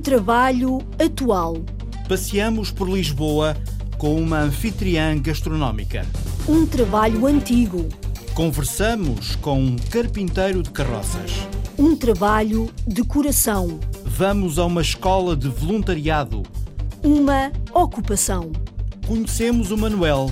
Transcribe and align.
trabalho 0.00 0.78
atual. 0.98 1.58
Passeamos 2.08 2.70
por 2.70 2.88
Lisboa 2.88 3.56
com 3.98 4.20
uma 4.20 4.40
anfitriã 4.40 5.16
gastronómica. 5.20 6.06
Um 6.48 6.66
trabalho 6.66 7.26
antigo. 7.26 7.86
Conversamos 8.34 9.36
com 9.36 9.62
um 9.62 9.76
carpinteiro 9.76 10.62
de 10.62 10.70
carroças. 10.70 11.32
Um 11.78 11.94
trabalho 11.94 12.70
de 12.86 13.04
coração. 13.04 13.78
Vamos 14.04 14.58
a 14.58 14.64
uma 14.64 14.80
escola 14.80 15.36
de 15.36 15.48
voluntariado. 15.48 16.42
Uma 17.02 17.52
ocupação. 17.72 18.50
Conhecemos 19.06 19.70
o 19.70 19.76
Manuel, 19.76 20.30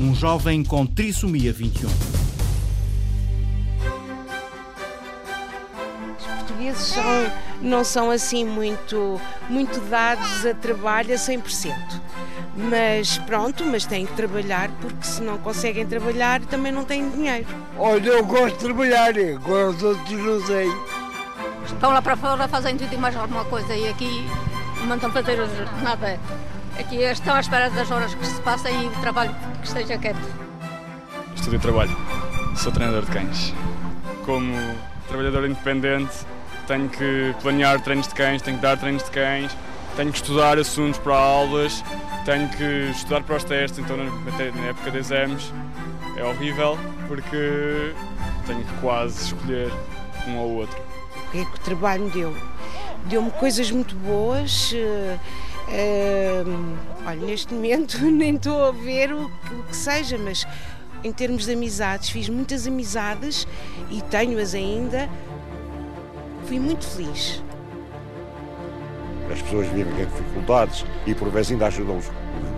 um 0.00 0.14
jovem 0.14 0.64
com 0.64 0.86
trissomia 0.86 1.52
21. 1.52 1.88
Os 6.18 6.24
portugueses 6.24 6.82
são, 6.82 7.02
não 7.62 7.84
são 7.84 8.10
assim 8.10 8.44
muito, 8.44 9.20
muito 9.48 9.80
dados 9.88 10.44
a 10.44 10.52
trabalho 10.52 11.14
a 11.14 11.16
100%. 11.16 11.74
Mas 12.56 13.16
pronto, 13.18 13.64
mas 13.64 13.86
têm 13.86 14.04
que 14.04 14.12
trabalhar 14.14 14.68
porque 14.80 15.04
se 15.04 15.22
não 15.22 15.38
conseguem 15.38 15.86
trabalhar 15.86 16.40
também 16.42 16.72
não 16.72 16.84
têm 16.84 17.08
dinheiro. 17.08 17.46
Olha, 17.78 18.10
eu 18.10 18.24
gosto 18.24 18.58
de 18.58 18.64
trabalhar, 18.64 19.14
agora 19.36 19.70
os 19.70 19.82
outros 19.82 20.10
não 20.10 20.46
sei. 20.46 20.68
Estão 21.64 21.92
lá 21.92 22.02
para 22.02 22.16
fora 22.16 22.46
fazem 22.48 22.76
tudo 22.76 22.92
e 22.92 22.98
mais 22.98 23.16
alguma 23.16 23.44
coisa 23.44 23.74
e 23.74 23.88
aqui 23.88 24.26
não 24.86 24.96
estão 24.96 25.10
a 25.10 25.12
fazer 25.12 25.38
nada. 25.82 26.18
Aqui 26.78 26.96
estão 26.96 27.34
à 27.34 27.40
espera 27.40 27.70
das 27.70 27.90
horas 27.90 28.14
que 28.14 28.26
se 28.26 28.40
passem 28.42 28.84
e 28.84 28.86
o 28.86 28.90
trabalho 29.00 29.34
que 29.60 29.66
esteja 29.66 29.96
quieto. 29.96 30.20
Estudo 31.34 31.56
e 31.56 31.58
trabalho. 31.58 31.96
Sou 32.56 32.72
treinador 32.72 33.04
de 33.04 33.12
cães. 33.12 33.54
Como 34.26 34.54
trabalhador 35.08 35.46
independente, 35.46 36.26
tenho 36.72 36.88
que 36.88 37.34
planear 37.42 37.82
treinos 37.82 38.08
de 38.08 38.14
cães, 38.14 38.40
tenho 38.40 38.56
que 38.56 38.62
dar 38.62 38.78
treinos 38.78 39.04
de 39.04 39.10
cães, 39.10 39.54
tenho 39.94 40.10
que 40.10 40.16
estudar 40.16 40.58
assuntos 40.58 40.98
para 40.98 41.14
aulas, 41.14 41.84
tenho 42.24 42.48
que 42.48 42.90
estudar 42.92 43.22
para 43.24 43.36
os 43.36 43.44
testes, 43.44 43.78
então 43.78 43.94
na 43.98 44.68
época 44.68 44.90
de 44.90 44.96
exames 44.96 45.52
é 46.16 46.24
horrível 46.24 46.78
porque 47.08 47.92
tenho 48.46 48.64
que 48.64 48.72
quase 48.80 49.26
escolher 49.26 49.70
um 50.26 50.38
ou 50.38 50.54
outro. 50.60 50.80
O 51.28 51.30
que 51.32 51.40
é 51.40 51.44
que 51.44 51.56
o 51.56 51.60
trabalho 51.60 52.08
deu? 52.08 52.34
Deu-me 53.04 53.30
coisas 53.32 53.70
muito 53.70 53.94
boas. 53.96 54.72
Uh, 54.72 55.18
olha, 57.06 57.20
neste 57.20 57.52
momento 57.52 57.98
nem 58.10 58.36
estou 58.36 58.68
a 58.68 58.72
ver 58.72 59.12
o 59.12 59.28
que, 59.28 59.54
o 59.54 59.62
que 59.64 59.76
seja, 59.76 60.16
mas 60.16 60.46
em 61.04 61.12
termos 61.12 61.44
de 61.44 61.52
amizades, 61.52 62.08
fiz 62.08 62.30
muitas 62.30 62.66
amizades 62.66 63.46
e 63.90 64.00
tenho-as 64.00 64.54
ainda. 64.54 65.10
Fui 66.44 66.58
muito 66.58 66.84
feliz. 66.86 67.42
As 69.30 69.40
pessoas 69.42 69.66
vivem 69.68 69.92
em 69.94 70.04
dificuldades 70.04 70.84
e 71.06 71.14
por 71.14 71.30
vezes 71.30 71.52
ainda 71.52 71.66
ajudam 71.66 71.98
os, 71.98 72.10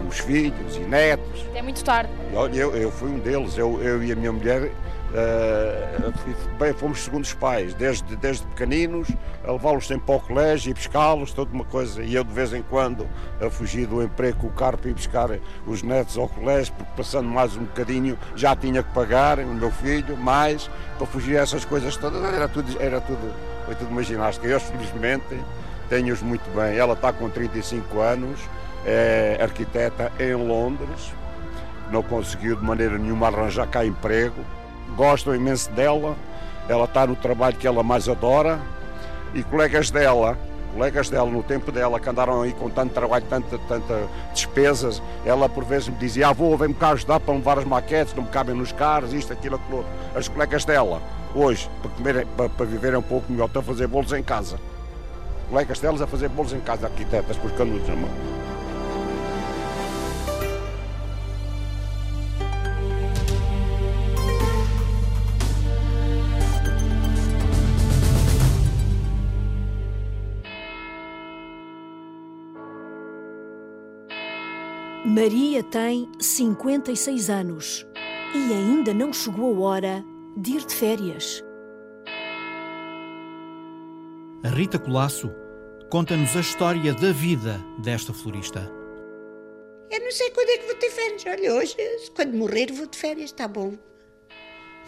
os 0.09 0.19
filhos 0.19 0.77
e 0.77 0.81
netos. 0.81 1.47
É 1.55 1.63
muito 1.63 1.85
tarde. 1.85 2.11
E, 2.33 2.37
olha, 2.37 2.57
eu, 2.57 2.77
eu 2.77 2.91
fui 2.91 3.11
um 3.11 3.19
deles, 3.19 3.57
eu, 3.57 3.81
eu 3.83 4.03
e 4.03 4.11
a 4.11 4.17
minha 4.17 4.33
mulher 4.33 4.73
Uh, 5.15 6.13
bem, 6.59 6.73
fomos 6.73 7.05
segundos 7.05 7.33
pais, 7.35 7.73
desde, 7.75 8.17
desde 8.17 8.45
pequeninos, 8.49 9.07
a 9.45 9.53
levá-los 9.53 9.87
sempre 9.87 10.07
para 10.07 10.17
o 10.17 10.21
colégio 10.21 10.73
e 10.73 10.75
pescá-los, 10.75 11.33
toda 11.33 11.55
uma 11.55 11.65
coisa. 11.65 12.03
E 12.03 12.17
eu 12.17 12.25
de 12.25 12.33
vez 12.33 12.53
em 12.53 12.63
quando 12.63 13.07
a 13.41 13.49
fugir 13.49 13.87
do 13.87 14.03
emprego 14.03 14.39
com 14.39 14.47
o 14.49 14.51
carro 14.51 14.77
para 14.77 14.91
ir 14.91 14.95
buscar 14.95 15.29
os 15.69 15.85
netos 15.85 16.19
ao 16.19 16.29
colégio, 16.29 16.75
porque 16.77 16.93
passando 16.97 17.29
mais 17.29 17.57
um 17.57 17.61
bocadinho 17.61 18.19
já 18.35 18.57
tinha 18.57 18.83
que 18.83 18.93
pagar 18.93 19.39
o 19.39 19.55
meu 19.55 19.71
filho, 19.71 20.17
mais, 20.17 20.69
para 20.99 21.07
fugir 21.07 21.39
a 21.39 21.43
essas 21.43 21.65
coisas 21.65 21.97
todas. 21.97 22.21
Era 22.35 22.49
tudo, 22.49 22.83
era 22.83 23.01
tudo, 23.01 23.33
foi 23.65 23.75
tudo 23.75 23.91
uma 23.91 24.03
ginástica. 24.03 24.47
Eu, 24.47 24.61
felizmente, 24.61 25.39
tenho-os 25.89 26.23
muito 26.23 26.49
bem. 26.55 26.77
Ela 26.77 26.95
está 26.95 27.13
com 27.13 27.29
35 27.29 28.01
anos, 28.01 28.41
é 28.85 29.39
arquiteta 29.41 30.13
em 30.19 30.35
Londres, 30.35 31.13
não 31.91 32.03
conseguiu 32.03 32.57
de 32.57 32.65
maneira 32.65 32.99
nenhuma 32.99 33.29
arranjar 33.29 33.67
cá 33.69 33.85
emprego 33.85 34.45
gostam 34.97 35.35
imenso 35.35 35.71
dela, 35.73 36.17
ela 36.69 36.85
está 36.85 37.07
no 37.07 37.17
trabalho 37.17 37.57
que 37.57 37.67
ela 37.67 37.83
mais 37.83 38.09
adora 38.09 38.61
e 39.35 39.43
colegas 39.43 39.91
dela, 39.91 40.39
colegas 40.75 41.09
dela 41.09 41.31
no 41.31 41.43
tempo 41.43 41.73
dela 41.73 41.99
que 42.01 42.09
andaram 42.09 42.43
aí 42.43 42.53
com 42.53 42.69
tanto 42.69 42.93
trabalho, 42.93 43.25
tanta, 43.31 43.57
tanta 43.59 44.09
despesas, 44.33 45.01
ela 45.25 45.49
por 45.49 45.65
vezes 45.65 45.89
me 45.89 45.97
dizia, 45.97 46.29
avô, 46.29 46.57
vem-me 46.57 46.75
cá 46.75 46.91
ajudar 46.91 47.21
para 47.21 47.33
levar 47.33 47.59
as 47.59 47.65
maquetes, 47.65 48.13
não 48.15 48.25
me 48.25 48.29
cabem 48.29 48.55
nos 48.55 48.73
carros, 48.73 49.13
isto, 49.13 49.33
aquilo, 49.33 49.57
aquilo. 49.57 49.85
As 50.15 50.29
colegas 50.29 50.65
dela, 50.65 51.01
hoje, 51.35 51.71
para, 51.81 51.91
comer, 51.93 52.27
para, 52.37 52.49
para 52.49 52.67
viverem 52.67 52.99
um 52.99 53.03
pouco 53.03 53.33
melhor, 53.33 53.47
estão 53.47 53.63
a 53.63 53.65
fazer 53.65 53.87
bolos 53.87 54.13
em 54.13 54.23
casa. 54.23 54.59
Colegas 55.49 55.79
delas 55.79 56.03
a 56.03 56.07
fazer 56.07 56.29
bolos 56.29 56.53
em 56.53 56.61
casa, 56.61 56.87
arquitetas, 56.87 57.37
com 57.37 57.47
os 57.47 57.53
canudos 57.53 57.89
na. 57.89 58.54
Maria 75.15 75.63
tem 75.63 76.11
56 76.19 77.31
anos 77.31 77.87
e 78.35 78.53
ainda 78.53 78.93
não 78.93 79.13
chegou 79.13 79.65
a 79.65 79.69
hora 79.69 80.05
de 80.37 80.57
ir 80.57 80.67
de 80.67 80.75
férias. 80.75 81.41
A 84.43 84.49
Rita 84.49 84.77
Colasso 84.77 85.31
conta-nos 85.89 86.37
a 86.37 86.41
história 86.41 86.93
da 86.95 87.13
vida 87.13 87.65
desta 87.79 88.13
florista. 88.13 88.69
Eu 89.89 90.01
não 90.01 90.11
sei 90.11 90.33
quando 90.33 90.49
é 90.49 90.59
que 90.59 90.67
vou 90.67 90.75
ter 90.75 90.91
férias. 90.91 91.25
Olha, 91.29 91.55
hoje, 91.55 91.77
quando 92.17 92.37
morrer, 92.37 92.73
vou 92.73 92.89
de 92.89 92.99
férias, 92.99 93.27
está 93.27 93.47
bom. 93.47 93.79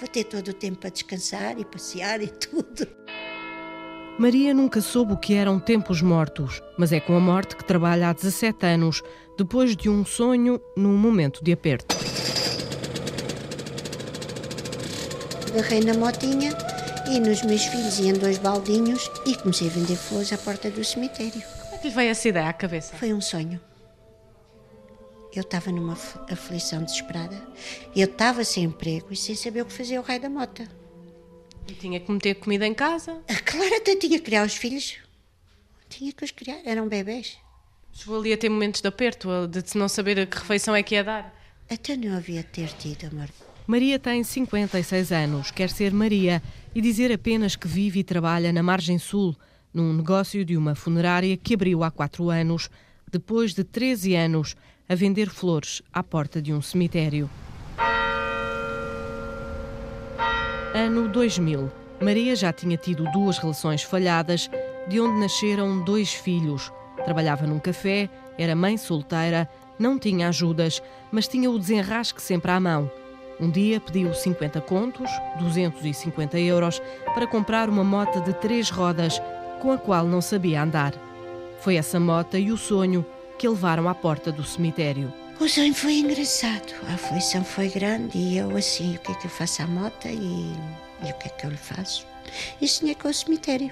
Vou 0.00 0.08
ter 0.08 0.25
todo 0.25 0.48
o 0.48 0.54
tempo 0.54 0.78
para 0.78 0.91
descansar 0.91 1.56
e 1.56 1.64
passear 1.64 2.20
e 2.20 2.26
tudo. 2.26 2.84
Maria 4.19 4.54
nunca 4.54 4.81
soube 4.81 5.12
o 5.12 5.16
que 5.19 5.34
eram 5.34 5.60
tempos 5.60 6.00
mortos, 6.00 6.62
mas 6.78 6.91
é 6.91 6.99
com 6.99 7.15
a 7.15 7.21
morte 7.21 7.54
que 7.54 7.62
trabalha 7.62 8.09
há 8.09 8.12
17 8.15 8.65
anos, 8.65 9.03
depois 9.37 9.77
de 9.77 9.91
um 9.91 10.06
sonho 10.06 10.59
num 10.75 10.97
momento 10.97 11.44
de 11.44 11.53
aperto. 11.53 11.94
Agarrei 15.50 15.81
na 15.81 15.93
motinha 15.93 16.56
e 17.10 17.21
nos 17.21 17.43
meus 17.43 17.66
filhos 17.66 17.99
iam 17.99 18.16
dois 18.16 18.38
baldinhos 18.38 19.10
e 19.26 19.37
comecei 19.37 19.69
a 19.69 19.71
vender 19.71 19.97
flores 19.97 20.32
à 20.32 20.38
porta 20.38 20.71
do 20.71 20.82
cemitério. 20.82 21.43
Como 21.60 21.75
é 21.75 21.78
que 21.78 21.88
lhe 21.88 21.94
veio 21.94 22.10
essa 22.10 22.26
ideia 22.26 22.49
à 22.49 22.53
cabeça? 22.55 22.97
Foi 22.97 23.12
um 23.12 23.21
sonho. 23.21 23.60
Eu 25.34 25.43
estava 25.43 25.71
numa 25.71 25.93
aflição 26.31 26.82
desesperada. 26.82 27.37
Eu 27.94 28.06
estava 28.06 28.44
sem 28.44 28.65
emprego 28.65 29.09
e 29.10 29.16
sem 29.16 29.34
saber 29.34 29.60
o 29.60 29.66
que 29.66 29.75
fazer 29.75 29.99
o 29.99 30.03
raio 30.03 30.22
da 30.22 30.31
mota. 30.31 30.66
E 31.69 31.75
tinha 31.75 31.99
que 31.99 32.10
meter 32.10 32.34
comida 32.37 32.66
em 32.66 32.75
casa? 32.75 33.21
Ah, 33.28 33.41
claro, 33.44 33.75
até 33.77 33.97
tinha 33.97 34.19
que 34.19 34.25
criar 34.25 34.44
os 34.44 34.54
filhos. 34.54 34.97
Tinha 35.88 36.12
que 36.12 36.25
os 36.25 36.31
criar, 36.31 36.60
eram 36.65 36.88
bebês. 36.88 37.37
Chegou 37.93 38.19
ali 38.19 38.32
a 38.32 38.37
ter 38.37 38.49
momentos 38.49 38.81
de 38.81 38.88
aperto, 38.88 39.28
de 39.49 39.62
não 39.76 39.88
saber 39.88 40.21
a 40.21 40.26
que 40.26 40.37
refeição 40.37 40.75
é 40.75 40.82
que 40.82 40.94
ia 40.94 41.03
dar? 41.03 41.34
Até 41.69 41.97
não 41.97 42.16
havia 42.16 42.43
ter 42.43 42.69
tido, 42.69 43.06
amor. 43.06 43.28
Maria 43.66 43.99
tem 43.99 44.22
56 44.22 45.10
anos, 45.10 45.50
quer 45.50 45.71
ser 45.71 45.93
Maria 45.93 46.41
e 46.75 46.81
dizer 46.81 47.10
apenas 47.10 47.56
que 47.56 47.66
vive 47.66 48.00
e 48.00 48.05
trabalha 48.05 48.53
na 48.53 48.62
margem 48.62 48.99
sul, 48.99 49.34
num 49.75 49.93
negócio 49.93 50.44
de 50.44 50.56
uma 50.56 50.75
funerária 50.76 51.37
que 51.37 51.55
abriu 51.55 51.82
há 51.82 51.91
quatro 51.91 52.31
anos, 52.31 52.71
depois 53.10 53.55
de 53.55 53.65
13 53.65 54.15
anos 54.15 54.55
a 54.88 54.94
vender 54.94 55.28
flores 55.28 55.82
à 55.93 56.03
porta 56.03 56.41
de 56.41 56.53
um 56.53 56.62
cemitério. 56.62 57.28
Ano 60.76 61.08
2000. 61.08 61.73
Maria 62.02 62.37
já 62.37 62.52
tinha 62.52 62.76
tido 62.76 63.11
duas 63.11 63.38
relações 63.38 63.82
falhadas, 63.82 64.50
de 64.87 65.00
onde 65.00 65.19
nasceram 65.19 65.82
dois 65.82 66.12
filhos. 66.12 66.70
Trabalhava 67.02 67.46
num 67.46 67.58
café, 67.58 68.11
era 68.37 68.55
mãe 68.55 68.76
solteira, 68.76 69.49
não 69.78 69.99
tinha 69.99 70.28
ajudas, 70.28 70.82
mas 71.11 71.26
tinha 71.26 71.50
o 71.50 71.58
desenrasque 71.58 72.20
sempre 72.20 72.50
à 72.50 72.61
mão. 72.61 72.90
Um 73.40 73.50
dia 73.50 73.81
pediu 73.81 74.12
50 74.12 74.61
contos, 74.61 75.11
250 75.38 76.38
euros, 76.40 76.82
para 77.14 77.26
comprar 77.26 77.70
uma 77.70 77.82
moto 77.82 78.20
de 78.20 78.34
três 78.34 78.69
rodas, 78.69 79.19
com 79.62 79.73
a 79.73 79.78
qual 79.78 80.05
não 80.05 80.20
sabia 80.20 80.62
andar. 80.62 80.93
Foi 81.58 81.76
essa 81.76 81.99
moto 81.99 82.37
e 82.37 82.52
o 82.52 82.58
sonho 82.58 83.02
que 83.38 83.49
levaram 83.49 83.88
à 83.88 83.94
porta 83.94 84.31
do 84.31 84.44
cemitério. 84.44 85.11
O 85.38 85.47
sonho 85.47 85.75
foi 85.75 85.99
engraçado, 85.99 86.75
a 86.88 86.94
aflição 86.94 87.44
foi 87.44 87.69
grande 87.69 88.17
e 88.17 88.38
eu 88.38 88.56
assim, 88.56 88.97
o 88.97 88.99
que 89.00 89.12
é 89.12 89.15
que 89.17 89.27
eu 89.27 89.31
faço 89.31 89.61
à 89.62 89.67
moto 89.67 90.09
e, 90.09 90.17
e 91.06 91.11
o 91.11 91.15
que 91.19 91.29
é 91.29 91.31
que 91.31 91.44
eu 91.44 91.50
lhe 91.50 91.59
faço? 91.59 92.06
E 92.59 92.67
sonhei 92.67 92.94
com 92.94 93.09
o 93.09 93.12
cemitério. 93.12 93.71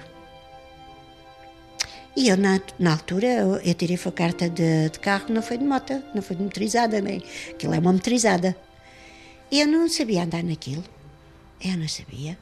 E 2.15 2.29
eu, 2.29 2.37
na, 2.37 2.61
na 2.77 2.91
altura, 2.91 3.25
eu, 3.25 3.55
eu 3.55 3.73
tirei 3.73 3.97
a 3.97 4.11
carta 4.11 4.47
de, 4.47 4.89
de, 4.89 4.99
carro, 4.99 5.25
não 5.33 5.41
foi 5.41 5.57
de 5.57 5.65
moto, 5.65 6.01
não 6.13 6.21
foi 6.21 6.35
de 6.35 6.43
motorizada, 6.43 7.01
nem. 7.01 7.21
Aquilo 7.49 7.73
é 7.73 7.79
uma 7.79 7.91
motorizada. 7.91 8.55
E 9.51 9.59
eu 9.59 9.67
não 9.67 9.89
sabia 9.89 10.23
andar 10.23 10.43
naquilo. 10.43 10.83
Eu 11.59 11.77
não 11.77 11.87
sabia. 11.87 12.37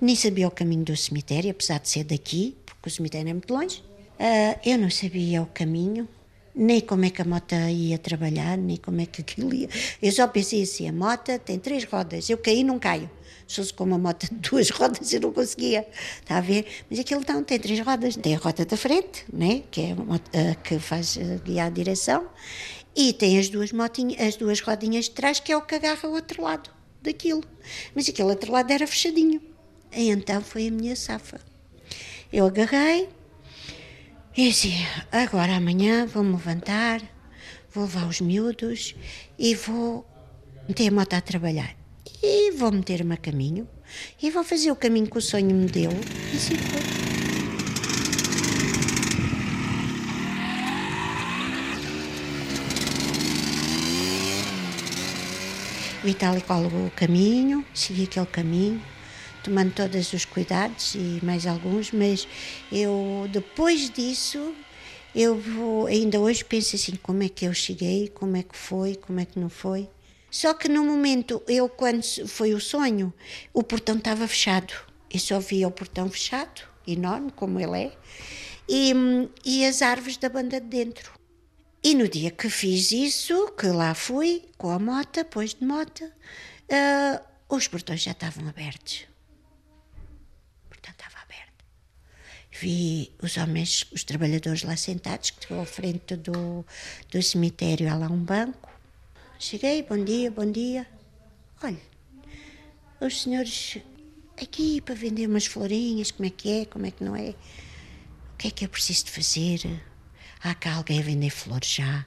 Nem 0.00 0.14
sabia 0.14 0.46
o 0.46 0.50
caminho 0.50 0.84
do 0.84 0.96
cemitério, 0.96 1.50
apesar 1.50 1.80
de 1.80 1.88
ser 1.88 2.04
daqui, 2.04 2.54
porque 2.66 2.88
o 2.88 2.92
cemitério 2.92 3.30
é 3.30 3.32
muito 3.32 3.52
longe. 3.52 3.82
Uh, 4.20 4.60
eu 4.64 4.78
não 4.78 4.90
sabia 4.90 5.42
o 5.42 5.46
caminho, 5.46 6.06
nem 6.56 6.80
como 6.80 7.04
é 7.04 7.10
que 7.10 7.20
a 7.20 7.24
moto 7.24 7.54
ia 7.54 7.98
trabalhar, 7.98 8.56
nem 8.56 8.78
como 8.78 9.02
é 9.02 9.06
que 9.06 9.20
aquilo 9.20 9.52
ia. 9.52 9.68
Eu 10.00 10.10
só 10.10 10.26
pensei 10.26 10.62
assim: 10.62 10.88
a 10.88 10.92
moto 10.92 11.38
tem 11.40 11.58
três 11.58 11.84
rodas, 11.84 12.30
eu 12.30 12.38
caí, 12.38 12.64
não 12.64 12.78
caio. 12.78 13.10
Se 13.46 13.56
fosse 13.56 13.74
com 13.74 13.84
uma 13.84 13.98
moto 13.98 14.26
de 14.28 14.34
duas 14.36 14.70
rodas, 14.72 15.12
eu 15.12 15.20
não 15.20 15.32
conseguia. 15.32 15.86
Está 16.20 16.38
a 16.38 16.40
ver? 16.40 16.66
Mas 16.88 16.98
aquilo 16.98 17.22
não, 17.28 17.44
tem 17.44 17.58
três 17.60 17.78
rodas. 17.80 18.16
Tem 18.16 18.34
a 18.34 18.38
roda 18.38 18.64
da 18.64 18.76
frente, 18.76 19.24
né? 19.32 19.62
que 19.70 19.82
é 19.82 19.92
a 20.50 20.54
que 20.54 20.78
faz 20.78 21.18
guiar 21.44 21.66
a 21.66 21.70
direção, 21.70 22.26
e 22.96 23.12
tem 23.12 23.38
as 23.38 23.50
duas, 23.50 23.72
motinhas, 23.72 24.18
as 24.20 24.36
duas 24.36 24.60
rodinhas 24.60 25.04
de 25.04 25.10
trás, 25.10 25.38
que 25.38 25.52
é 25.52 25.56
o 25.56 25.60
que 25.60 25.74
agarra 25.74 26.08
o 26.08 26.12
outro 26.12 26.42
lado 26.42 26.70
daquilo. 27.02 27.44
Mas 27.94 28.08
aquele 28.08 28.30
outro 28.30 28.50
lado 28.50 28.72
era 28.72 28.86
fechadinho. 28.86 29.40
E 29.94 30.08
então 30.08 30.40
foi 30.40 30.68
a 30.68 30.70
minha 30.70 30.96
safa. 30.96 31.38
Eu 32.32 32.46
agarrei 32.46 33.08
e 34.36 34.50
assim, 34.50 34.74
agora 35.10 35.56
amanhã 35.56 36.06
vou-me 36.06 36.32
levantar, 36.32 37.00
vou 37.72 37.84
levar 37.84 38.06
os 38.06 38.20
miúdos 38.20 38.94
e 39.38 39.54
vou 39.54 40.06
meter 40.68 40.88
a 40.88 40.90
moto 40.90 41.14
a 41.14 41.22
trabalhar. 41.22 41.74
E 42.22 42.50
vou 42.52 42.70
meter-me 42.70 43.14
a 43.14 43.16
caminho 43.16 43.66
e 44.22 44.30
vou 44.30 44.44
fazer 44.44 44.70
o 44.70 44.76
caminho 44.76 45.06
que 45.06 45.16
o 45.16 45.22
sonho 45.22 45.54
me 45.54 45.66
deu. 45.66 45.90
E 45.90 46.36
assim 46.36 46.56
foi. 46.56 47.06
Vi 56.04 56.14
tal 56.14 56.36
e 56.36 56.42
qual 56.42 56.62
o 56.62 56.90
caminho, 56.94 57.64
segui 57.74 58.04
aquele 58.04 58.26
caminho, 58.26 58.82
tomando 59.46 59.72
todos 59.72 60.12
os 60.12 60.24
cuidados 60.24 60.96
e 60.96 61.20
mais 61.22 61.46
alguns, 61.46 61.92
mas 61.92 62.26
eu 62.72 63.28
depois 63.30 63.88
disso 63.88 64.52
eu 65.14 65.38
vou, 65.38 65.86
ainda 65.86 66.20
hoje 66.20 66.44
penso 66.44 66.74
assim, 66.74 66.96
como 66.96 67.22
é 67.22 67.28
que 67.28 67.46
eu 67.46 67.54
cheguei, 67.54 68.08
como 68.08 68.36
é 68.36 68.42
que 68.42 68.56
foi, 68.56 68.96
como 68.96 69.20
é 69.20 69.24
que 69.24 69.38
não 69.38 69.48
foi. 69.48 69.88
Só 70.30 70.52
que 70.52 70.68
no 70.68 70.84
momento, 70.84 71.40
eu 71.46 71.68
quando 71.68 72.02
foi 72.26 72.52
o 72.52 72.60
sonho, 72.60 73.14
o 73.54 73.62
portão 73.62 73.96
estava 73.96 74.26
fechado. 74.26 74.74
Eu 75.10 75.20
só 75.20 75.38
via 75.38 75.68
o 75.68 75.70
portão 75.70 76.10
fechado, 76.10 76.62
enorme 76.86 77.30
como 77.30 77.60
ele 77.60 77.84
é, 77.84 77.92
e, 78.68 78.92
e 79.44 79.64
as 79.64 79.80
árvores 79.80 80.16
da 80.16 80.28
banda 80.28 80.60
de 80.60 80.66
dentro. 80.66 81.12
E 81.82 81.94
no 81.94 82.08
dia 82.08 82.32
que 82.32 82.50
fiz 82.50 82.90
isso, 82.90 83.52
que 83.52 83.68
lá 83.68 83.94
fui, 83.94 84.42
com 84.58 84.70
a 84.70 84.78
moto, 84.78 85.14
depois 85.14 85.54
de 85.54 85.64
moto, 85.64 86.04
uh, 86.04 87.24
os 87.48 87.68
portões 87.68 88.02
já 88.02 88.10
estavam 88.10 88.48
abertos. 88.48 89.06
Vi 92.60 93.12
os 93.22 93.36
homens, 93.36 93.86
os 93.92 94.04
trabalhadores 94.04 94.62
lá 94.62 94.76
sentados, 94.76 95.30
que 95.30 95.52
à 95.52 95.64
frente 95.64 96.16
do, 96.16 96.64
do 97.10 97.22
cemitério, 97.22 97.90
há 97.90 97.94
lá 97.94 98.08
um 98.08 98.18
banco. 98.18 98.70
Cheguei, 99.38 99.82
bom 99.82 100.02
dia, 100.02 100.30
bom 100.30 100.50
dia. 100.50 100.86
Olha, 101.62 101.80
os 103.00 103.22
senhores 103.22 103.78
aqui 104.40 104.80
para 104.80 104.94
vender 104.94 105.28
umas 105.28 105.46
florinhas, 105.46 106.10
como 106.10 106.26
é 106.26 106.30
que 106.30 106.60
é, 106.60 106.64
como 106.64 106.86
é 106.86 106.90
que 106.90 107.04
não 107.04 107.14
é? 107.14 107.30
O 108.32 108.36
que 108.38 108.48
é 108.48 108.50
que 108.50 108.64
eu 108.64 108.68
preciso 108.68 109.06
de 109.06 109.10
fazer? 109.10 109.82
Há 110.42 110.54
cá 110.54 110.74
alguém 110.74 110.98
a 111.00 111.02
vender 111.02 111.30
flores 111.30 111.68
já? 111.68 112.06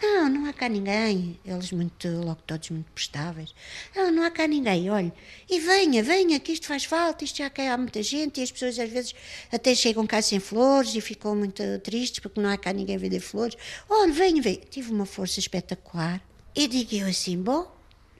Não, 0.00 0.28
não 0.28 0.46
há 0.46 0.52
cá 0.52 0.68
ninguém. 0.68 1.38
Eles 1.44 1.72
muito, 1.72 2.06
logo 2.08 2.40
todos 2.46 2.68
muito 2.70 2.90
prestáveis. 2.92 3.54
Não, 3.94 4.12
não 4.12 4.22
há 4.22 4.30
cá 4.30 4.46
ninguém, 4.46 4.90
olha. 4.90 5.12
E 5.48 5.58
venha, 5.58 6.02
venha, 6.02 6.38
que 6.38 6.52
isto 6.52 6.66
faz 6.66 6.84
falta, 6.84 7.24
isto 7.24 7.38
já 7.38 7.48
cá 7.48 7.72
há 7.72 7.78
muita 7.78 8.02
gente 8.02 8.40
e 8.40 8.42
as 8.42 8.52
pessoas 8.52 8.78
às 8.78 8.90
vezes 8.90 9.14
até 9.50 9.74
chegam 9.74 10.06
cá 10.06 10.20
sem 10.20 10.38
flores 10.38 10.94
e 10.94 11.00
ficam 11.00 11.34
muito 11.34 11.62
tristes 11.82 12.20
porque 12.20 12.40
não 12.40 12.50
há 12.50 12.58
cá 12.58 12.72
ninguém 12.72 12.96
a 12.96 12.98
vender 12.98 13.20
flores. 13.20 13.56
Olha, 13.88 14.12
venha, 14.12 14.42
venha. 14.42 14.60
Tive 14.70 14.92
uma 14.92 15.06
força 15.06 15.40
espetacular. 15.40 16.22
E 16.54 16.68
digo 16.68 16.94
eu 16.94 17.06
assim, 17.06 17.40
bom, 17.40 17.70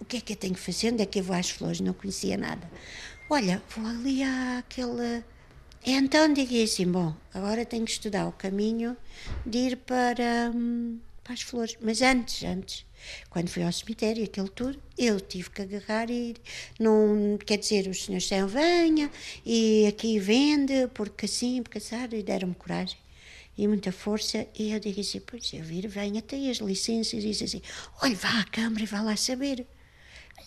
o 0.01 0.05
que 0.05 0.19
é 0.19 0.21
que 0.21 0.33
eu 0.33 0.37
tenho 0.37 0.55
que 0.55 0.61
fazer? 0.61 0.93
Onde 0.93 1.03
é 1.03 1.07
que 1.07 1.19
eu 1.19 1.25
vou 1.25 1.37
às 1.37 1.51
flores? 1.51 1.81
Não 1.81 1.93
conhecia 1.93 2.37
nada. 2.37 2.71
Olha, 3.29 3.63
vou 3.75 3.87
ali 3.87 4.23
àquele... 4.23 5.23
Então 5.85 6.33
digo 6.33 6.63
assim, 6.63 6.91
bom, 6.91 7.15
agora 7.33 7.65
tenho 7.65 7.85
que 7.85 7.93
estudar 7.93 8.27
o 8.27 8.33
caminho 8.33 8.97
de 9.45 9.59
ir 9.59 9.77
para... 9.77 10.51
Hum, 10.55 10.99
para 11.27 11.35
as 11.35 11.43
flores. 11.43 11.77
Mas 11.81 12.01
antes, 12.03 12.45
antes, 12.45 12.87
quando 13.29 13.49
fui 13.49 13.65
ao 13.65 13.73
cemitério, 13.73 14.23
aquele 14.23 14.49
tour, 14.49 14.77
eu 14.97 15.21
tive 15.21 15.51
que 15.51 15.63
agarrar 15.63 16.09
e 16.09 16.37
não, 16.79 17.37
quer 17.45 17.59
dizer, 17.59 17.89
os 17.89 18.05
senhores 18.05 18.23
disseram, 18.23 18.47
venha 18.47 19.11
e 19.45 19.87
aqui 19.89 20.21
vende, 20.21 20.87
porque 20.95 21.27
assim, 21.27 21.63
porque 21.63 21.79
assim, 21.79 21.97
e 22.13 22.23
deram-me 22.23 22.55
coragem 22.55 22.97
e 23.59 23.67
muita 23.67 23.91
força, 23.91 24.47
e 24.57 24.71
eu 24.71 24.79
digo 24.79 25.01
assim, 25.01 25.19
pois 25.19 25.51
eu 25.53 25.65
vir, 25.65 25.89
venha, 25.89 26.21
tem 26.21 26.51
as 26.51 26.59
licenças, 26.59 27.15
e 27.15 27.21
diz 27.29 27.41
assim, 27.41 27.63
olha, 28.03 28.15
vá 28.15 28.41
à 28.41 28.45
Câmara 28.45 28.83
e 28.83 28.87
vá 28.87 29.01
lá 29.01 29.17
saber. 29.17 29.67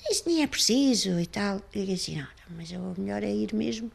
Isso 0.09 0.23
nem 0.27 0.43
é 0.43 0.47
preciso 0.47 1.19
e 1.19 1.25
tal. 1.25 1.55
Eu 1.73 1.81
digo 1.81 1.93
assim, 1.93 2.17
não, 2.17 2.27
mas 2.51 2.71
o 2.71 2.93
melhor 2.99 3.23
é 3.23 3.33
ir 3.33 3.53
mesmo 3.53 3.91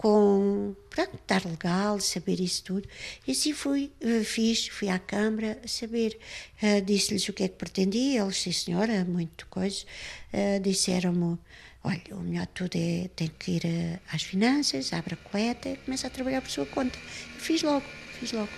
com 0.00 0.74
pronto, 0.88 1.14
estar 1.14 1.44
legal, 1.44 2.00
saber 2.00 2.40
isso 2.40 2.64
tudo. 2.64 2.88
E 3.26 3.32
assim 3.32 3.52
fui, 3.52 3.92
eh, 4.00 4.24
fiz, 4.24 4.66
fui 4.68 4.88
à 4.88 4.98
Câmara 4.98 5.60
saber, 5.66 6.18
uh, 6.62 6.80
disse-lhes 6.80 7.28
o 7.28 7.34
que 7.34 7.42
é 7.42 7.48
que 7.48 7.56
pretendia, 7.56 8.22
eles, 8.22 8.38
sim 8.38 8.50
senhora, 8.50 9.04
muito 9.04 9.46
coisa, 9.48 9.84
uh, 10.32 10.58
disseram-me, 10.60 11.36
olha, 11.84 12.00
o 12.12 12.20
melhor 12.22 12.46
de 12.46 12.52
tudo 12.54 12.76
é, 12.76 13.10
tem 13.14 13.30
que 13.38 13.50
ir 13.50 13.64
uh, 13.66 14.00
às 14.10 14.22
finanças, 14.22 14.90
abre 14.94 15.12
a 15.12 15.16
coleta 15.18 15.68
e 15.68 15.76
começa 15.76 16.06
a 16.06 16.10
trabalhar 16.10 16.40
por 16.40 16.50
sua 16.50 16.64
conta. 16.64 16.98
Fiz 17.36 17.62
logo, 17.62 17.84
fiz 18.18 18.32
logo. 18.32 18.48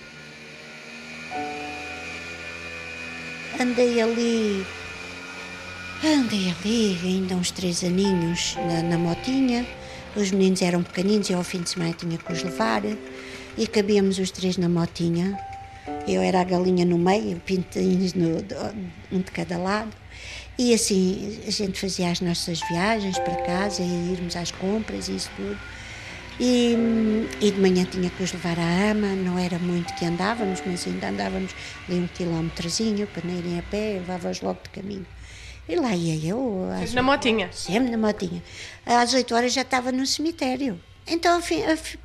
Andei 3.60 4.00
ali, 4.00 4.64
andei 6.04 6.52
ali 6.52 6.98
ainda 7.02 7.34
uns 7.34 7.50
três 7.50 7.82
aninhos 7.82 8.54
na, 8.54 8.82
na 8.82 8.96
motinha, 8.96 9.66
os 10.16 10.30
meninos 10.30 10.62
eram 10.62 10.82
pequeninos 10.82 11.30
e 11.30 11.34
ao 11.34 11.42
fim 11.42 11.62
de 11.62 11.70
semana 11.70 11.92
tinha 11.92 12.18
que 12.18 12.32
os 12.32 12.42
levar. 12.42 12.82
E 13.56 13.66
cabíamos 13.66 14.18
os 14.18 14.30
três 14.30 14.56
na 14.56 14.68
motinha. 14.68 15.38
Eu 16.06 16.22
era 16.22 16.40
a 16.40 16.44
galinha 16.44 16.84
no 16.84 16.98
meio, 16.98 17.40
pintinhos 17.40 18.14
no, 18.14 18.38
um 19.10 19.20
de 19.20 19.30
cada 19.30 19.58
lado. 19.58 19.90
E 20.58 20.74
assim 20.74 21.40
a 21.46 21.50
gente 21.50 21.80
fazia 21.80 22.10
as 22.10 22.20
nossas 22.20 22.60
viagens 22.70 23.18
para 23.18 23.36
casa 23.42 23.82
e 23.82 24.12
irmos 24.12 24.36
às 24.36 24.50
compras 24.50 25.08
e 25.08 25.16
isso 25.16 25.30
tudo. 25.36 25.58
E, 26.40 26.76
e, 27.40 27.50
de 27.50 27.60
manhã 27.60 27.84
tinha 27.84 28.08
que 28.10 28.22
os 28.22 28.32
levar 28.32 28.58
à 28.58 28.90
ama, 28.90 29.08
não 29.08 29.38
era 29.38 29.58
muito 29.58 29.94
que 29.94 30.04
andávamos, 30.04 30.62
mas 30.66 30.86
ainda 30.86 31.08
andávamos 31.08 31.54
ali 31.88 31.98
um 31.98 32.06
quilómetrozinho 32.06 33.06
para 33.06 33.22
não 33.24 33.38
irem 33.38 33.58
a 33.58 33.62
pé, 33.62 33.94
levava-os 33.94 34.40
logo 34.40 34.58
de 34.62 34.70
caminho. 34.70 35.06
E 35.68 35.76
lá 35.76 35.94
ia 35.94 36.28
eu. 36.28 36.68
Às... 36.82 36.92
Na 36.92 37.02
motinha? 37.02 37.50
Sempre 37.52 37.90
na 37.90 37.98
motinha. 37.98 38.42
Às 38.84 39.14
8 39.14 39.34
horas 39.34 39.52
já 39.52 39.62
estava 39.62 39.92
no 39.92 40.06
cemitério. 40.06 40.80
Então, 41.06 41.40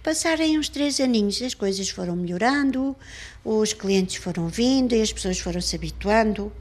passarem 0.01 0.57
uns 0.57 0.69
três 0.69 0.99
aninhos, 0.99 1.41
as 1.41 1.53
coisas 1.53 1.87
foram 1.89 2.15
melhorando, 2.15 2.95
os 3.45 3.71
clientes 3.71 4.15
foram 4.15 4.47
vindo 4.47 4.95
e 4.95 5.01
as 5.01 5.13
pessoas 5.13 5.39
foram 5.39 5.61
se 5.61 5.75
habituando. 5.75 6.51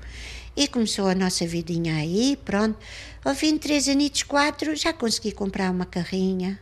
E 0.55 0.69
começou 0.69 1.07
a 1.07 1.15
nossa 1.15 1.47
vidinha 1.47 1.97
aí, 1.97 2.37
pronto. 2.45 2.79
Ao 3.25 3.35
fim 3.35 3.55
de 3.55 3.61
três 3.61 3.88
aninhos, 3.88 4.23
quatro, 4.23 4.75
já 4.75 4.93
consegui 4.93 5.33
comprar 5.33 5.71
uma 5.71 5.85
carrinha. 5.85 6.59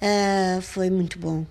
Uh, 0.00 0.60
foi 0.60 0.90
muito 0.90 1.18
bom. 1.18 1.46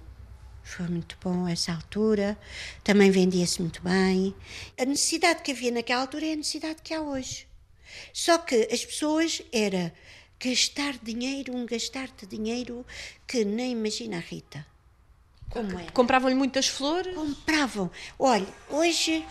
Foi 0.63 0.87
muito 0.87 1.17
bom 1.23 1.47
essa 1.47 1.71
altura. 1.73 2.37
Também 2.83 3.11
vendia-se 3.11 3.61
muito 3.61 3.81
bem. 3.81 4.35
A 4.79 4.85
necessidade 4.85 5.43
que 5.43 5.51
havia 5.51 5.71
naquela 5.71 6.01
altura 6.01 6.25
é 6.25 6.33
a 6.33 6.35
necessidade 6.35 6.81
que 6.83 6.93
há 6.93 7.01
hoje. 7.01 7.47
Só 8.13 8.37
que 8.37 8.67
as 8.71 8.85
pessoas 8.85 9.41
era 9.51 9.93
gastar 10.39 10.97
dinheiro, 11.01 11.55
um 11.55 11.65
gastar 11.65 12.09
de 12.17 12.25
dinheiro 12.27 12.85
que 13.27 13.45
nem 13.45 13.71
imagina 13.71 14.17
a 14.17 14.19
Rita. 14.19 14.65
Como 15.49 15.79
é? 15.79 15.85
Compravam-lhe 15.91 16.35
muitas 16.35 16.67
flores? 16.67 17.15
Compravam. 17.15 17.89
Olha, 18.19 18.47
hoje 18.69 19.25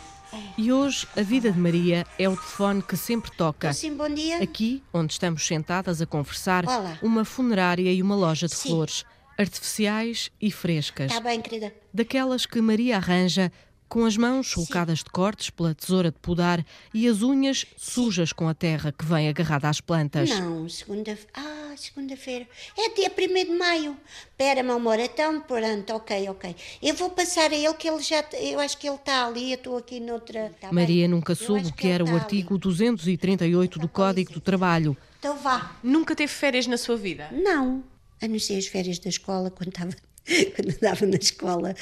e 0.57 0.73
hoje 0.73 1.07
a 1.17 1.23
vida 1.23 1.51
de 1.53 1.59
Maria 1.59 2.07
é 2.19 2.29
o 2.29 2.37
telefone 2.37 2.83
que 2.83 2.97
sempre 2.97 3.31
toca. 3.37 3.73
Sim, 3.73 3.95
bom 3.95 4.09
dia. 4.09 4.43
Aqui, 4.43 4.83
onde 4.93 5.13
estamos 5.13 5.47
sentadas 5.47 6.01
a 6.01 6.07
conversar, 6.07 6.65
Olá. 6.67 6.99
uma 7.03 7.25
funerária 7.25 7.93
e 7.93 8.03
uma 8.03 8.17
loja 8.17 8.47
de 8.47 8.55
Sim. 8.55 8.71
flores, 8.71 9.05
artificiais 9.39 10.31
e 10.41 10.51
frescas. 10.51 11.11
Está 11.11 11.21
bem, 11.23 11.41
querida. 11.41 11.73
Daquelas 11.93 12.47
que 12.47 12.61
Maria 12.61 12.97
arranja 12.97 13.53
com 13.89 14.05
as 14.05 14.17
mãos 14.17 14.49
sulcadas 14.49 14.99
de 14.99 15.11
cortes 15.11 15.51
pela 15.51 15.75
tesoura 15.75 16.11
de 16.11 16.19
podar 16.19 16.65
e 16.93 17.07
as 17.07 17.23
unhas 17.23 17.65
sujas 17.77 18.33
com 18.33 18.49
a 18.49 18.55
terra 18.55 18.91
que 18.93 19.05
vem 19.05 19.29
agarrada 19.29 19.69
às 19.69 19.81
plantas. 19.81 20.31
Não, 20.31 20.69
segunda 20.69 21.17
Ah, 21.33 21.75
segunda-feira. 21.77 22.47
É 22.77 22.95
dia 22.95 23.11
1 23.11 23.45
de 23.45 23.59
maio. 23.59 23.97
Pera, 24.37 24.63
meu 24.63 24.77
amor, 24.77 24.99
então 24.99 25.41
pronto, 25.41 25.93
ok, 25.95 26.29
ok. 26.29 26.57
Eu 26.83 26.95
vou 26.95 27.11
passar 27.11 27.51
a 27.51 27.55
ele 27.55 27.75
que 27.75 27.89
ele 27.89 28.03
já. 28.03 28.25
Eu 28.35 28.61
acho 28.61 28.77
que 28.79 28.89
ele 28.89 28.97
está 28.97 29.27
ali, 29.27 29.53
eu 29.53 29.57
estou 29.57 29.77
aqui 29.77 30.01
noutra. 30.01 30.53
Tá 30.61 30.73
Maria 30.73 31.03
bem? 31.03 31.09
nunca 31.09 31.35
soube 31.35 31.69
o 31.69 31.73
que, 31.73 31.83
que 31.83 31.89
era 31.89 32.05
o 32.05 32.15
artigo 32.15 32.55
ali. 32.55 32.61
238 32.61 33.79
do 33.79 33.89
Código 33.89 34.33
do 34.33 34.41
Trabalho. 34.41 34.97
Então 35.19 35.37
vá. 35.37 35.77
Nunca 35.83 36.15
teve 36.15 36.33
férias 36.33 36.67
na 36.67 36.77
sua 36.77 36.97
vida? 36.97 37.29
Não. 37.33 37.83
A 38.23 38.29
não 38.29 38.39
ser 38.39 38.57
as 38.59 38.67
férias 38.67 38.99
da 38.99 39.09
escola, 39.09 39.51
quando 39.51 39.69
estava 39.69 39.91
quando 40.57 40.77
andava 40.77 41.07
na 41.07 41.17
escola. 41.17 41.75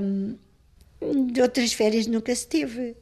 Um, 0.00 0.36
de 1.00 1.40
outras 1.40 1.72
férias 1.72 2.06
nunca 2.06 2.34
se 2.34 2.46
teve, 2.46 2.96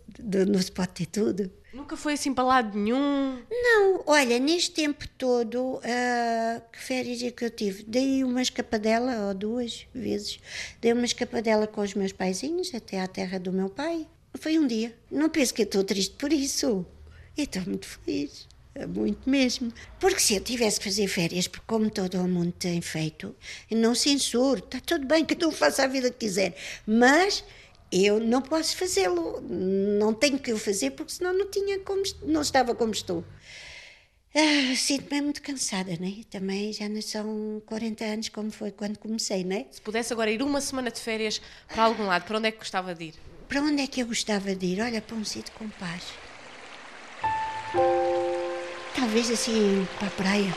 não 0.49 0.61
se 0.61 0.71
pode 0.71 0.93
ter 0.93 1.07
tudo. 1.07 1.51
Nunca 1.73 1.95
foi 1.95 2.15
assim 2.15 2.33
para 2.33 2.45
lado 2.45 2.79
nenhum? 2.79 3.43
Não, 3.51 4.03
olha, 4.07 4.39
neste 4.39 4.71
tempo 4.71 5.07
todo, 5.19 5.75
uh, 5.75 6.63
que 6.73 6.79
férias 6.79 7.23
é 7.23 7.31
que 7.31 7.45
eu 7.45 7.51
tive? 7.51 7.83
Dei 7.83 8.25
uma 8.25 8.41
escapadela, 8.41 9.29
ou 9.29 9.35
duas 9.35 9.87
vezes, 9.95 10.41
dei 10.81 10.93
uma 10.95 11.05
escapadela 11.05 11.67
com 11.67 11.83
os 11.83 11.93
meus 11.93 12.13
paizinhos 12.13 12.75
até 12.75 12.99
à 13.01 13.07
terra 13.07 13.39
do 13.39 13.53
meu 13.53 13.69
pai. 13.69 14.07
Foi 14.35 14.59
um 14.59 14.67
dia. 14.67 14.95
Não 15.11 15.29
penso 15.29 15.53
que 15.53 15.63
eu 15.63 15.67
estou 15.67 15.85
triste 15.85 16.15
por 16.17 16.33
isso. 16.33 16.87
Eu 17.37 17.45
estou 17.45 17.63
muito 17.67 17.87
feliz. 17.87 18.49
Muito 18.89 19.29
mesmo. 19.29 19.73
Porque 19.99 20.21
se 20.21 20.35
eu 20.35 20.41
tivesse 20.41 20.79
que 20.79 20.85
fazer 20.85 21.09
férias, 21.09 21.47
porque 21.49 21.65
como 21.67 21.91
todo 21.91 22.19
o 22.19 22.29
mundo 22.29 22.53
tem 22.53 22.81
feito, 22.81 23.35
não 23.71 23.95
censuro, 23.95 24.61
está 24.61 24.81
tudo 24.81 25.07
bem, 25.07 25.25
que 25.25 25.43
eu 25.43 25.51
faça 25.51 25.85
a 25.85 25.87
vida 25.87 26.11
que 26.11 26.19
quiser. 26.19 26.55
Mas 26.87 27.43
eu 28.05 28.19
não 28.19 28.43
posso 28.43 28.77
fazê-lo, 28.77 29.41
não 29.41 30.13
tenho 30.13 30.39
que 30.39 30.53
o 30.53 30.59
fazer 30.59 30.91
porque 30.91 31.13
senão 31.13 31.33
não 31.33 31.49
tinha 31.51 31.79
como, 31.81 32.03
não 32.25 32.43
estava 32.43 32.75
como 32.75 32.93
estou. 32.93 33.25
Ah, 34.35 34.77
Sinto-me 34.77 35.23
muito 35.23 35.41
cansada, 35.41 35.97
né? 35.99 36.17
Também 36.31 36.71
já 36.73 36.89
não 36.89 37.01
são 37.01 37.63
40 37.65 38.05
anos 38.05 38.29
como 38.29 38.51
foi 38.51 38.71
quando 38.71 38.99
comecei, 38.99 39.45
né? 39.45 39.67
Se 39.71 39.81
pudesse 39.81 40.13
agora 40.13 40.31
ir 40.31 40.43
uma 40.43 40.61
semana 40.61 40.91
de 40.91 41.01
férias 41.01 41.41
para 41.69 41.85
algum 41.85 42.05
lado, 42.05 42.25
para 42.25 42.37
onde 42.37 42.49
é 42.49 42.51
que 42.51 42.59
gostava 42.59 42.95
de 42.95 43.05
ir? 43.05 43.15
Para 43.49 43.63
onde 43.63 43.83
é 43.83 43.87
que 43.87 44.03
eu 44.03 44.07
gostava 44.07 44.55
de 44.55 44.67
ir? 44.67 44.81
Olha, 44.83 45.01
para 45.01 45.17
um 45.17 45.25
sítio 45.25 45.55
com 45.55 45.69
paz. 45.71 46.03
Talvez 48.95 49.31
assim 49.31 49.87
para 49.99 50.09
a 50.09 50.11
praia. 50.11 50.57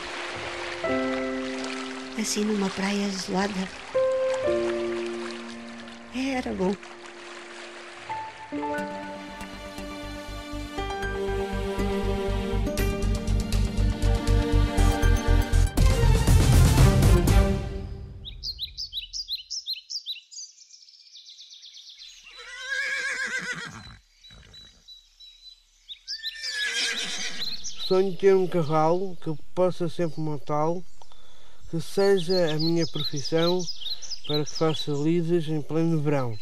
Assim 2.20 2.44
numa 2.44 2.68
praia 2.68 3.06
isolada. 3.06 3.68
Era 6.14 6.52
bom. 6.52 6.74
Sonho 8.50 8.66
ter 28.16 28.34
um 28.34 28.48
cavalo 28.48 29.16
que 29.22 29.32
possa 29.54 29.88
sempre 29.88 30.20
montá-lo, 30.20 30.84
que 31.70 31.80
seja 31.80 32.52
a 32.52 32.58
minha 32.58 32.84
profissão 32.88 33.62
para 34.26 34.44
que 34.44 34.50
faça 34.50 34.90
lides 34.90 35.48
em 35.48 35.62
pleno 35.62 36.02
verão. 36.02 36.36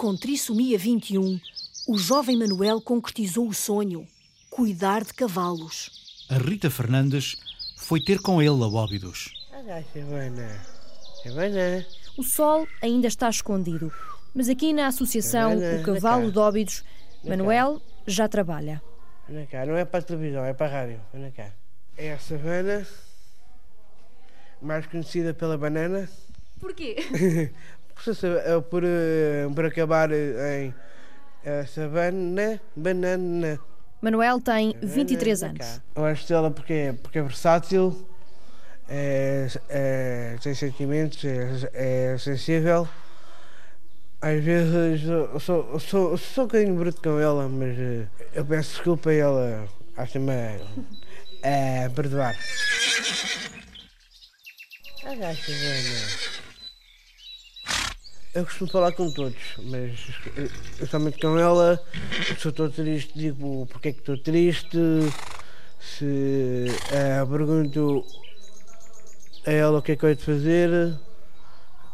Com 0.00 0.16
trissomia 0.16 0.78
21, 0.78 1.38
o 1.86 1.98
jovem 1.98 2.34
Manuel 2.34 2.80
concretizou 2.80 3.46
o 3.46 3.52
sonho: 3.52 4.08
cuidar 4.48 5.04
de 5.04 5.12
cavalos. 5.12 6.24
A 6.30 6.38
Rita 6.38 6.70
Fernandes 6.70 7.36
foi 7.76 8.00
ter 8.00 8.18
com 8.18 8.40
ele 8.40 8.64
a 8.64 8.66
Óbidos. 8.66 9.46
Olha, 9.52 9.84
Savana. 9.92 10.66
Savana. 11.22 11.86
O 12.16 12.22
sol 12.22 12.66
ainda 12.80 13.08
está 13.08 13.28
escondido, 13.28 13.92
mas 14.34 14.48
aqui 14.48 14.72
na 14.72 14.86
Associação 14.86 15.58
O 15.58 15.82
Cavalo 15.82 16.32
de 16.32 16.38
Óbidos, 16.38 16.82
Manuel 17.22 17.82
já 18.06 18.26
trabalha. 18.26 18.80
Anda 19.28 19.44
cá, 19.44 19.66
não 19.66 19.76
é 19.76 19.84
para 19.84 20.00
a 20.00 20.02
televisão, 20.02 20.46
é 20.46 20.54
para 20.54 20.64
a 20.64 20.80
rádio. 20.80 21.00
Anda 21.14 21.30
cá. 21.30 21.52
É 21.98 22.14
a 22.14 22.18
Savana, 22.18 22.86
mais 24.62 24.86
conhecida 24.86 25.34
pela 25.34 25.58
banana. 25.58 26.08
Porquê? 26.58 26.96
É 28.08 28.60
por, 28.60 28.82
eh, 28.84 29.48
por 29.54 29.64
acabar 29.64 30.10
em 30.12 30.74
eh, 31.44 31.64
Savana, 31.66 32.60
banana. 32.74 33.58
Manuel 34.00 34.40
tem 34.40 34.74
23 34.82 35.42
anos. 35.42 35.80
Eu 35.94 36.04
acho 36.06 36.26
dela 36.26 36.50
porque, 36.50 36.94
porque 37.02 37.18
é 37.18 37.22
versátil, 37.22 38.06
é, 38.88 39.46
é, 39.68 40.36
tem 40.42 40.54
sentimentos, 40.54 41.22
é, 41.24 42.14
é 42.14 42.18
sensível 42.18 42.88
às 44.20 44.44
vezes 44.44 45.04
eu 45.04 45.40
sou, 45.40 45.70
eu 45.72 45.80
sou, 45.80 46.10
eu 46.10 46.18
sou 46.18 46.44
um 46.44 46.46
bocadinho 46.46 46.76
bruto 46.76 47.00
com 47.00 47.18
ela, 47.18 47.48
mas 47.48 47.78
eh, 47.78 48.06
eu 48.34 48.44
peço 48.44 48.74
desculpa 48.74 49.12
e 49.12 49.18
ela 49.18 49.66
acha-me 49.96 50.30
a, 50.30 51.86
a 51.86 51.90
perdoar. 51.90 52.36
Eu 58.32 58.44
costumo 58.44 58.70
falar 58.70 58.92
com 58.92 59.10
todos, 59.10 59.36
mas 59.58 59.98
somente 60.88 61.18
com 61.18 61.36
ela, 61.36 61.82
se 62.38 62.46
eu 62.46 62.50
estou 62.50 62.70
triste, 62.70 63.18
digo 63.18 63.66
porque 63.66 63.88
é 63.88 63.92
que 63.92 63.98
estou 63.98 64.16
triste, 64.16 64.78
se 65.80 66.66
uh, 66.70 67.26
pergunto 67.28 68.06
a 69.44 69.50
ela 69.50 69.78
o 69.80 69.82
que 69.82 69.92
é 69.92 69.96
que 69.96 70.04
eu 70.04 70.10
hei 70.10 70.14
de 70.14 70.22
fazer, 70.22 70.70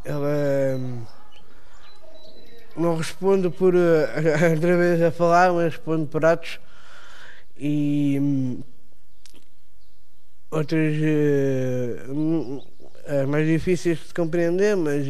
ela. 0.05 0.77
Um, 0.77 1.07
não 2.77 2.97
respondo 2.99 3.51
por 3.51 3.75
uh, 3.75 3.79
outra 4.53 4.77
vez 4.77 5.01
a 5.01 5.11
falar, 5.11 5.55
mas 5.55 5.73
respondo 5.73 6.07
por 6.07 6.23
atos 6.23 6.61
e 7.57 8.19
um, 8.21 8.63
outras 10.51 10.95
uh, 12.09 13.27
mais 13.27 13.47
difíceis 13.47 14.01
de 14.07 14.13
compreender, 14.13 14.77
mas, 14.77 15.07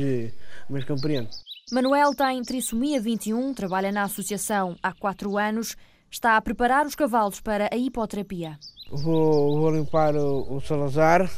mas 0.68 0.84
compreendo. 0.84 1.28
Manuel 1.72 2.14
tem 2.14 2.42
trissomia 2.42 3.00
21, 3.00 3.54
trabalha 3.54 3.90
na 3.90 4.04
associação 4.04 4.76
há 4.82 4.92
4 4.92 5.36
anos, 5.36 5.76
está 6.10 6.36
a 6.36 6.42
preparar 6.42 6.86
os 6.86 6.94
cavalos 6.94 7.40
para 7.40 7.68
a 7.72 7.76
hipoterapia. 7.76 8.58
Vou, 8.90 9.60
vou 9.60 9.70
limpar 9.70 10.14
o, 10.14 10.56
o 10.56 10.60
Salazar, 10.60 11.28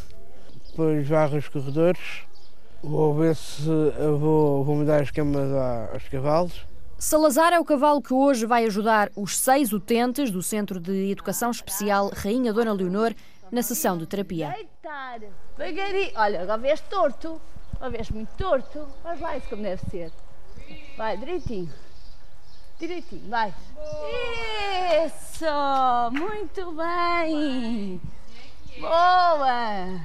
depois 0.69 1.09
varro 1.09 1.39
os 1.39 1.49
corredores 1.49 2.29
Vou 2.83 3.13
ver 3.15 3.35
se 3.35 3.69
vou, 4.19 4.63
vou 4.63 4.77
mudar 4.77 5.03
as 5.03 5.11
camas 5.11 5.51
aos 5.93 6.09
cavalos. 6.09 6.67
Salazar 6.97 7.53
é 7.53 7.59
o 7.59 7.65
cavalo 7.65 8.01
que 8.01 8.15
hoje 8.15 8.47
vai 8.47 8.65
ajudar 8.65 9.11
os 9.17 9.37
seis 9.37 9.73
utentes 9.73 10.31
do 10.31 10.43
Centro 10.43 10.79
de 10.81 11.11
Educação 11.11 11.51
Especial 11.51 12.11
Rainha 12.15 12.53
Dona 12.53 12.73
Leonor 12.73 13.15
na 13.51 13.63
sessão 13.63 13.99
de 13.99 14.07
terapia. 14.07 14.55
Olha, 16.17 16.43
agora 16.43 16.59
vês 16.59 16.81
torto. 16.83 17.41
Agora 17.79 17.91
vês 17.91 18.11
muito 18.11 18.31
torto. 18.37 18.87
Lá 19.05 19.37
isso 19.37 19.49
como 19.49 19.63
deve 19.63 19.83
ser. 19.89 20.13
Vai, 20.97 21.17
direitinho. 21.17 21.73
Direitinho, 22.79 23.29
vai. 23.29 23.55
Isso! 25.07 25.45
Muito 26.13 26.73
bem! 26.73 28.01
Boa! 28.81 30.01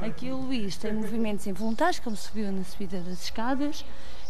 Aqui 0.00 0.30
o 0.30 0.36
Luís 0.36 0.76
tem 0.76 0.92
movimentos 0.92 1.46
involuntários, 1.46 1.98
como 1.98 2.16
subiu 2.16 2.50
na 2.50 2.64
subida 2.64 3.00
das 3.00 3.22
escadas, 3.22 3.84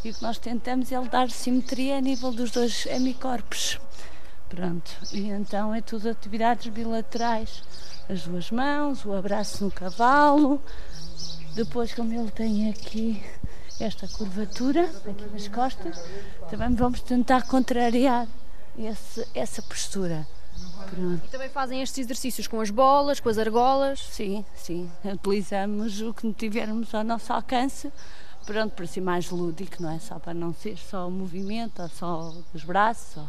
e 0.05 0.11
o 0.11 0.15
que 0.15 0.23
nós 0.23 0.39
tentamos 0.39 0.91
é 0.91 1.01
dar 1.03 1.31
simetria 1.31 1.99
a 1.99 2.01
nível 2.01 2.33
dos 2.33 2.51
dois 2.51 2.87
hemicorpos. 2.87 3.79
Pronto, 4.49 4.91
e 5.13 5.29
então 5.29 5.75
é 5.75 5.81
tudo 5.81 6.11
atividades 6.11 6.71
bilaterais. 6.73 7.63
As 8.09 8.25
duas 8.25 8.51
mãos, 8.51 9.05
o 9.05 9.15
abraço 9.15 9.65
no 9.65 9.71
cavalo. 9.71 10.61
Depois, 11.55 11.93
como 11.93 12.13
ele 12.13 12.31
tem 12.31 12.71
aqui 12.71 13.23
esta 13.81 14.09
curvatura, 14.09 14.85
aqui 15.09 15.27
nas 15.33 15.49
costas, 15.49 16.03
também 16.49 16.75
vamos 16.75 17.03
tentar 17.03 17.43
contrariar 17.43 18.27
esse, 18.79 19.27
essa 19.35 19.61
postura. 19.63 20.27
Pronto. 20.89 21.23
E 21.25 21.29
também 21.29 21.49
fazem 21.49 21.83
estes 21.83 21.99
exercícios 21.99 22.47
com 22.47 22.61
as 22.61 22.71
bolas, 22.71 23.21
com 23.21 23.29
as 23.29 23.39
argolas? 23.39 24.01
Sim, 24.01 24.45
sim. 24.55 24.91
Utilizamos 25.05 26.01
o 26.01 26.15
que 26.15 26.33
tivermos 26.33 26.95
ao 26.95 27.05
nosso 27.05 27.33
alcance, 27.33 27.93
pronto, 28.47 28.75
para 28.75 28.87
ser 28.87 29.01
mais 29.01 29.31
lúdico, 29.31 29.83
não 29.83 29.91
é? 29.91 29.99
Só 29.99 30.19
para 30.19 30.35
não 30.35 30.55
ser 30.55 30.77
só 30.79 31.09
o 31.09 31.11
movimento, 31.11 31.83
ou 31.83 31.89
só 31.89 32.35
os 32.55 32.65
braços. 32.65 33.17
Ou... 33.17 33.29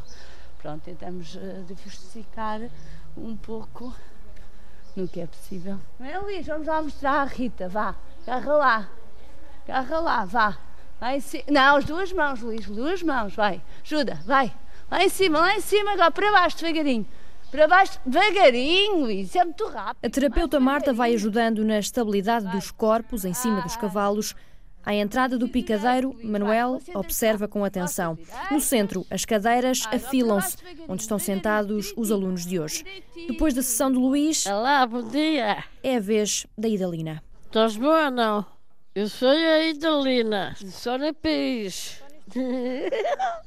Pronto, 0.62 0.82
tentamos 0.82 1.36
uh, 1.36 1.64
diversificar 1.68 2.62
um 3.18 3.36
pouco 3.36 3.94
no 4.96 5.08
que 5.08 5.22
é 5.22 5.28
possível. 5.28 5.80
Não 6.00 6.08
é, 6.08 6.18
Luís? 6.20 6.46
Vamos 6.46 6.68
lá 6.68 6.82
mostrar 6.82 7.22
à 7.22 7.26
Rita, 7.26 7.68
vá. 7.68 7.96
Agarra 8.26 8.54
lá. 8.54 8.90
Agarra 9.68 10.00
lá, 10.00 10.26
vá. 10.26 10.58
Lá 11.02 11.16
em 11.16 11.20
cima. 11.20 11.44
Não, 11.50 11.76
as 11.78 11.86
duas 11.86 12.14
mãos, 12.14 12.42
Luís, 12.42 12.66
duas 12.66 13.02
mãos, 13.04 13.36
vai. 13.36 13.62
Ajuda, 13.84 14.20
vai. 14.26 14.54
Lá 14.90 15.04
em 15.04 15.10
cima, 15.10 15.40
lá 15.40 15.56
em 15.56 15.62
cima, 15.62 15.94
agora 15.94 16.12
para 16.12 16.32
baixo, 16.32 16.58
devagarinho. 16.58 17.06
Para 17.50 17.68
baixo, 17.68 18.00
devagarinho, 18.06 19.12
isso 19.12 19.38
é 19.38 19.44
muito 19.44 19.68
rápido. 19.68 20.06
A 20.06 20.10
terapeuta 20.10 20.60
Marta 20.60 20.94
vai 20.94 21.14
ajudando 21.14 21.64
na 21.64 21.80
estabilidade 21.80 22.48
dos 22.48 22.72
corpos 22.72 23.26
em 23.26 23.34
cima 23.34 23.62
dos 23.62 23.76
cavalos. 23.76 24.36
À 24.86 24.94
entrada 24.94 25.38
do 25.38 25.48
picadeiro, 25.48 26.14
Manuel 26.24 26.80
observa 26.94 27.48
com 27.48 27.64
atenção. 27.64 28.18
No 28.52 28.60
centro, 28.60 29.06
as 29.10 29.24
cadeiras 29.24 29.84
afilam-se, 29.92 30.58
onde 30.90 31.02
estão 31.04 31.18
sentados 31.18 31.94
os 31.96 32.12
alunos 32.12 32.46
de 32.46 32.60
hoje. 32.60 32.84
Depois 33.28 33.54
da 33.54 33.62
sessão 33.62 33.90
de 33.92 33.98
Luís, 33.98 34.46
Olá, 34.46 34.86
bom 34.86 35.02
dia. 35.08 35.64
é 35.82 35.96
a 35.96 36.00
vez 36.02 36.46
da 36.58 36.68
Idalina. 36.68 37.24
Estás 37.46 37.78
boa 37.78 38.12
não? 38.12 38.46
Eu 38.94 39.08
sou 39.08 39.30
a 39.30 39.64
Idalina, 39.66 40.54
só 40.66 40.98
na 40.98 41.14
país. 41.14 42.02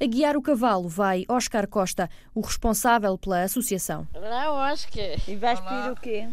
A 0.01 0.07
guiar 0.07 0.37
o 0.37 0.43
cavalo 0.43 0.89
vai 0.89 1.25
Oscar 1.29 1.67
Costa, 1.69 2.09
o 2.35 2.41
responsável 2.41 3.17
pela 3.19 3.43
associação. 3.43 4.07
Olá, 4.15 4.73
Oscar. 4.73 5.17
E 5.29 5.37
vais 5.37 5.61
pedir 5.61 5.91
o 5.91 5.97
quê? 5.97 6.29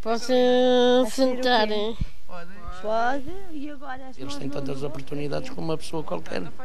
Posso 0.00 0.32
sentar, 1.10 1.70
hein? 1.70 1.96
Pode. 2.26 2.59
E 3.52 3.70
agora 3.70 4.08
as 4.08 4.18
Eles 4.18 4.36
têm 4.36 4.48
tantas 4.48 4.82
oportunidades 4.82 5.50
como 5.50 5.68
uma 5.68 5.78
pessoa 5.78 6.02
qualquer. 6.02 6.40
Levanta 6.40 6.56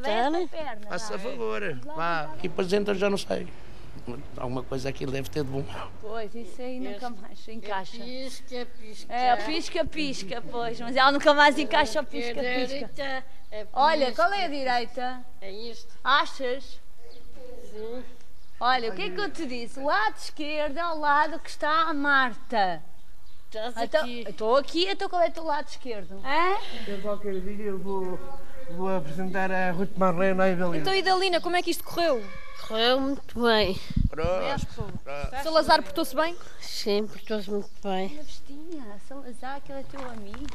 bem 0.00 0.30
montar? 0.30 0.40
essa 0.40 0.48
perna. 0.48 0.86
Faça 0.88 1.18
vai. 1.18 1.32
favor. 1.32 1.78
Vá. 1.84 2.30
E 2.38 2.48
depois 2.48 2.72
entra 2.72 2.94
já 2.94 3.10
não 3.10 3.18
sei. 3.18 3.46
Alguma 4.36 4.62
coisa 4.62 4.88
aqui 4.88 5.06
deve 5.06 5.30
ter 5.30 5.44
de 5.44 5.50
bom. 5.50 5.64
Pois, 6.00 6.34
isso 6.34 6.60
aí 6.60 6.78
nunca 6.78 7.10
mais 7.10 7.48
encaixa. 7.48 7.96
Pisca, 7.96 8.66
pisca. 8.78 9.14
É, 9.14 9.36
pisca, 9.36 9.84
pisca, 9.84 10.42
pois. 10.50 10.80
Mas 10.80 10.96
ela 10.96 11.12
nunca 11.12 11.32
mais 11.32 11.58
encaixa 11.58 12.00
o 12.00 12.04
pisca, 12.04 12.34
pisca. 12.34 12.66
Direita, 12.66 13.24
é 13.50 13.66
Olha, 13.72 14.06
pisca. 14.08 14.22
qual 14.22 14.34
é 14.34 14.44
a 14.44 14.48
direita? 14.48 15.24
É 15.40 15.50
isto. 15.50 15.96
Achas? 16.02 16.80
Sim. 17.70 18.02
Olha, 18.60 18.90
o 18.90 18.94
que 18.94 19.02
é 19.02 19.10
que 19.10 19.20
eu 19.20 19.30
te 19.30 19.46
disse? 19.46 19.78
O 19.78 19.84
lado 19.84 20.16
esquerdo 20.16 20.78
é 20.78 20.86
o 20.86 20.98
lado 20.98 21.38
que 21.38 21.50
está 21.50 21.88
a 21.88 21.94
Marta. 21.94 22.82
Estás 23.54 23.76
Então, 23.76 24.00
aqui. 24.02 24.24
estou 24.28 24.56
aqui, 24.56 24.86
então 24.88 25.08
qual 25.08 25.22
é 25.22 25.28
o 25.28 25.32
teu 25.32 25.44
lado 25.44 25.68
esquerdo? 25.68 26.20
É? 26.26 26.90
Eu 26.90 27.00
qualquer 27.00 27.38
dia 27.40 27.66
eu 27.66 27.78
vou, 27.78 28.18
vou 28.70 28.88
apresentar 28.96 29.48
a 29.52 29.70
Ruth 29.70 29.96
Marlene 29.96 30.40
à 30.40 30.48
Evelina. 30.48 30.76
Então, 30.78 30.92
Idalina, 30.92 31.40
como 31.40 31.54
é 31.54 31.62
que 31.62 31.70
isto 31.70 31.84
correu? 31.84 32.20
Correu 32.66 33.00
muito 33.00 33.40
bem. 33.40 33.78
É 35.32 35.42
Salazar 35.42 35.82
portou-se 35.84 36.16
bem? 36.16 36.36
Sim, 36.60 37.06
portou-se 37.06 37.48
muito 37.48 37.70
bem. 37.82 38.10
Olha, 38.12 38.22
Vestinha, 38.24 39.00
Salazar, 39.06 39.56
aquele 39.56 39.80
é 39.80 39.82
teu 39.84 40.00
amigo. 40.10 40.46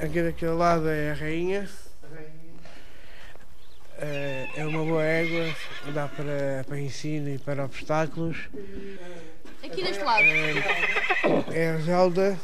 Aqui 0.00 0.22
daquele 0.22 0.52
lado 0.52 0.88
é 0.88 1.10
a 1.10 1.14
rainha. 1.14 1.68
Eh, 4.00 4.48
É 4.56 4.66
uma 4.66 4.84
boa 4.84 5.02
égua, 5.04 5.54
dá 5.92 6.08
para, 6.08 6.64
para 6.66 6.80
ensino 6.80 7.28
e 7.28 7.38
para 7.38 7.64
obstáculos. 7.64 8.48
Aqui 9.62 9.82
deste 9.82 10.02
lado. 10.02 10.24
É 11.52 11.70
a 11.70 11.78
Zelda, 11.78 12.38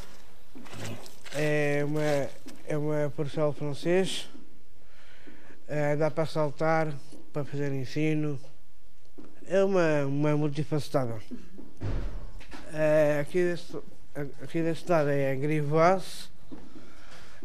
é 1.34 1.82
uma, 1.84 2.28
é 2.68 2.76
uma 2.76 3.12
parcela 3.16 3.52
francês, 3.52 4.28
Eh, 5.68 5.96
dá 5.96 6.12
para 6.12 6.26
saltar, 6.26 6.94
para 7.32 7.44
fazer 7.44 7.72
ensino. 7.72 8.38
É 9.48 9.64
uma, 9.64 10.04
uma 10.06 10.36
multifacetada. 10.36 11.20
Eh, 12.72 13.18
aqui, 13.20 13.42
deste, 13.42 13.76
aqui 14.44 14.62
deste 14.62 14.88
lado 14.88 15.08
é 15.10 15.32
a 15.32 15.34
Grivoise, 15.34 16.28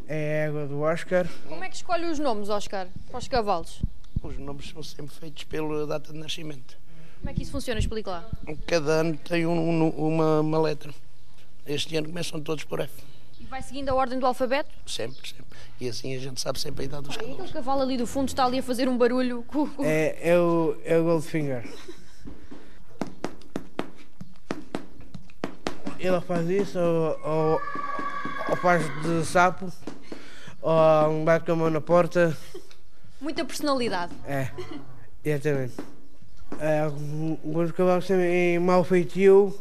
é 0.08 0.44
a 0.44 0.48
égua 0.50 0.68
do 0.68 0.82
Oscar. 0.82 1.25
Como 1.48 1.63
é 1.63 1.70
que 1.70 1.77
escolhe 1.77 2.06
os 2.06 2.20
nomes, 2.20 2.50
Oscar, 2.50 2.88
para 3.10 3.18
os 3.18 3.27
cavalos? 3.27 3.82
Os 4.24 4.38
nomes 4.38 4.70
são 4.70 4.84
sempre 4.84 5.16
feitos 5.16 5.44
pela 5.46 5.86
data 5.88 6.13
de 6.13 6.20
nascimento. 6.20 6.78
Como 7.20 7.30
é 7.30 7.34
que 7.34 7.42
isso 7.44 7.51
funciona? 7.51 7.80
Explica 7.80 8.12
lá. 8.12 8.30
Cada 8.68 8.92
ano 9.01 9.18
tem 9.18 9.46
um- 9.46 9.54
um- 9.84 9.90
uma, 9.90 10.42
uma 10.42 10.62
letra. 10.62 10.94
Este 11.66 11.96
ano 11.98 12.08
começam 12.08 12.40
todos 12.42 12.63
por 12.63 12.80
F. 12.80 12.92
E 13.40 13.44
vai 13.46 13.62
seguindo 13.62 13.90
a 13.90 13.96
ordem 13.96 14.20
do 14.20 14.25
alfabeto? 14.25 14.70
Sempre, 14.86 15.27
sempre. 15.27 15.57
E 15.79 15.90
assim 15.90 16.16
a 16.16 16.20
gente 16.20 16.40
sabe 16.40 16.60
sempre 16.60 16.84
a 16.84 16.86
idade 16.86 17.03
dos 17.07 17.16
E 17.16 17.20
cavalos. 17.20 17.40
aquele 17.40 17.53
cavalo 17.53 17.81
ali 17.81 17.98
do 17.98 18.05
fundo 18.07 18.27
está 18.29 18.46
ali 18.46 18.60
a 18.60 18.64
fazer 18.64 18.88
um 18.88 18.98
barulho 18.98 19.44
É, 19.79 20.29
é, 20.31 20.40
o, 20.40 20.77
é 20.86 20.98
o 21.00 21.03
Goldfinger. 21.03 21.64
Ele 26.00 26.22
faz 26.22 26.50
isso, 26.50 26.79
ou, 26.79 27.20
ou, 27.24 27.62
ou 28.50 28.55
faz 28.57 28.84
de 29.03 29.24
sapo, 29.25 29.72
ou 30.62 31.24
bate 31.24 31.46
com 31.46 31.51
a 31.51 31.55
mão 31.55 31.70
na 31.70 31.81
porta. 31.81 32.36
Muita 33.22 33.46
personalidade. 33.46 34.14
É, 34.27 34.50
exatamente. 35.24 35.75
É, 36.60 36.81
cavalos 37.72 38.07
têm 38.07 38.60
mau 38.60 38.84
feitio, 38.84 39.55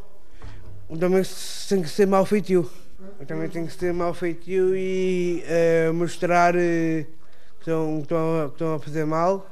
também 0.98 1.22
tem 1.68 1.82
que 1.82 1.88
ser 1.88 2.06
mau 2.06 2.24
feitio. 2.24 2.68
Também 3.26 3.48
tem 3.50 3.66
que 3.66 3.72
ser 3.72 3.92
mau 3.92 4.14
feitio 4.14 4.74
e 4.74 5.42
eh, 5.46 5.90
mostrar 5.92 6.54
eh, 6.56 7.04
que 7.58 7.60
estão, 7.60 7.96
que 7.98 8.02
estão 8.02 8.40
a- 8.42 8.46
que 8.48 8.54
estão 8.54 8.74
a 8.74 8.78
fazer 8.78 9.04
mal. 9.04 9.50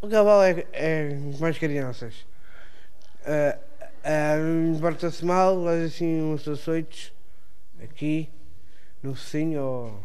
O 0.00 0.08
cavalo 0.08 0.42
é, 0.42 0.66
é 0.72 1.18
as 1.48 1.58
crianças. 1.58 2.26
Uh, 3.26 3.58
uh, 4.76 4.80
Porta-se 4.80 5.24
mal, 5.24 5.62
faz 5.64 5.84
assim 5.84 6.22
uns 6.22 6.46
açoites 6.48 7.12
aqui, 7.82 8.28
no 9.02 9.14
focinho 9.14 9.62
ou, 9.62 10.04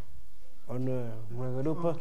ou 0.67 0.79
na, 0.79 1.12
na 1.31 1.55
garupa. 1.57 1.97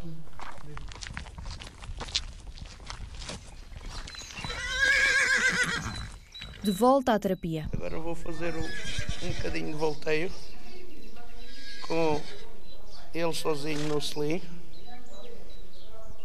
De 6.69 6.73
volta 6.75 7.15
à 7.15 7.19
terapia. 7.19 7.67
Agora 7.73 7.99
vou 7.99 8.15
fazer 8.15 8.55
um, 8.55 9.27
um 9.27 9.33
bocadinho 9.33 9.69
de 9.69 9.73
volteio 9.73 10.31
com 11.87 12.21
ele 13.15 13.33
sozinho 13.33 13.89
no 13.89 13.99
selim 14.03 14.43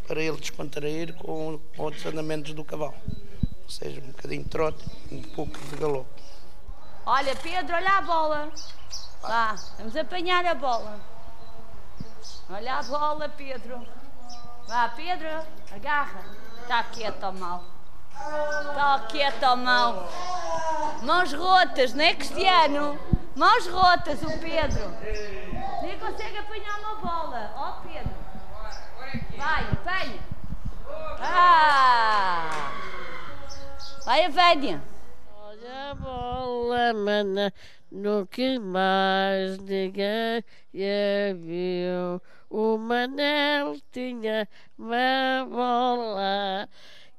para 0.06 0.22
ele 0.22 0.36
descontrair 0.36 1.14
com, 1.14 1.58
com 1.78 1.84
outros 1.84 2.06
andamentos 2.06 2.54
do 2.54 2.66
cavalo. 2.66 2.94
Ou 3.64 3.70
seja, 3.70 4.02
um 4.02 4.08
bocadinho 4.08 4.44
de 4.44 4.50
trote, 4.50 4.84
um 5.10 5.22
pouco 5.22 5.58
de 5.58 5.78
galope. 5.78 6.22
Olha, 7.06 7.34
Pedro, 7.38 7.78
olha 7.78 7.98
a 8.00 8.02
bola. 8.02 8.52
Vá, 9.22 9.56
vamos 9.78 9.96
apanhar 9.96 10.46
a 10.46 10.56
bola. 10.56 11.00
Olha 12.50 12.80
a 12.80 12.84
bola, 12.84 13.30
Pedro. 13.30 13.82
Vá, 14.68 14.90
Pedro, 14.90 15.30
agarra. 15.72 16.26
Está 16.64 16.84
quieto, 16.84 17.32
mal. 17.32 17.73
Está 18.14 19.06
quieto, 19.10 19.44
ó 19.44 19.56
mal. 19.56 20.10
Mãos 21.02 21.34
rotas, 21.34 21.94
não 21.94 22.04
é, 22.04 22.14
Cristiano? 22.14 22.98
Mãos 23.36 23.68
rotas, 23.68 24.22
o 24.22 24.40
Pedro. 24.40 24.92
Nem 25.82 25.98
consegue 26.00 26.38
apanhar 26.38 26.80
uma 26.80 26.96
bola. 26.96 27.54
Ó, 27.56 27.82
Pedro. 27.82 28.14
Vai, 29.38 29.64
apanha. 29.72 30.20
Ah! 31.20 32.72
Vai, 34.06 34.26
Avénia. 34.26 34.82
Olha 35.36 35.92
a 35.92 35.96
bola, 35.96 36.94
mana, 36.94 37.54
nunca 37.92 38.60
mais 38.62 39.58
ninguém 39.60 40.44
a 40.76 41.34
viu. 41.34 42.22
O 42.50 42.78
Manel 42.78 43.78
tinha 43.92 44.48
uma 44.78 45.46
bola 45.50 46.68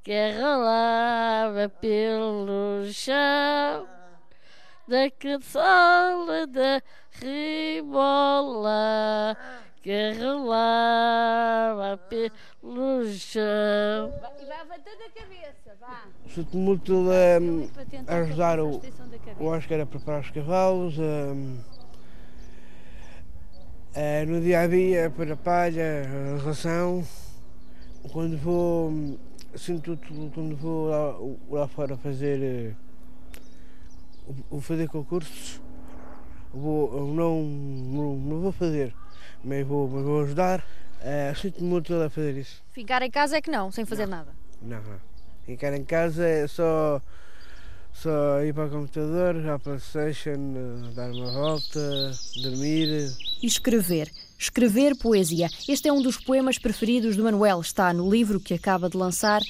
que 0.05 0.31
rolava 0.39 1.67
pelo 1.81 2.85
chão 2.93 3.87
da 4.87 5.09
caçola 5.09 6.45
da 6.45 6.79
ribola 7.19 8.55
que 9.81 10.11
rolava 10.13 11.97
pelo 11.97 13.07
chão. 13.07 14.13
E 14.39 14.45
vai 14.45 14.59
levantando 14.59 15.01
a 15.03 15.09
cabeça, 15.19 15.75
vá. 15.81 16.03
Se 16.27 16.39
o 16.39 16.45
tumulto 16.45 16.93
um, 16.93 17.67
ajudar 18.05 18.59
o, 18.59 18.79
o 19.39 19.45
Oscar 19.45 19.81
a 19.81 19.87
preparar 19.87 20.21
os 20.21 20.29
cavalos, 20.29 20.99
um, 20.99 21.57
eh, 23.95 24.23
no 24.27 24.39
dia 24.39 24.59
a 24.59 24.67
dia, 24.67 25.09
para 25.09 25.33
a 25.33 25.37
palha, 25.37 26.03
a 26.35 26.43
ração, 26.45 27.03
quando 28.13 28.37
vou, 28.37 28.91
sinto 29.57 29.97
tudo, 29.97 30.31
quando 30.33 30.55
vou 30.55 30.89
lá, 30.89 31.59
lá 31.61 31.67
fora 31.67 31.97
fazer, 31.97 32.41
eh, 32.41 32.73
vou 34.49 34.61
fazer 34.61 34.87
concursos, 34.87 35.61
vou, 36.53 36.91
eu 36.97 37.07
não, 37.07 37.43
não, 37.43 38.15
não 38.15 38.41
vou 38.41 38.51
fazer, 38.51 38.93
mas 39.43 39.65
vou, 39.65 39.87
mas 39.87 40.03
vou 40.03 40.21
ajudar, 40.21 40.63
eh, 41.01 41.33
sinto-me 41.35 41.67
muito 41.67 41.93
a 41.93 42.09
fazer 42.09 42.37
isso. 42.37 42.63
Ficar 42.71 43.01
em 43.01 43.11
casa 43.11 43.37
é 43.37 43.41
que 43.41 43.49
não, 43.49 43.71
sem 43.71 43.85
fazer 43.85 44.07
nada. 44.07 44.31
Não, 44.61 44.81
não. 44.81 44.99
Ficar 45.45 45.73
em 45.73 45.85
casa 45.85 46.25
é 46.25 46.47
só, 46.47 47.01
só 47.93 48.41
ir 48.43 48.53
para 48.53 48.65
o 48.65 48.69
computador, 48.69 49.47
a 49.47 49.59
Playstation, 49.59 50.31
eh, 50.31 50.93
dar 50.95 51.11
uma 51.11 51.31
volta, 51.31 52.11
dormir. 52.41 53.11
E 53.41 53.47
escrever. 53.47 54.11
Escrever 54.37 54.95
poesia. 54.97 55.49
Este 55.67 55.87
é 55.87 55.93
um 55.93 56.01
dos 56.01 56.17
poemas 56.17 56.57
preferidos 56.57 57.15
do 57.15 57.23
Manuel. 57.23 57.61
Está 57.61 57.93
no 57.93 58.09
livro 58.09 58.39
que 58.39 58.53
acaba 58.53 58.89
de 58.89 58.97
lançar, 58.97 59.41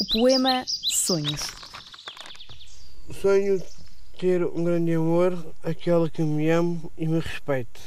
o 0.00 0.04
poema 0.12 0.64
Sonhos. 0.66 1.42
Sonho 3.20 3.62
ter 4.18 4.44
um 4.44 4.64
grande 4.64 4.94
amor, 4.94 5.36
aquela 5.62 6.08
que 6.08 6.22
me 6.22 6.50
ame 6.50 6.80
e 6.96 7.06
me 7.06 7.20
respeite. 7.20 7.80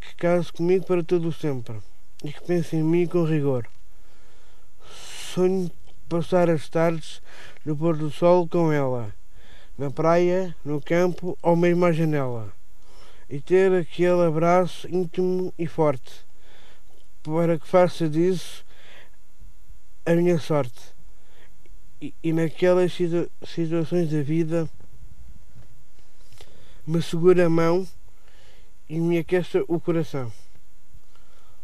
Que 0.00 0.16
case 0.16 0.52
comigo 0.52 0.84
para 0.86 1.02
todo 1.02 1.28
o 1.28 1.32
sempre. 1.32 1.76
e 2.24 2.32
que 2.32 2.42
pensa 2.42 2.76
em 2.76 2.82
mim 2.82 3.06
com 3.06 3.24
rigor. 3.24 3.66
Sonho 5.34 5.70
passar 6.08 6.48
as 6.48 6.68
tardes 6.68 7.20
no 7.64 7.76
pôr 7.76 7.96
do 7.96 8.10
sol 8.10 8.46
com 8.46 8.72
ela, 8.72 9.12
na 9.76 9.90
praia, 9.90 10.54
no 10.64 10.80
campo 10.80 11.36
ou 11.42 11.56
mesmo 11.56 11.84
à 11.84 11.92
janela, 11.92 12.52
e 13.32 13.40
ter 13.40 13.72
aquele 13.72 14.26
abraço 14.26 14.86
íntimo 14.94 15.54
e 15.58 15.66
forte, 15.66 16.12
para 17.22 17.58
que 17.58 17.66
faça 17.66 18.06
disso 18.06 18.62
a 20.04 20.12
minha 20.12 20.38
sorte. 20.38 20.92
E, 21.98 22.14
e 22.22 22.30
naquelas 22.30 22.92
situa 22.92 23.26
situações 23.42 24.10
da 24.10 24.20
vida 24.20 24.68
me 26.86 27.00
segura 27.00 27.46
a 27.46 27.48
mão 27.48 27.88
e 28.86 29.00
me 29.00 29.16
aqueça 29.16 29.64
o 29.66 29.80
coração. 29.80 30.30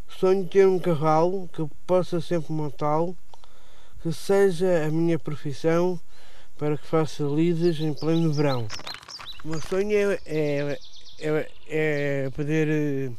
Sonho 0.08 0.48
ter 0.48 0.66
um 0.66 0.78
cavalo 0.78 1.50
que 1.52 1.68
possa 1.86 2.18
sempre 2.18 2.50
montá-lo, 2.50 3.14
que 4.00 4.10
seja 4.10 4.86
a 4.86 4.90
minha 4.90 5.18
profissão 5.18 6.00
para 6.56 6.78
que 6.78 6.86
faça 6.86 7.24
lides 7.24 7.78
em 7.78 7.92
pleno 7.92 8.32
verão. 8.32 8.66
O 9.44 9.48
meu 9.48 9.60
sonho 9.60 9.92
é, 9.92 10.18
é, 10.24 10.78
é, 11.20 11.48
é 11.68 12.30
poder 12.30 12.68
eh, 12.68 13.10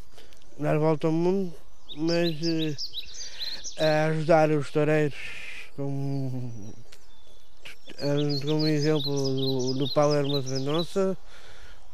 dar 0.57 0.77
volta 0.77 1.07
ao 1.07 1.13
mundo, 1.13 1.53
mas 1.97 2.35
uh, 2.41 4.09
ajudar 4.09 4.49
os 4.51 4.71
toureiros, 4.71 5.17
como, 5.75 6.73
como 8.45 8.67
exemplo 8.67 9.11
do, 9.11 9.73
do 9.73 9.89
Paulo 9.89 10.15
Hermoso 10.15 10.49
Mendonça, 10.49 11.17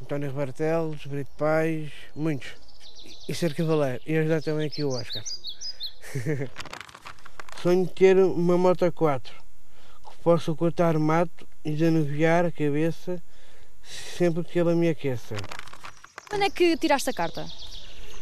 António 0.01 0.29
Rebartelos, 0.29 1.05
Brito 1.05 1.31
Pais, 1.37 1.91
muitos. 2.15 2.49
E 3.27 3.33
ser 3.33 3.55
cavaleiro. 3.55 4.01
E 4.05 4.17
ajudar 4.17 4.41
também 4.41 4.67
aqui 4.67 4.83
o 4.83 4.89
Oscar. 4.89 5.23
Sonho 7.61 7.85
de 7.85 7.93
ter 7.93 8.17
uma 8.17 8.57
moto 8.57 8.91
4 8.91 9.33
que 10.11 10.17
possa 10.23 10.53
cortar 10.53 10.99
mato 10.99 11.47
e 11.63 11.71
desanuviar 11.71 12.45
a 12.45 12.51
cabeça 12.51 13.21
sempre 13.81 14.43
que 14.43 14.59
ela 14.59 14.75
me 14.75 14.89
aqueça. 14.89 15.35
Quando 16.29 16.43
é 16.43 16.49
que 16.49 16.75
tiraste 16.77 17.09
a 17.09 17.13
carta? 17.13 17.45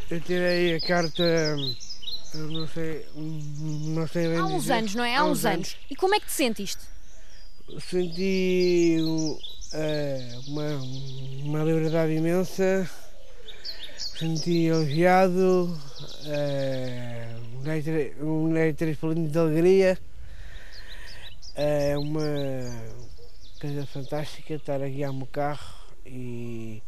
Eu 0.10 0.20
tirei 0.20 0.76
a 0.76 0.82
carta, 0.82 1.56
não 2.36 2.68
sei, 2.68 3.06
não 3.16 4.08
sei 4.08 4.28
bem 4.28 4.38
Há 4.38 4.46
uns 4.46 4.64
dizer. 4.64 4.74
anos, 4.74 4.96
não 4.96 5.04
é? 5.04 5.16
Há, 5.16 5.24
uns, 5.24 5.46
anos. 5.46 5.78
E 5.90 5.96
como 5.96 6.14
é 6.14 6.20
que 6.20 6.26
te 6.26 6.34
sentiste? 6.34 6.82
Senti 7.80 8.98
uh, 9.02 9.40
uma, 10.48 10.76
uma 11.46 11.64
liberdade 11.64 12.14
imensa, 12.14 12.90
senti 13.98 14.70
aliviado, 14.70 15.80
uh, 16.26 17.58
um 17.58 17.64
leite, 18.54 18.86
um 18.86 18.90
explodindo 18.90 19.30
de 19.30 19.40
alegria, 19.40 19.98
é 21.56 21.98
uh, 21.98 22.02
uma 22.02 22.22
coisa 23.62 23.86
fantástica 23.86 24.56
estar 24.56 24.82
a 24.84 24.90
guiar 24.90 25.12
o 25.12 25.14
meu 25.14 25.28
carro 25.28 25.74
e 26.06 26.84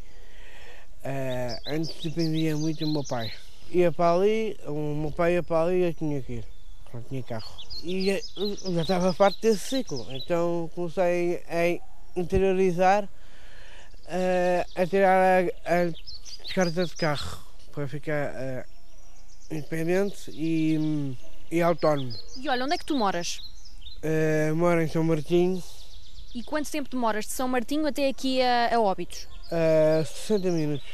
uh, 1.06 1.62
antes 1.68 2.02
dependia 2.02 2.58
muito 2.58 2.84
do 2.84 2.92
meu 2.92 3.04
pai. 3.04 3.32
Ia 3.72 3.92
para 3.92 4.14
ali, 4.14 4.58
o 4.68 4.96
meu 4.96 5.12
pai 5.12 5.34
ia 5.34 5.44
para 5.44 5.64
ali 5.64 5.78
e 5.78 5.84
eu 5.84 5.94
tinha 5.94 6.22
que 6.22 6.34
ir, 6.34 6.46
não 6.94 7.02
tinha 7.04 7.24
carro. 7.24 7.56
E 7.84 8.10
eu 8.10 8.74
já 8.74 8.82
estava 8.82 9.14
farto 9.14 9.40
desse 9.42 9.60
ciclo, 9.60 10.06
então 10.12 10.70
comecei 10.74 11.44
a 11.48 12.20
interiorizar, 12.20 13.04
uh, 13.04 14.72
a 14.76 14.88
tirar 14.88 15.46
a, 15.66 15.84
a 15.88 16.54
carta 16.54 16.86
de 16.86 16.96
carro 16.96 17.40
para 17.72 17.88
ficar 17.88 18.32
uh, 18.32 19.54
independente 19.54 20.32
e, 20.32 21.16
e 21.52 21.62
autónomo. 21.62 22.14
E 22.38 22.50
olha, 22.50 22.66
onde 22.66 22.76
é 22.76 22.78
que 22.78 22.86
tu 22.86 22.98
moras? 22.98 23.40
Moro 24.56 24.84
em 24.84 24.88
São 24.88 25.04
Martinho. 25.04 25.64
E 26.36 26.44
quanto 26.44 26.70
tempo 26.70 26.88
demoras 26.88 27.26
de 27.26 27.32
São 27.32 27.48
Martinho 27.48 27.88
até 27.88 28.08
aqui 28.08 28.40
a, 28.40 28.76
a 28.76 28.80
Óbitos? 28.80 29.28
Uh, 29.52 30.04
60 30.04 30.52
minutos. 30.52 30.88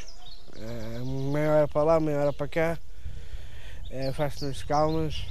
Uh, 0.58 1.32
meia 1.32 1.52
hora 1.52 1.68
para 1.68 1.84
lá, 1.84 2.00
meia 2.00 2.20
hora 2.20 2.34
para 2.34 2.48
cá. 2.48 2.78
Uh, 3.90 4.14
faço 4.14 4.46
nas 4.46 4.62
calmas. 4.64 5.26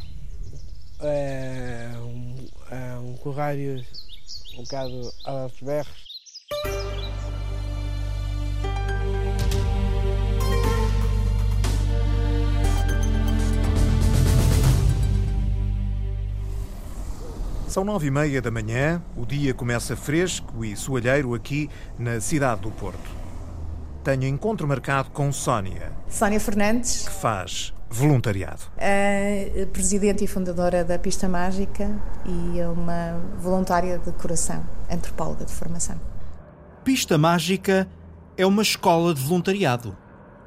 Uh, 1.01 1.99
um, 1.99 2.49
uh, 2.73 3.01
um 3.11 3.17
corrário 3.19 3.85
um 4.55 4.63
bocado 4.63 5.13
aos 5.25 5.61
berros. 5.61 6.00
São 17.71 17.85
nove 17.85 18.09
e 18.09 18.11
meia 18.11 18.43
da 18.43 18.51
manhã, 18.51 19.01
o 19.17 19.25
dia 19.25 19.55
começa 19.55 19.95
fresco 19.95 20.65
e 20.65 20.75
soalheiro 20.75 21.35
aqui 21.35 21.71
na 21.97 22.21
cidade 22.21 22.63
do 22.63 22.71
Porto. 22.73 23.09
Tenho 24.03 24.25
encontro 24.25 24.67
marcado 24.67 25.13
com 25.13 25.33
Sónia. 25.33 25.93
Sónia 26.09 26.41
Fernandes. 26.41 27.07
Que 27.07 27.15
faz 27.15 27.73
voluntariado. 27.89 28.63
A 28.77 29.67
presidente 29.67 30.25
e 30.25 30.27
fundadora 30.27 30.85
da 30.85 30.99
Pista 30.99 31.29
Mágica 31.29 31.89
e 32.27 32.59
é 32.59 32.67
uma 32.67 33.23
voluntária 33.39 33.99
de 33.99 34.11
coração, 34.15 34.67
antropóloga 34.91 35.45
de 35.45 35.53
formação. 35.53 35.95
Pista 36.83 37.17
Mágica 37.17 37.87
é 38.37 38.45
uma 38.45 38.63
escola 38.63 39.15
de 39.15 39.23
voluntariado. 39.23 39.97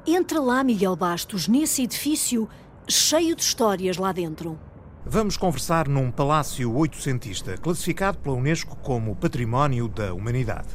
Entra 0.06 0.38
lá, 0.40 0.62
Miguel 0.62 0.94
Bastos, 0.94 1.48
nesse 1.48 1.84
edifício 1.84 2.46
cheio 2.86 3.34
de 3.34 3.40
histórias 3.40 3.96
lá 3.96 4.12
dentro. 4.12 4.58
Vamos 5.06 5.36
conversar 5.36 5.86
num 5.86 6.10
palácio 6.10 6.74
oitocentista, 6.74 7.58
classificado 7.58 8.16
pela 8.16 8.36
Unesco 8.36 8.74
como 8.76 9.14
Património 9.14 9.86
da 9.86 10.14
Humanidade. 10.14 10.68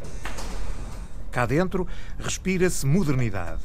Cá 1.31 1.47
dentro 1.47 1.87
respira-se 2.19 2.85
modernidade. 2.85 3.61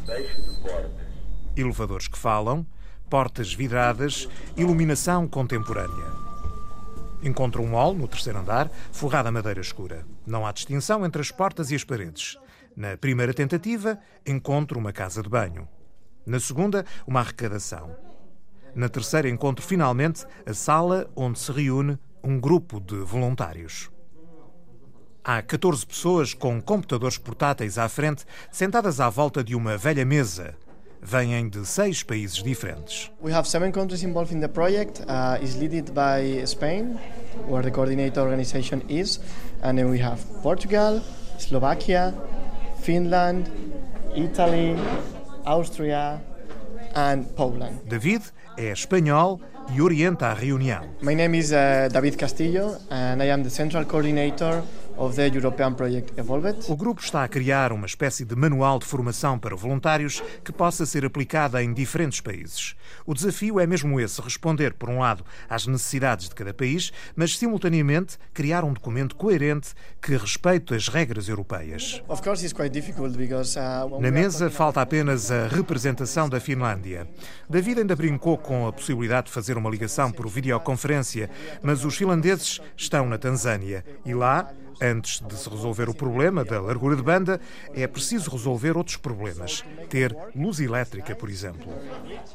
Elevadores 1.54 2.08
que 2.08 2.18
falam, 2.18 2.66
portas 3.10 3.52
vidradas, 3.52 4.26
iluminação 4.56 5.28
contemporânea. 5.28 6.06
Encontro 7.22 7.62
um 7.62 7.72
hall 7.72 7.92
no 7.92 8.08
terceiro 8.08 8.38
andar, 8.38 8.70
forrado 8.90 9.28
a 9.28 9.32
madeira 9.32 9.60
escura. 9.60 10.06
Não 10.26 10.46
há 10.46 10.52
distinção 10.52 11.04
entre 11.04 11.20
as 11.20 11.30
portas 11.30 11.70
e 11.70 11.74
as 11.74 11.84
paredes. 11.84 12.38
Na 12.74 12.96
primeira 12.96 13.34
tentativa, 13.34 13.98
encontro 14.26 14.78
uma 14.78 14.94
casa 14.94 15.22
de 15.22 15.28
banho. 15.28 15.68
Na 16.24 16.40
segunda, 16.40 16.86
uma 17.06 17.20
arrecadação. 17.20 18.13
Na 18.74 18.88
terceira, 18.88 19.28
encontro 19.28 19.64
finalmente 19.64 20.26
a 20.44 20.52
sala 20.52 21.08
onde 21.14 21.38
se 21.38 21.52
reúne 21.52 21.96
um 22.22 22.40
grupo 22.40 22.80
de 22.80 22.96
voluntários. 22.96 23.88
Há 25.22 25.40
14 25.40 25.86
pessoas 25.86 26.34
com 26.34 26.60
computadores 26.60 27.16
portáteis 27.16 27.78
à 27.78 27.88
frente, 27.88 28.24
sentadas 28.50 29.00
à 29.00 29.08
volta 29.08 29.44
de 29.44 29.54
uma 29.54 29.76
velha 29.78 30.04
mesa. 30.04 30.54
Vêm 31.00 31.48
de 31.48 31.64
seis 31.66 32.02
países 32.02 32.42
diferentes. 32.42 33.12
We 33.22 33.32
have 33.32 33.48
seven 33.48 33.70
countries 33.70 34.02
involved 34.02 34.34
in 34.34 34.40
the 34.40 34.48
project. 34.48 35.00
Uh, 35.02 35.38
it's 35.42 35.54
led 35.56 35.92
by 35.92 36.44
Spain, 36.46 36.98
where 37.46 37.62
the 37.62 37.70
coordinator 37.70 38.22
organization 38.22 38.82
is, 38.88 39.20
and 39.62 39.76
then 39.76 39.90
we 39.90 40.02
have 40.02 40.18
Portugal, 40.42 41.00
Slovakia, 41.38 42.14
Finland, 42.80 43.50
Italy, 44.16 44.76
Austria, 45.44 46.20
and 46.94 47.34
Poland. 47.36 47.80
David 47.88 48.22
é 48.56 48.72
espanhol 48.72 49.40
e 49.74 49.80
orienta 49.80 50.26
a 50.26 50.34
reunião. 50.34 50.84
My 51.02 51.14
name 51.14 51.38
is 51.38 51.50
uh, 51.50 51.88
David 51.92 52.16
Castillo, 52.16 52.76
and 52.90 53.22
I 53.22 53.30
am 53.30 53.42
the 53.42 53.50
central 53.50 53.84
coordinator 53.84 54.62
of 54.96 55.16
the 55.16 55.26
European 55.28 55.74
Project 55.74 56.18
Evolved. 56.18 56.70
O 56.70 56.76
grupo 56.76 57.00
está 57.00 57.24
a 57.24 57.28
criar 57.28 57.72
uma 57.72 57.86
espécie 57.86 58.24
de 58.24 58.36
manual 58.36 58.78
de 58.78 58.84
formação 58.84 59.38
para 59.38 59.56
voluntários 59.56 60.22
que 60.44 60.52
possa 60.52 60.86
ser 60.86 61.04
aplicada 61.04 61.62
em 61.62 61.72
diferentes 61.72 62.20
países. 62.20 62.74
O 63.06 63.14
desafio 63.14 63.58
é 63.60 63.66
mesmo 63.66 64.00
esse: 64.00 64.20
responder, 64.20 64.74
por 64.74 64.88
um 64.88 65.00
lado, 65.00 65.24
às 65.48 65.66
necessidades 65.66 66.28
de 66.28 66.34
cada 66.34 66.54
país, 66.54 66.92
mas 67.16 67.36
simultaneamente 67.36 68.18
criar 68.32 68.64
um 68.64 68.72
documento 68.72 69.16
coerente 69.16 69.74
que 70.00 70.16
respeite 70.16 70.74
as 70.74 70.88
regras 70.88 71.28
europeias. 71.28 72.02
Of 72.08 72.22
course, 72.22 72.44
it's 72.44 72.52
quite 72.52 72.70
difficult 72.70 73.16
because 73.16 73.58
uh, 73.58 74.00
Na 74.00 74.10
mesa 74.10 74.50
falta 74.50 74.80
apenas 74.80 75.30
a 75.30 75.48
representação 75.48 76.28
da 76.28 76.40
Finlândia. 76.40 77.08
David 77.48 77.80
ainda 77.80 77.96
brincou 77.96 78.38
com 78.38 78.66
a 78.66 78.72
possibilidade 78.72 79.26
de 79.26 79.32
fazer 79.32 79.56
uma 79.56 79.70
ligação 79.70 80.10
por 80.10 80.28
videoconferência, 80.28 81.30
mas 81.62 81.84
os 81.84 81.96
finlandeses 81.96 82.60
estão 82.76 83.08
na 83.08 83.18
Tanzânia 83.18 83.84
e 84.04 84.14
lá 84.14 84.50
Antes 84.80 85.20
de 85.20 85.34
se 85.36 85.48
resolver 85.48 85.88
o 85.88 85.94
problema 85.94 86.44
da 86.44 86.60
largura 86.60 86.96
de 86.96 87.02
banda, 87.02 87.40
é 87.74 87.86
preciso 87.86 88.30
resolver 88.30 88.76
outros 88.76 88.96
problemas. 88.96 89.64
Ter 89.88 90.16
luz 90.34 90.60
elétrica, 90.60 91.14
por 91.14 91.28
exemplo. 91.28 91.72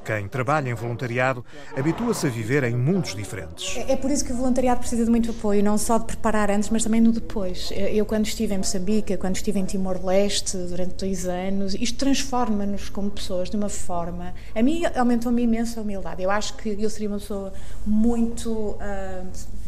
Quem 0.06 0.28
trabalha 0.28 0.70
em 0.70 0.74
voluntariado 0.74 1.44
habitua-se 1.76 2.28
a 2.28 2.30
viver 2.30 2.64
em 2.64 2.76
mundos 2.76 3.16
diferentes. 3.16 3.78
É, 3.78 3.94
é 3.94 3.96
por 3.96 4.12
isso 4.12 4.24
que 4.26 4.32
o 4.32 4.36
voluntariado 4.36 4.80
precisa 4.80 5.04
de 5.06 5.10
muito 5.10 5.32
apoio, 5.32 5.64
não 5.64 5.78
só 5.78 5.98
de 5.98 6.06
preparar 6.06 6.50
antes, 6.50 6.70
mas 6.70 6.84
também 6.84 7.02
no 7.02 7.12
depois. 7.12 7.72
Eu, 7.72 8.06
quando 8.06 8.26
estive 8.26 8.56
em 8.56 8.58
Moçambique, 8.58 9.18
quando 9.18 9.36
estive 9.36 9.60
em 9.60 9.66
Timor-Leste 9.66 10.58
durante 10.58 10.96
dois 10.96 11.26
anos, 11.26 11.76
isto 11.76 11.98
transforma-nos 11.98 12.90
como 12.90 13.10
pessoas 13.10 13.50
de 13.50 13.56
uma 13.56 13.70
forma. 13.70 14.34
A 14.56 14.62
mim 14.62 14.84
aumentou-me 14.96 15.44
imensa 15.44 15.82
humildade. 15.82 16.24
Eu 16.24 16.32
acho 16.32 16.56
que 16.56 16.78
eu 16.80 16.90
seria 16.90 17.10
uma 17.10 17.20
pessoa 17.20 17.54
muito. 17.86 18.52
Uh, 18.52 19.59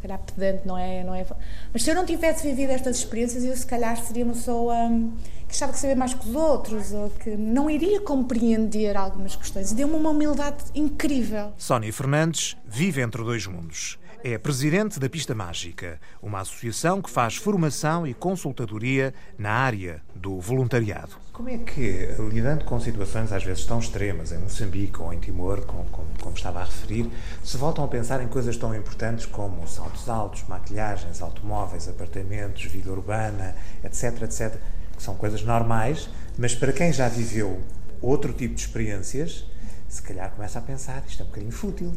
se 0.00 0.08
calhar 0.08 0.18
pedante, 0.18 0.66
não 0.66 0.78
é, 0.78 1.04
não 1.04 1.14
é. 1.14 1.26
Mas 1.72 1.82
se 1.82 1.90
eu 1.90 1.94
não 1.94 2.06
tivesse 2.06 2.46
vivido 2.46 2.70
estas 2.70 2.96
experiências, 2.96 3.44
eu 3.44 3.54
se 3.54 3.66
calhar 3.66 3.96
seria 4.02 4.24
uma 4.24 4.32
pessoa 4.32 4.74
hum, 4.74 5.12
que 5.46 5.54
achava 5.54 5.72
que 5.72 5.78
sabia 5.78 5.94
mais 5.96 6.14
que 6.14 6.26
os 6.26 6.34
outros, 6.34 6.92
ou 6.92 7.10
que 7.10 7.36
não 7.36 7.68
iria 7.68 8.00
compreender 8.00 8.96
algumas 8.96 9.36
questões. 9.36 9.72
E 9.72 9.74
deu-me 9.74 9.94
uma 9.94 10.10
humildade 10.10 10.64
incrível. 10.74 11.52
Sónia 11.58 11.92
Fernandes 11.92 12.56
vive 12.66 13.02
entre 13.02 13.22
dois 13.22 13.46
mundos. 13.46 13.98
É 14.24 14.36
presidente 14.38 14.98
da 14.98 15.08
Pista 15.08 15.34
Mágica, 15.34 15.98
uma 16.22 16.40
associação 16.40 17.00
que 17.00 17.10
faz 17.10 17.36
formação 17.36 18.06
e 18.06 18.14
consultadoria 18.14 19.14
na 19.38 19.50
área 19.50 20.02
do 20.14 20.38
voluntariado. 20.40 21.16
Como 21.40 21.48
é 21.48 21.56
que, 21.56 22.06
lidando 22.30 22.66
com 22.66 22.78
situações 22.78 23.32
às 23.32 23.42
vezes 23.42 23.64
tão 23.64 23.78
extremas, 23.78 24.30
em 24.30 24.36
Moçambique 24.36 25.00
ou 25.00 25.10
em 25.10 25.18
Timor, 25.18 25.62
como, 25.62 25.84
como, 25.84 26.06
como 26.20 26.36
estava 26.36 26.60
a 26.60 26.64
referir, 26.64 27.10
se 27.42 27.56
voltam 27.56 27.82
a 27.82 27.88
pensar 27.88 28.22
em 28.22 28.28
coisas 28.28 28.58
tão 28.58 28.74
importantes 28.74 29.24
como 29.24 29.66
saltos 29.66 30.06
altos, 30.06 30.44
maquilhagens, 30.46 31.22
automóveis, 31.22 31.88
apartamentos, 31.88 32.66
vida 32.66 32.90
urbana, 32.90 33.56
etc, 33.82 34.20
etc, 34.20 34.54
que 34.94 35.02
são 35.02 35.14
coisas 35.14 35.42
normais, 35.42 36.10
mas 36.36 36.54
para 36.54 36.74
quem 36.74 36.92
já 36.92 37.08
viveu 37.08 37.58
outro 38.02 38.34
tipo 38.34 38.54
de 38.54 38.60
experiências, 38.60 39.46
se 39.88 40.02
calhar 40.02 40.30
começa 40.32 40.58
a 40.58 40.62
pensar, 40.62 41.02
isto 41.08 41.22
é 41.22 41.24
um 41.24 41.28
bocadinho 41.28 41.52
fútil. 41.52 41.90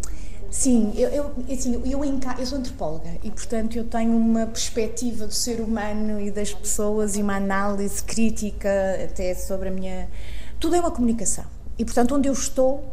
Sim, 0.54 0.94
eu, 0.96 1.10
eu, 1.10 1.32
assim, 1.52 1.74
eu, 1.84 2.06
eu 2.06 2.46
sou 2.46 2.60
antropóloga 2.60 3.10
e, 3.24 3.32
portanto, 3.32 3.76
eu 3.76 3.86
tenho 3.86 4.16
uma 4.16 4.46
perspectiva 4.46 5.26
do 5.26 5.34
ser 5.34 5.60
humano 5.60 6.22
e 6.22 6.30
das 6.30 6.54
pessoas 6.54 7.16
e 7.16 7.24
uma 7.24 7.38
análise 7.38 8.04
crítica 8.04 8.70
até 9.04 9.34
sobre 9.34 9.70
a 9.70 9.72
minha. 9.72 10.08
Tudo 10.60 10.76
é 10.76 10.80
uma 10.80 10.92
comunicação. 10.92 11.44
E, 11.76 11.84
portanto, 11.84 12.14
onde 12.14 12.30
eu 12.30 12.34
estou, 12.34 12.84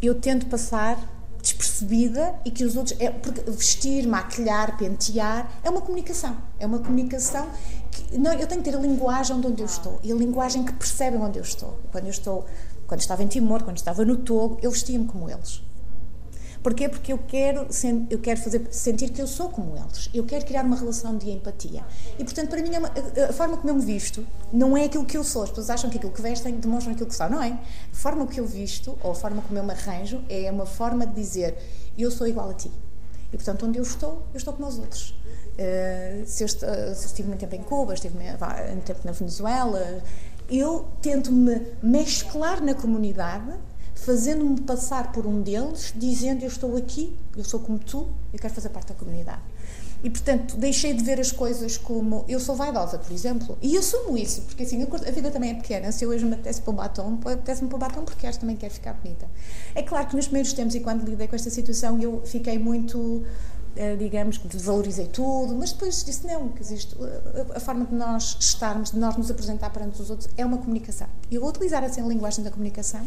eu 0.00 0.14
tento 0.14 0.46
passar 0.46 0.98
despercebida 1.42 2.34
e 2.46 2.50
que 2.50 2.64
os 2.64 2.76
outros. 2.76 2.98
É, 2.98 3.10
porque 3.10 3.42
vestir, 3.42 4.08
maquilhar, 4.08 4.78
pentear 4.78 5.52
é 5.62 5.68
uma 5.68 5.82
comunicação. 5.82 6.34
É 6.58 6.66
uma 6.66 6.78
comunicação 6.78 7.46
que. 7.90 8.16
Não, 8.16 8.32
eu 8.32 8.46
tenho 8.46 8.62
que 8.62 8.70
ter 8.70 8.76
a 8.76 8.80
linguagem 8.80 9.36
onde 9.36 9.60
eu 9.60 9.66
estou 9.66 10.00
e 10.02 10.10
a 10.10 10.14
linguagem 10.14 10.64
que 10.64 10.72
percebem 10.72 11.20
onde 11.20 11.38
eu 11.38 11.42
estou. 11.42 11.78
Quando 11.92 12.04
eu 12.06 12.10
estou. 12.10 12.46
Quando 12.86 13.00
estava 13.00 13.22
em 13.22 13.26
Timor, 13.26 13.62
quando 13.64 13.76
estava 13.76 14.02
no 14.02 14.16
Togo, 14.16 14.58
eu 14.62 14.70
vestia-me 14.70 15.06
como 15.06 15.28
eles. 15.28 15.62
Porquê? 16.62 16.88
Porque 16.88 17.12
eu 17.12 17.18
quero, 17.18 17.66
eu 18.08 18.18
quero 18.20 18.40
fazer 18.40 18.68
sentir 18.70 19.10
que 19.10 19.20
eu 19.20 19.26
sou 19.26 19.48
como 19.48 19.76
eles. 19.76 20.08
Eu 20.14 20.24
quero 20.24 20.44
criar 20.44 20.64
uma 20.64 20.76
relação 20.76 21.16
de 21.16 21.28
empatia. 21.30 21.84
E, 22.18 22.22
portanto, 22.22 22.50
para 22.50 22.62
mim, 22.62 22.70
é 23.16 23.24
a 23.24 23.32
forma 23.32 23.56
como 23.56 23.70
eu 23.70 23.74
me 23.74 23.84
visto 23.84 24.24
não 24.52 24.76
é 24.76 24.84
aquilo 24.84 25.04
que 25.04 25.16
eu 25.16 25.24
sou. 25.24 25.42
As 25.42 25.48
pessoas 25.48 25.70
acham 25.70 25.90
que 25.90 25.96
aquilo 25.96 26.12
que 26.12 26.22
vestem 26.22 26.54
demonstram 26.54 26.92
aquilo 26.92 27.08
que 27.08 27.16
são. 27.16 27.28
Não 27.28 27.42
é. 27.42 27.50
A 27.50 27.96
forma 27.96 28.26
que 28.26 28.38
eu 28.38 28.46
visto, 28.46 28.96
ou 29.02 29.10
a 29.10 29.14
forma 29.14 29.42
como 29.42 29.58
eu 29.58 29.64
me 29.64 29.72
arranjo, 29.72 30.22
é 30.28 30.50
uma 30.50 30.66
forma 30.66 31.04
de 31.04 31.14
dizer 31.14 31.56
eu 31.98 32.10
sou 32.10 32.28
igual 32.28 32.50
a 32.50 32.54
ti. 32.54 32.70
E, 33.32 33.36
portanto, 33.36 33.66
onde 33.66 33.78
eu 33.78 33.82
estou, 33.82 34.22
eu 34.32 34.38
estou 34.38 34.52
como 34.52 34.68
os 34.68 34.78
outros. 34.78 35.10
Uh, 35.52 36.24
se, 36.26 36.44
eu, 36.44 36.48
se 36.48 36.64
eu 36.64 36.92
estive 36.92 37.28
muito 37.28 37.40
tempo 37.40 37.56
em 37.56 37.62
Cuba, 37.62 37.94
estive 37.94 38.14
muito 38.14 38.84
tempo 38.84 39.00
na 39.04 39.12
Venezuela, 39.12 40.02
eu 40.48 40.86
tento 41.00 41.32
me 41.32 41.60
mesclar 41.82 42.62
na 42.62 42.74
comunidade 42.74 43.52
fazendo-me 44.04 44.60
passar 44.60 45.12
por 45.12 45.26
um 45.26 45.40
deles, 45.40 45.92
dizendo 45.96 46.42
eu 46.42 46.48
estou 46.48 46.76
aqui, 46.76 47.16
eu 47.36 47.44
sou 47.44 47.60
como 47.60 47.78
tu, 47.78 48.08
eu 48.32 48.38
quero 48.38 48.52
fazer 48.52 48.68
parte 48.68 48.88
da 48.88 48.94
comunidade. 48.94 49.42
E, 50.02 50.10
portanto, 50.10 50.56
deixei 50.56 50.92
de 50.92 51.04
ver 51.04 51.20
as 51.20 51.30
coisas 51.30 51.78
como 51.78 52.24
eu 52.26 52.40
sou 52.40 52.56
vaidosa, 52.56 52.98
por 52.98 53.12
exemplo, 53.12 53.56
e 53.62 53.78
assumo 53.78 54.18
isso, 54.18 54.42
porque 54.42 54.64
assim, 54.64 54.82
a 54.82 55.10
vida 55.12 55.30
também 55.30 55.50
é 55.50 55.54
pequena. 55.54 55.92
Se 55.92 56.04
eu 56.04 56.10
hoje 56.10 56.24
me 56.24 56.34
apetece 56.34 56.60
o 56.66 56.72
batom, 56.72 57.20
apetece-me 57.24 57.72
o 57.72 57.78
batom 57.78 58.04
porque 58.04 58.26
acho 58.26 58.40
também 58.40 58.56
quero 58.56 58.74
ficar 58.74 58.94
bonita. 58.94 59.28
É 59.76 59.82
claro 59.82 60.08
que 60.08 60.16
nos 60.16 60.26
primeiros 60.26 60.52
tempos, 60.52 60.74
e 60.74 60.80
quando 60.80 61.08
lidei 61.08 61.28
com 61.28 61.36
esta 61.36 61.50
situação, 61.50 62.00
eu 62.00 62.20
fiquei 62.24 62.58
muito 62.58 63.22
eh, 63.76 63.94
digamos 63.94 64.36
que 64.38 64.48
desvalorizei 64.48 65.06
tudo, 65.06 65.54
mas 65.54 65.72
depois 65.72 66.04
disse 66.04 66.26
não, 66.26 66.48
que 66.48 66.60
existe 66.60 66.96
a 67.54 67.60
forma 67.60 67.86
de 67.86 67.94
nós 67.94 68.36
estarmos, 68.40 68.90
de 68.90 68.98
nós 68.98 69.16
nos 69.16 69.30
apresentar 69.30 69.70
perante 69.70 70.02
os 70.02 70.10
outros 70.10 70.28
é 70.36 70.44
uma 70.44 70.58
comunicação. 70.58 71.06
Eu 71.30 71.40
vou 71.40 71.50
utilizar 71.50 71.84
assim 71.84 72.00
a 72.02 72.06
linguagem 72.06 72.42
da 72.42 72.50
comunicação 72.50 73.06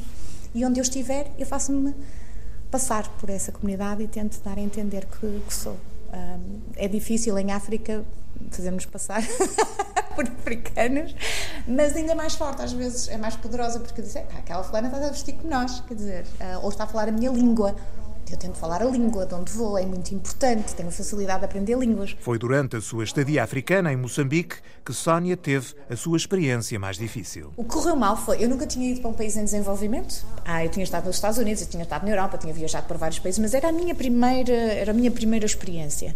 e 0.56 0.66
onde 0.66 0.80
eu 0.80 0.84
estiver, 0.84 1.30
eu 1.38 1.46
faço-me 1.46 1.94
passar 2.72 3.08
por 3.20 3.30
essa 3.30 3.52
comunidade 3.52 4.04
e 4.04 4.08
tento 4.08 4.42
dar 4.42 4.58
a 4.58 4.62
entender 4.62 5.06
que, 5.06 5.42
que 5.46 5.54
sou. 5.54 5.78
Um, 6.14 6.62
é 6.78 6.88
difícil 6.88 7.38
em 7.38 7.52
África 7.52 8.06
fazermos 8.50 8.86
passar 8.86 9.22
por 10.16 10.26
africanos, 10.26 11.14
mas 11.68 11.94
ainda 11.96 12.14
é 12.14 12.16
mais 12.16 12.36
forte, 12.36 12.62
às 12.62 12.72
vezes 12.72 13.10
é 13.10 13.18
mais 13.18 13.36
poderosa, 13.36 13.82
porque 13.82 14.02
dizer, 14.02 14.26
aquela 14.38 14.64
fulana 14.64 14.88
está 14.88 15.06
a 15.06 15.10
vestir 15.10 15.36
como 15.36 15.50
nós, 15.50 15.82
quer 15.82 15.94
dizer, 15.94 16.26
uh, 16.40 16.64
ou 16.64 16.70
está 16.70 16.86
a 16.86 16.88
falar 16.88 17.10
a 17.10 17.12
minha 17.12 17.30
língua, 17.30 17.76
eu 18.34 18.38
tento 18.38 18.58
falar 18.58 18.82
a 18.82 18.86
língua 18.86 19.26
de 19.26 19.34
onde 19.34 19.52
vou, 19.52 19.78
é 19.78 19.86
muito 19.86 20.14
importante, 20.14 20.74
tenho 20.76 20.92
facilidade 20.92 21.40
de 21.40 21.46
aprender 21.46 21.78
línguas. 21.78 22.16
Foi 22.20 22.38
durante 22.38 22.76
a 22.76 22.82
sua 22.82 23.04
estadia 23.04 23.44
africana 23.44 23.92
em 23.92 23.96
Moçambique 23.96 24.58
que 24.84 24.94
Sónia 24.94 25.36
teve 25.36 25.74
a 25.90 25.96
sua 25.96 26.18
experiência 26.18 26.80
mais 26.80 26.98
difícil. 26.98 27.52
O 27.58 27.64
que 27.64 27.70
correu 27.70 27.96
mal 27.96 28.16
foi, 28.18 28.44
eu 28.44 28.50
nunca 28.50 28.66
tinha 28.66 28.90
ido 28.90 29.02
para 29.02 29.10
um 29.10 29.14
país 29.14 29.36
em 29.36 29.44
desenvolvimento. 29.44 30.26
Ah, 30.44 30.64
eu 30.64 30.70
tinha 30.70 30.84
estado 30.84 31.06
nos 31.06 31.16
Estados 31.16 31.38
Unidos, 31.38 31.62
eu 31.62 31.68
tinha 31.68 31.84
estado 31.84 32.04
na 32.04 32.12
Europa, 32.12 32.38
tinha 32.38 32.54
viajado 32.54 32.88
para 32.88 32.98
vários 32.98 33.20
países, 33.20 33.40
mas 33.40 33.54
era 33.54 33.70
a 33.70 33.72
minha 33.72 33.96
primeira, 33.96 34.54
era 34.54 34.92
a 34.92 34.94
minha 34.94 35.12
primeira 35.12 35.46
experiência. 35.46 36.16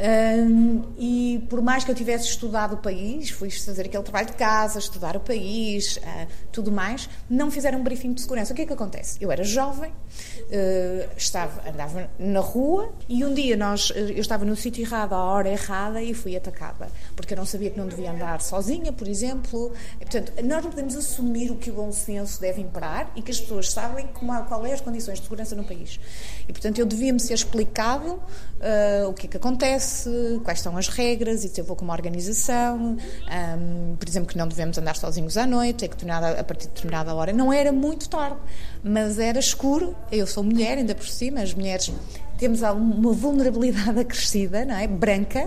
Um, 0.00 0.82
e 0.98 1.44
por 1.50 1.60
mais 1.60 1.84
que 1.84 1.90
eu 1.90 1.94
tivesse 1.94 2.24
estudado 2.24 2.74
o 2.74 2.78
país, 2.78 3.28
fui 3.28 3.50
fazer 3.50 3.82
aquele 3.82 4.02
trabalho 4.02 4.28
de 4.28 4.32
casa, 4.32 4.78
estudar 4.78 5.14
o 5.14 5.20
país, 5.20 5.98
uh, 5.98 6.26
tudo 6.50 6.72
mais, 6.72 7.06
não 7.28 7.50
fizeram 7.50 7.80
um 7.80 7.82
briefing 7.82 8.14
de 8.14 8.22
segurança. 8.22 8.54
O 8.54 8.56
que 8.56 8.62
é 8.62 8.66
que 8.66 8.72
acontece? 8.72 9.18
Eu 9.20 9.30
era 9.30 9.44
jovem, 9.44 9.90
uh, 9.90 11.08
estava, 11.18 11.68
andava 11.68 12.08
na 12.18 12.40
rua 12.40 12.94
e 13.08 13.22
um 13.22 13.34
dia 13.34 13.58
nós, 13.58 13.92
eu 13.94 14.20
estava 14.20 14.42
no 14.46 14.56
sítio 14.56 14.82
errado, 14.82 15.12
à 15.12 15.22
hora 15.22 15.50
errada 15.50 16.02
e 16.02 16.14
fui 16.14 16.34
atacada, 16.34 16.88
porque 17.14 17.34
eu 17.34 17.36
não 17.36 17.44
sabia 17.44 17.70
que 17.70 17.78
não 17.78 17.86
devia 17.86 18.10
andar 18.10 18.40
sozinha, 18.40 18.92
por 18.94 19.06
exemplo. 19.06 19.72
E, 20.00 20.04
portanto, 20.04 20.32
nós 20.42 20.64
não 20.64 20.70
podemos 20.70 20.96
assumir 20.96 21.50
o 21.50 21.56
que 21.56 21.70
o 21.70 21.74
bom 21.74 21.92
senso 21.92 22.40
deve 22.40 22.62
imperar 22.62 23.12
e 23.14 23.20
que 23.20 23.30
as 23.30 23.38
pessoas 23.38 23.70
sabem 23.70 24.06
como, 24.14 24.32
qual 24.44 24.64
é 24.64 24.72
as 24.72 24.80
condições 24.80 25.18
de 25.18 25.24
segurança 25.24 25.54
no 25.54 25.64
país. 25.64 26.00
E, 26.48 26.52
portanto, 26.52 26.78
eu 26.78 26.86
devia-me 26.86 27.20
ser 27.20 27.34
explicado 27.34 28.14
uh, 28.14 29.08
o 29.08 29.12
que 29.12 29.26
é 29.26 29.30
que 29.30 29.36
acontece, 29.36 29.89
quais 30.44 30.60
são 30.60 30.76
as 30.76 30.88
regras, 30.88 31.44
e 31.44 31.48
se 31.48 31.60
eu 31.60 31.64
vou 31.64 31.76
com 31.76 31.84
uma 31.84 31.94
organização, 31.94 32.96
um, 32.96 33.96
por 33.96 34.08
exemplo, 34.08 34.28
que 34.28 34.38
não 34.38 34.46
devemos 34.46 34.76
andar 34.78 34.96
sozinhos 34.96 35.36
à 35.36 35.46
noite, 35.46 35.84
é 35.84 35.88
que 35.88 36.10
a 36.10 36.44
partir 36.44 36.66
de 36.66 36.74
determinada 36.74 37.14
hora 37.14 37.32
não 37.32 37.52
era 37.52 37.72
muito 37.72 38.08
tarde, 38.08 38.38
mas 38.82 39.18
era 39.18 39.38
escuro. 39.38 39.94
Eu 40.10 40.26
sou 40.26 40.42
mulher, 40.42 40.78
ainda 40.78 40.94
por 40.94 41.06
cima, 41.06 41.40
as 41.40 41.54
mulheres 41.54 41.92
temos 42.40 42.62
uma 42.62 43.12
vulnerabilidade 43.12 44.00
acrescida, 44.00 44.64
não 44.64 44.74
é? 44.74 44.86
Branca, 44.86 45.46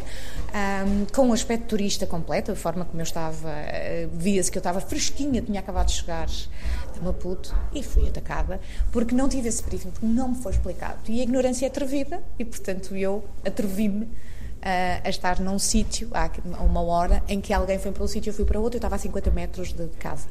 um, 0.53 1.05
com 1.11 1.27
um 1.29 1.33
aspecto 1.33 1.65
turista 1.69 2.05
completo, 2.05 2.51
a 2.51 2.55
forma 2.55 2.85
como 2.85 3.01
eu 3.01 3.03
estava, 3.03 3.49
eh, 3.49 4.07
via-se 4.13 4.51
que 4.51 4.57
eu 4.57 4.59
estava 4.59 4.79
fresquinha, 4.79 5.41
tinha 5.41 5.59
acabado 5.59 5.87
de 5.87 5.93
chegar 5.93 6.27
de 6.27 7.01
Maputo 7.01 7.55
e 7.73 7.81
fui 7.81 8.07
atacada 8.07 8.61
porque 8.91 9.15
não 9.15 9.27
tive 9.27 9.49
esse 9.49 9.63
briefing, 9.63 9.89
porque 9.89 10.05
não 10.05 10.29
me 10.29 10.35
foi 10.35 10.51
explicado. 10.51 10.99
E 11.09 11.19
a 11.19 11.23
ignorância 11.23 11.65
é 11.65 11.67
atrevida 11.67 12.21
e, 12.37 12.45
portanto, 12.45 12.95
eu 12.95 13.23
atrevi-me 13.43 14.07
a 15.03 15.09
estar 15.09 15.39
num 15.39 15.59
sítio, 15.59 16.09
há 16.13 16.29
uma 16.63 16.81
hora, 16.81 17.21
em 17.27 17.41
que 17.41 17.53
alguém 17.53 17.77
foi 17.77 17.91
para 17.91 18.03
um 18.03 18.07
sítio 18.07 18.29
e 18.29 18.31
eu 18.31 18.33
fui 18.33 18.45
para 18.45 18.59
outro, 18.59 18.77
eu 18.77 18.79
estava 18.79 18.95
a 18.95 18.99
50 18.99 19.31
metros 19.31 19.73
de 19.73 19.87
casa 19.99 20.27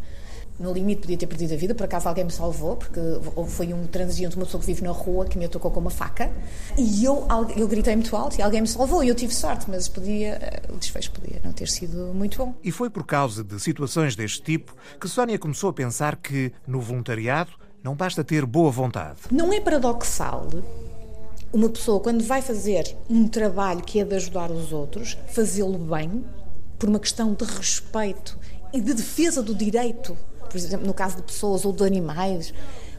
no 0.58 0.72
limite 0.72 1.00
podia 1.00 1.16
ter 1.16 1.26
perdido 1.26 1.54
a 1.54 1.56
vida, 1.56 1.74
por 1.74 1.84
acaso 1.84 2.08
alguém 2.08 2.24
me 2.24 2.30
salvou, 2.30 2.76
porque 2.76 3.00
foi 3.48 3.72
um 3.72 3.86
transiente, 3.86 4.36
uma 4.36 4.44
pessoa 4.44 4.60
que 4.60 4.66
vive 4.66 4.82
na 4.82 4.92
rua, 4.92 5.26
que 5.26 5.38
me 5.38 5.48
tocou 5.48 5.70
com 5.70 5.80
uma 5.80 5.90
faca, 5.90 6.30
e 6.76 7.04
eu, 7.04 7.26
eu 7.56 7.66
gritei 7.66 7.94
muito 7.96 8.14
alto 8.14 8.38
e 8.38 8.42
alguém 8.42 8.60
me 8.60 8.68
salvou, 8.68 9.02
e 9.02 9.08
eu 9.08 9.14
tive 9.14 9.34
sorte, 9.34 9.68
mas 9.68 9.88
podia, 9.88 10.62
o 10.68 10.76
desfecho 10.76 11.10
podia 11.10 11.40
não 11.44 11.52
ter 11.52 11.68
sido 11.68 12.12
muito 12.14 12.38
bom. 12.38 12.54
E 12.62 12.70
foi 12.70 12.90
por 12.90 13.04
causa 13.04 13.42
de 13.42 13.58
situações 13.58 14.14
deste 14.14 14.42
tipo 14.42 14.74
que 15.00 15.08
Sónia 15.08 15.38
começou 15.38 15.70
a 15.70 15.72
pensar 15.72 16.16
que, 16.16 16.52
no 16.66 16.80
voluntariado, 16.80 17.50
não 17.82 17.96
basta 17.96 18.22
ter 18.22 18.46
boa 18.46 18.70
vontade. 18.70 19.18
Não 19.30 19.52
é 19.52 19.60
paradoxal 19.60 20.48
uma 21.52 21.68
pessoa, 21.68 22.00
quando 22.00 22.24
vai 22.24 22.40
fazer 22.40 22.96
um 23.08 23.28
trabalho 23.28 23.82
que 23.82 24.00
é 24.00 24.04
de 24.04 24.14
ajudar 24.14 24.50
os 24.50 24.72
outros, 24.72 25.18
fazê-lo 25.28 25.78
bem, 25.78 26.24
por 26.78 26.88
uma 26.88 26.98
questão 26.98 27.34
de 27.34 27.44
respeito 27.44 28.38
e 28.72 28.80
de 28.80 28.94
defesa 28.94 29.42
do 29.42 29.54
direito 29.54 30.16
por 30.52 30.58
exemplo, 30.58 30.86
no 30.86 30.92
caso 30.92 31.16
de 31.16 31.22
pessoas 31.22 31.64
ou 31.64 31.72
de 31.72 31.82
animais, 31.82 32.52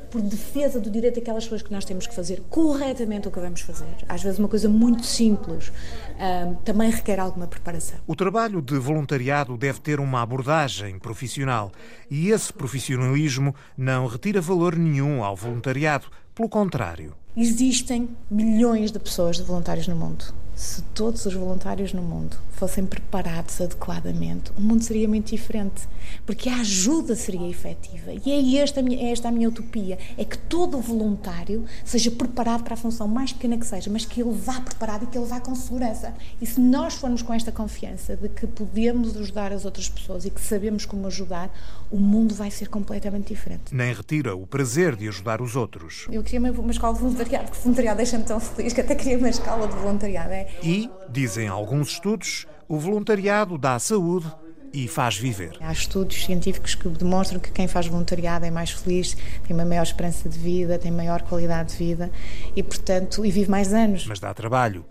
por 0.10 0.22
defesa 0.22 0.80
do 0.80 0.89
direito 0.89 1.16
daquelas 1.16 1.44
pessoas 1.44 1.62
que 1.62 1.72
nós 1.72 1.86
temos 1.86 2.08
que 2.08 2.16
fazer 2.16 2.42
corretamente 2.50 3.28
o 3.28 3.32
que 3.32 3.39
vamos 3.39 3.62
fazer. 3.62 3.96
Às 4.10 4.24
vezes 4.24 4.39
uma 4.39 4.48
coisa 4.48 4.68
muito 4.68 5.06
simples 5.06 5.70
uh, 5.70 6.56
também 6.66 6.89
requer 6.89 7.20
alguma 7.20 7.46
preparação. 7.46 8.00
O 8.08 8.16
trabalho 8.16 8.60
de 8.60 8.78
voluntariado 8.78 9.56
deve 9.56 9.80
ter 9.80 10.00
uma 10.00 10.24
abordagem 10.24 10.98
profissional 10.98 11.72
e 12.10 12.30
esse 12.30 12.52
profissionalismo 12.52 13.56
não 13.78 14.08
retira 14.08 14.42
valor 14.42 14.76
nenhum 14.76 15.24
ao 15.24 15.36
voluntariado, 15.36 16.08
pelo 16.34 16.50
contrário. 16.50 17.16
Existem 17.36 18.10
milhões 18.30 18.91
de 18.91 19.00
pessoas 19.00 19.38
de 19.38 19.43
voluntários 19.43 19.88
no 19.88 19.96
mundo 19.96 20.34
se 20.56 20.82
todos 20.93 21.26
os 21.26 21.34
voluntários 21.34 21.93
no 21.93 22.02
mundo 22.02 22.38
fossem 22.52 22.86
preparados 22.86 23.60
adequadamente, 23.60 24.52
o 24.58 24.62
mundo 24.62 24.84
seria 24.84 25.08
muito 25.08 25.32
diferente, 25.32 25.88
porque 26.26 26.48
a 26.48 26.58
ajuda 26.58 27.15
seria 27.15 27.50
efetiva. 27.50 28.12
E 28.26 28.32
é 28.32 28.62
esta, 28.62 28.80
a 28.80 28.84
minha, 28.84 29.02
é 29.02 29.12
esta 29.12 29.28
a 29.28 29.32
minha 29.32 29.50
utopia, 29.50 29.98
é 30.17 30.24
que 30.24 30.38
todo 30.38 30.78
voluntário 30.80 31.65
seja 31.84 32.12
preparado 32.12 32.63
para 32.63 32.76
a 32.76 32.78
função 32.78 33.08
mais 33.08 33.34
pequena 33.34 33.58
que 33.58 33.65
seja, 33.65 33.89
mas 33.89 34.06
que 34.06 34.22
ele 34.22 34.32
vá 34.32 34.62
preparado 34.62 35.04
e 35.04 35.08
que 35.08 35.17
ele 35.17 35.26
vá 35.26 35.39
com 35.39 35.56
segurança. 35.56 36.13
E 36.39 36.46
se 36.46 36.62
nós 36.62 36.93
formos 36.93 37.22
com 37.22 37.34
esta 37.34 37.52
confiança 37.52 38.15
de 38.15 38.30
que 38.30 38.46
podemos 38.46 39.17
ajudar 39.17 39.52
as 39.52 39.65
outras 39.65 39.89
pessoas 39.89 40.26
e 40.26 40.30
que 40.30 40.39
sabemos 40.39 40.86
como 40.86 41.08
ajudar, 41.08 41.52
o 41.93 41.99
mundo 41.99 42.34
vai 42.34 42.49
ser 42.49 42.69
completamente 42.69 43.27
diferente. 43.27 43.73
Nem 43.73 43.93
retira 43.93 44.36
o 44.36 44.47
prazer 44.47 44.95
de 44.95 45.08
ajudar 45.08 45.43
os 45.43 45.56
outros. 45.56 46.08
Eu 46.12 46.23
queria 46.23 46.39
uma, 46.39 46.49
uma 46.49 46.71
escola 46.71 46.95
de 46.95 46.99
voluntariado, 46.99 47.45
porque 47.45 47.62
voluntariado 47.62 47.97
deixa-me 47.97 48.23
tão 48.23 48.39
feliz 48.39 48.73
que 48.73 48.82
até 48.82 48.95
queria 48.95 49.15
uma 49.15 49.29
escola 49.29 49.67
de 49.67 49.75
voluntariado. 49.75 50.32
É 50.32 50.47
e, 50.63 50.89
dizem 51.08 51.47
alguns 51.47 51.89
estudos, 51.89 52.47
o 52.67 52.79
voluntariado 52.79 53.60
dá 53.60 53.77
saúde 53.77 54.25
e 54.73 54.88
faz 54.88 55.15
viver. 55.17 55.56
Há 55.62 55.71
estudos 55.71 56.25
científicos 56.25 56.73
que 56.73 56.89
demonstram 56.89 57.39
que 57.39 57.51
quem 57.51 57.67
faz 57.67 57.86
voluntariado 57.86 58.43
é 58.43 58.49
mais 58.49 58.71
feliz, 58.71 59.15
tem 59.45 59.56
uma 59.56 59.63
maior 59.63 59.84
esperança 59.84 60.27
de 60.27 60.39
vida, 60.39 60.79
tem 60.79 60.91
maior 60.91 61.21
qualidade 61.21 61.73
de 61.73 61.77
vida 61.77 62.12
e, 62.56 62.63
portanto, 62.63 63.23
e 63.23 63.29
vive 63.29 63.51
mais 63.51 63.71
anos. 63.71 64.08
Mas 64.08 64.19
dá 64.19 64.34
trabalho, 64.34 64.84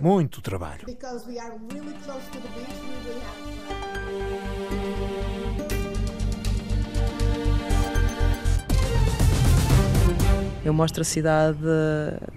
muito 0.00 0.40
trabalho. 0.40 0.86
Eu 10.66 10.74
mostro 10.74 11.02
a 11.02 11.04
cidade 11.04 11.60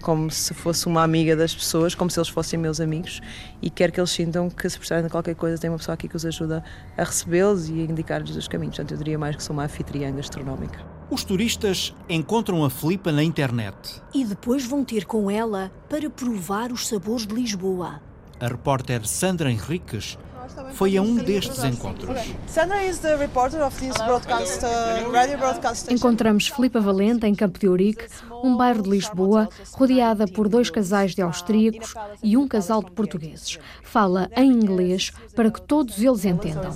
como 0.04 0.30
se 0.30 0.54
fosse 0.54 0.86
uma 0.86 1.02
amiga 1.02 1.36
das 1.36 1.52
pessoas, 1.56 1.96
como 1.96 2.12
se 2.12 2.20
eles 2.20 2.30
fossem 2.30 2.60
meus 2.60 2.80
amigos 2.80 3.22
e 3.60 3.72
quero 3.72 3.92
que 3.92 4.00
eles 4.00 4.12
sintam 4.12 4.52
que 4.52 4.70
se 4.70 4.78
precisarem 4.78 5.06
de 5.06 5.10
qualquer 5.10 5.34
coisa 5.34 5.60
tem 5.60 5.68
uma 5.68 5.80
pessoa 5.80 5.96
aqui 5.96 6.08
que 6.08 6.16
os 6.16 6.24
ajuda 6.24 6.64
a 6.96 7.04
recebê-los 7.04 7.70
e 7.70 7.82
a 7.82 7.86
indicar-lhes 7.86 8.36
os 8.36 8.48
caminhos. 8.48 8.76
Portanto, 8.76 8.92
eu 8.92 8.98
diria 9.00 9.18
mais 9.18 9.36
que 9.36 9.42
sou 9.42 9.56
uma 9.56 9.64
anfitriã 9.64 10.16
gastronómica. 10.16 10.80
Os 11.10 11.24
turistas 11.24 11.96
encontram 12.08 12.64
a 12.64 12.70
Filipa 12.70 13.12
na 13.12 13.24
internet. 13.24 14.00
E 14.14 14.24
depois 14.24 14.64
vão 14.64 14.86
ter 14.86 15.06
com 15.06 15.32
ela 15.32 15.72
para 15.90 16.08
provar 16.08 16.72
os 16.72 16.88
sabores 16.88 17.26
de 17.26 17.34
Lisboa. 17.34 18.00
A 18.40 18.48
repórter 18.48 19.08
Sandra 19.08 19.52
Henriques 19.52 20.20
foi 20.74 20.98
a 20.98 21.02
um 21.02 21.16
destes 21.16 21.64
encontros. 21.64 22.18
Encontramos 25.90 26.48
Filipa 26.48 26.80
Valente 26.80 27.26
em 27.26 27.36
Campo 27.36 27.60
de 27.60 27.68
Ourique, 27.68 28.06
um 28.44 28.56
bairro 28.56 28.84
de 28.84 28.90
Lisboa, 28.90 29.50
rodeada 29.74 30.28
por 30.28 30.48
dois 30.48 30.70
casais 30.70 31.14
de 31.14 31.22
austríacos 31.22 31.94
e 32.24 32.38
um 32.38 32.48
casal 32.48 32.84
de 32.84 32.92
portugueses. 32.92 33.60
Fala 33.84 34.30
em 34.36 34.52
inglês 34.52 35.12
para 35.36 35.52
que 35.52 35.62
todos 35.62 36.00
eles 36.00 36.26
entendam. 36.26 36.72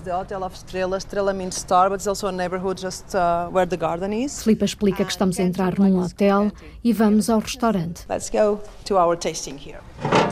Filipa 4.44 4.66
explica 4.66 5.06
que 5.06 5.12
estamos 5.12 5.40
a 5.40 5.44
entrar 5.44 5.80
num 5.80 6.02
hotel 6.02 6.52
e 6.84 6.94
vamos 6.94 7.30
ao 7.30 7.40
restaurante. 7.40 8.06
Let's 8.10 8.30
go 8.30 8.62
to 8.86 8.96
our 8.96 9.18
tasting 9.18 9.58
here. 9.58 10.23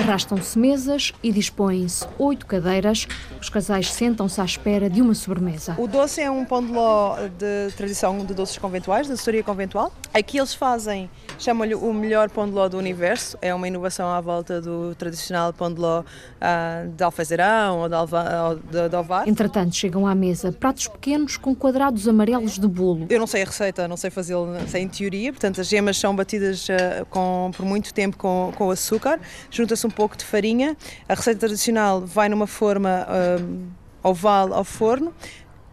Arrastam-se 0.00 0.58
mesas 0.58 1.12
e 1.22 1.30
dispõem-se 1.30 2.06
oito 2.18 2.46
cadeiras. 2.46 3.06
Os 3.38 3.50
casais 3.50 3.92
sentam-se 3.92 4.40
à 4.40 4.44
espera 4.46 4.88
de 4.88 5.02
uma 5.02 5.14
sobremesa. 5.14 5.74
O 5.78 5.86
doce 5.86 6.22
é 6.22 6.30
um 6.30 6.42
pão 6.42 6.64
de 6.64 6.72
ló 6.72 7.16
de 7.38 7.70
tradição 7.76 8.24
de 8.24 8.32
doces 8.32 8.56
conventuais, 8.56 9.06
da 9.08 9.12
assessoria 9.12 9.42
conventual. 9.42 9.92
Aqui 10.14 10.38
eles 10.38 10.54
fazem, 10.54 11.10
chamam-lhe 11.38 11.74
o 11.74 11.92
melhor 11.92 12.30
pão 12.30 12.46
de 12.46 12.52
ló 12.52 12.66
do 12.66 12.78
universo. 12.78 13.36
É 13.42 13.54
uma 13.54 13.68
inovação 13.68 14.08
à 14.08 14.18
volta 14.22 14.58
do 14.58 14.94
tradicional 14.94 15.52
pão 15.52 15.70
de 15.70 15.78
ló 15.78 16.00
uh, 16.00 16.88
de 16.88 17.04
alfazerão 17.04 17.80
ou 17.80 17.88
de, 17.88 17.94
alva, 17.94 18.58
de, 18.70 18.88
de 18.88 18.96
ovar. 18.96 19.28
Entretanto, 19.28 19.76
chegam 19.76 20.06
à 20.06 20.14
mesa 20.14 20.50
pratos 20.50 20.88
pequenos 20.88 21.36
com 21.36 21.54
quadrados 21.54 22.08
amarelos 22.08 22.58
de 22.58 22.66
bolo. 22.66 23.04
Eu 23.10 23.20
não 23.20 23.26
sei 23.26 23.42
a 23.42 23.44
receita, 23.44 23.86
não 23.86 23.98
sei 23.98 24.08
fazê-lo 24.08 24.48
sem 24.66 24.88
teoria. 24.88 25.30
Portanto, 25.30 25.60
as 25.60 25.68
gemas 25.68 25.98
são 25.98 26.16
batidas 26.16 26.66
uh, 26.70 27.04
com, 27.10 27.50
por 27.54 27.66
muito 27.66 27.92
tempo 27.92 28.16
com, 28.16 28.50
com 28.56 28.70
açúcar. 28.70 29.20
Junta-se 29.50 29.86
um 29.86 29.89
pouco 29.90 30.16
de 30.16 30.24
farinha. 30.24 30.76
A 31.08 31.14
receita 31.14 31.40
tradicional 31.40 32.00
vai 32.00 32.28
numa 32.28 32.46
forma 32.46 33.06
um, 33.40 33.68
oval 34.02 34.52
ao 34.52 34.64
forno. 34.64 35.12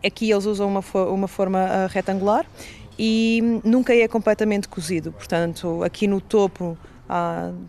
Aqui 0.05 0.31
eles 0.31 0.45
usam 0.45 0.67
uma, 0.67 0.83
uma 1.09 1.27
forma 1.27 1.59
uh, 1.59 1.87
retangular 1.89 2.45
e 2.97 3.61
nunca 3.63 3.93
é 3.95 4.07
completamente 4.07 4.67
cozido. 4.67 5.11
Portanto, 5.11 5.83
aqui 5.83 6.07
no 6.07 6.21
topo 6.21 6.77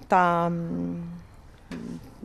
está. 0.02 0.50
Uh, 0.50 1.18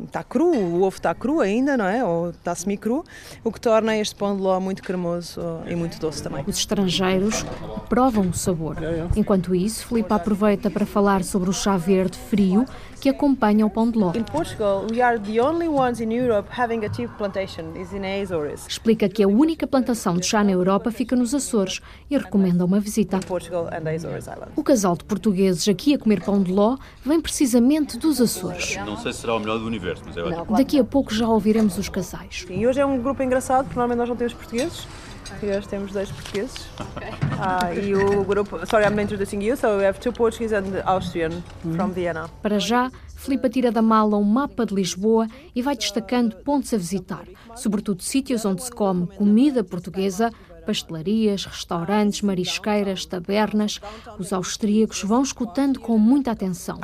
está 0.01 0.23
cru, 0.23 0.49
o 0.51 0.81
ovo 0.81 0.95
está 0.95 1.13
cru 1.13 1.39
ainda, 1.39 1.77
não 1.77 1.85
é? 1.85 2.03
Ou 2.03 2.29
está 2.29 2.55
semi-cru, 2.55 3.03
o 3.43 3.51
que 3.51 3.59
torna 3.59 3.95
este 3.97 4.15
pão 4.15 4.35
de 4.35 4.41
ló 4.41 4.59
muito 4.59 4.81
cremoso 4.81 5.39
e 5.67 5.75
muito 5.75 5.99
doce 5.99 6.21
também. 6.21 6.43
Os 6.47 6.57
estrangeiros 6.57 7.45
provam 7.89 8.29
o 8.29 8.33
sabor. 8.33 8.77
Enquanto 9.15 9.53
isso, 9.53 9.87
Filipe 9.87 10.11
aproveita 10.13 10.69
para 10.69 10.85
falar 10.85 11.23
sobre 11.23 11.49
o 11.49 11.53
chá 11.53 11.77
verde 11.77 12.17
frio 12.17 12.65
que 13.03 13.09
acompanha 13.09 13.65
o 13.65 13.69
pão 13.69 13.91
de 13.91 13.99
ló. 13.99 14.13
In 14.15 14.23
Portugal, 14.23 14.87
we 14.89 15.01
are 15.01 15.19
the 15.19 15.41
only 15.41 15.67
ones 15.67 15.99
in 15.99 16.09
Europe 16.09 16.47
having 16.57 16.85
a 16.85 16.89
tea 16.89 17.05
plantation 17.17 17.75
is 17.75 17.91
in 17.91 18.05
Azores. 18.05 18.65
Explica 18.65 19.09
que 19.09 19.21
a 19.21 19.27
única 19.27 19.67
plantação 19.67 20.15
de 20.15 20.25
chá 20.25 20.41
na 20.41 20.51
Europa 20.51 20.89
fica 20.89 21.13
nos 21.13 21.33
Açores 21.33 21.81
e 22.09 22.17
recomenda 22.17 22.63
uma 22.63 22.79
visita. 22.79 23.19
Portugal 23.19 23.67
and 23.73 23.89
Azores 23.93 24.23
Islands. 24.25 24.53
O 24.55 24.63
casal 24.63 24.95
de 24.95 25.03
portugueses 25.03 25.67
aqui 25.67 25.93
a 25.93 25.99
comer 25.99 26.23
pão 26.23 26.41
de 26.41 26.49
ló 26.49 26.77
vem 27.05 27.19
precisamente 27.19 27.97
dos 27.97 28.21
Açores. 28.21 28.77
Não 28.85 28.95
sei 28.95 29.11
se 29.11 29.19
será 29.19 29.35
o 29.35 29.39
melhor 29.41 29.59
do 29.59 29.65
universo, 29.65 30.01
mas 30.05 30.15
é 30.15 30.23
ótimo. 30.23 30.55
Daqui 30.55 30.79
a 30.79 30.83
pouco 30.85 31.13
já 31.13 31.27
ouviremos 31.27 31.77
os 31.77 31.89
casais. 31.89 32.45
Sim, 32.47 32.57
e 32.57 32.65
hoje 32.65 32.79
é 32.79 32.85
um 32.85 33.01
grupo 33.01 33.21
engraçado, 33.21 33.65
porque 33.65 33.77
normalmente 33.77 33.97
nós 33.97 34.07
não 34.07 34.15
temos 34.15 34.33
portugueses. 34.33 34.87
E 35.41 35.45
hoje 35.45 35.67
temos 35.67 35.91
dois 35.91 36.11
portugueses. 36.11 36.67
Okay. 36.95 37.09
Uh, 37.09 37.85
e 37.85 37.95
o 37.95 38.23
grupo. 38.23 38.65
Sorry, 38.65 38.85
I'm 38.85 38.99
introducing 38.99 39.41
you. 39.41 39.57
So 39.57 39.77
we 39.77 39.83
have 39.83 39.99
two 39.99 40.11
Portuguese 40.13 40.53
and 40.53 40.81
Austrian 40.85 41.43
from 41.75 41.91
Vienna. 41.91 42.29
Para 42.41 42.59
já, 42.59 42.91
Filipa 43.15 43.49
tira 43.49 43.71
da 43.71 43.81
mala 43.81 44.17
um 44.17 44.23
mapa 44.23 44.65
de 44.65 44.75
Lisboa 44.75 45.27
e 45.55 45.61
vai 45.61 45.75
destacando 45.75 46.35
pontos 46.43 46.73
a 46.73 46.77
visitar, 46.77 47.25
sobretudo 47.55 48.03
sítios 48.03 48.45
onde 48.45 48.63
se 48.63 48.71
come 48.71 49.07
comida 49.07 49.63
portuguesa, 49.63 50.29
pastelarias, 50.65 51.45
restaurantes, 51.45 52.21
marisqueiras, 52.21 53.05
tabernas. 53.05 53.79
Os 54.17 54.33
austríacos 54.33 55.03
vão 55.03 55.21
escutando 55.21 55.79
com 55.79 55.97
muita 55.97 56.31
atenção. 56.31 56.79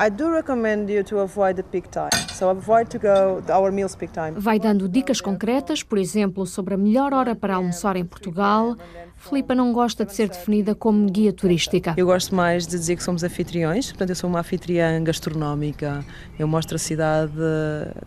Vai 4.36 4.58
dando 4.58 4.88
dicas 4.88 5.20
concretas, 5.20 5.82
por 5.82 5.98
exemplo, 5.98 6.46
sobre 6.46 6.74
a 6.74 6.78
melhor 6.78 7.12
hora 7.12 7.34
para 7.34 7.56
almoçar 7.56 7.96
em 7.96 8.04
Portugal. 8.04 8.76
Filipa 9.20 9.54
não 9.54 9.70
gosta 9.70 10.02
de 10.02 10.14
ser 10.14 10.30
definida 10.30 10.74
como 10.74 11.04
guia 11.04 11.30
turística. 11.30 11.92
Eu 11.94 12.06
gosto 12.06 12.34
mais 12.34 12.66
de 12.66 12.70
dizer 12.70 12.96
que 12.96 13.02
somos 13.02 13.22
anfitriões, 13.22 13.88
portanto, 13.88 14.08
eu 14.08 14.16
sou 14.16 14.30
uma 14.30 14.40
anfitriã 14.40 15.04
gastronómica. 15.04 16.02
Eu 16.38 16.48
mostro 16.48 16.76
a 16.76 16.78
cidade 16.78 17.30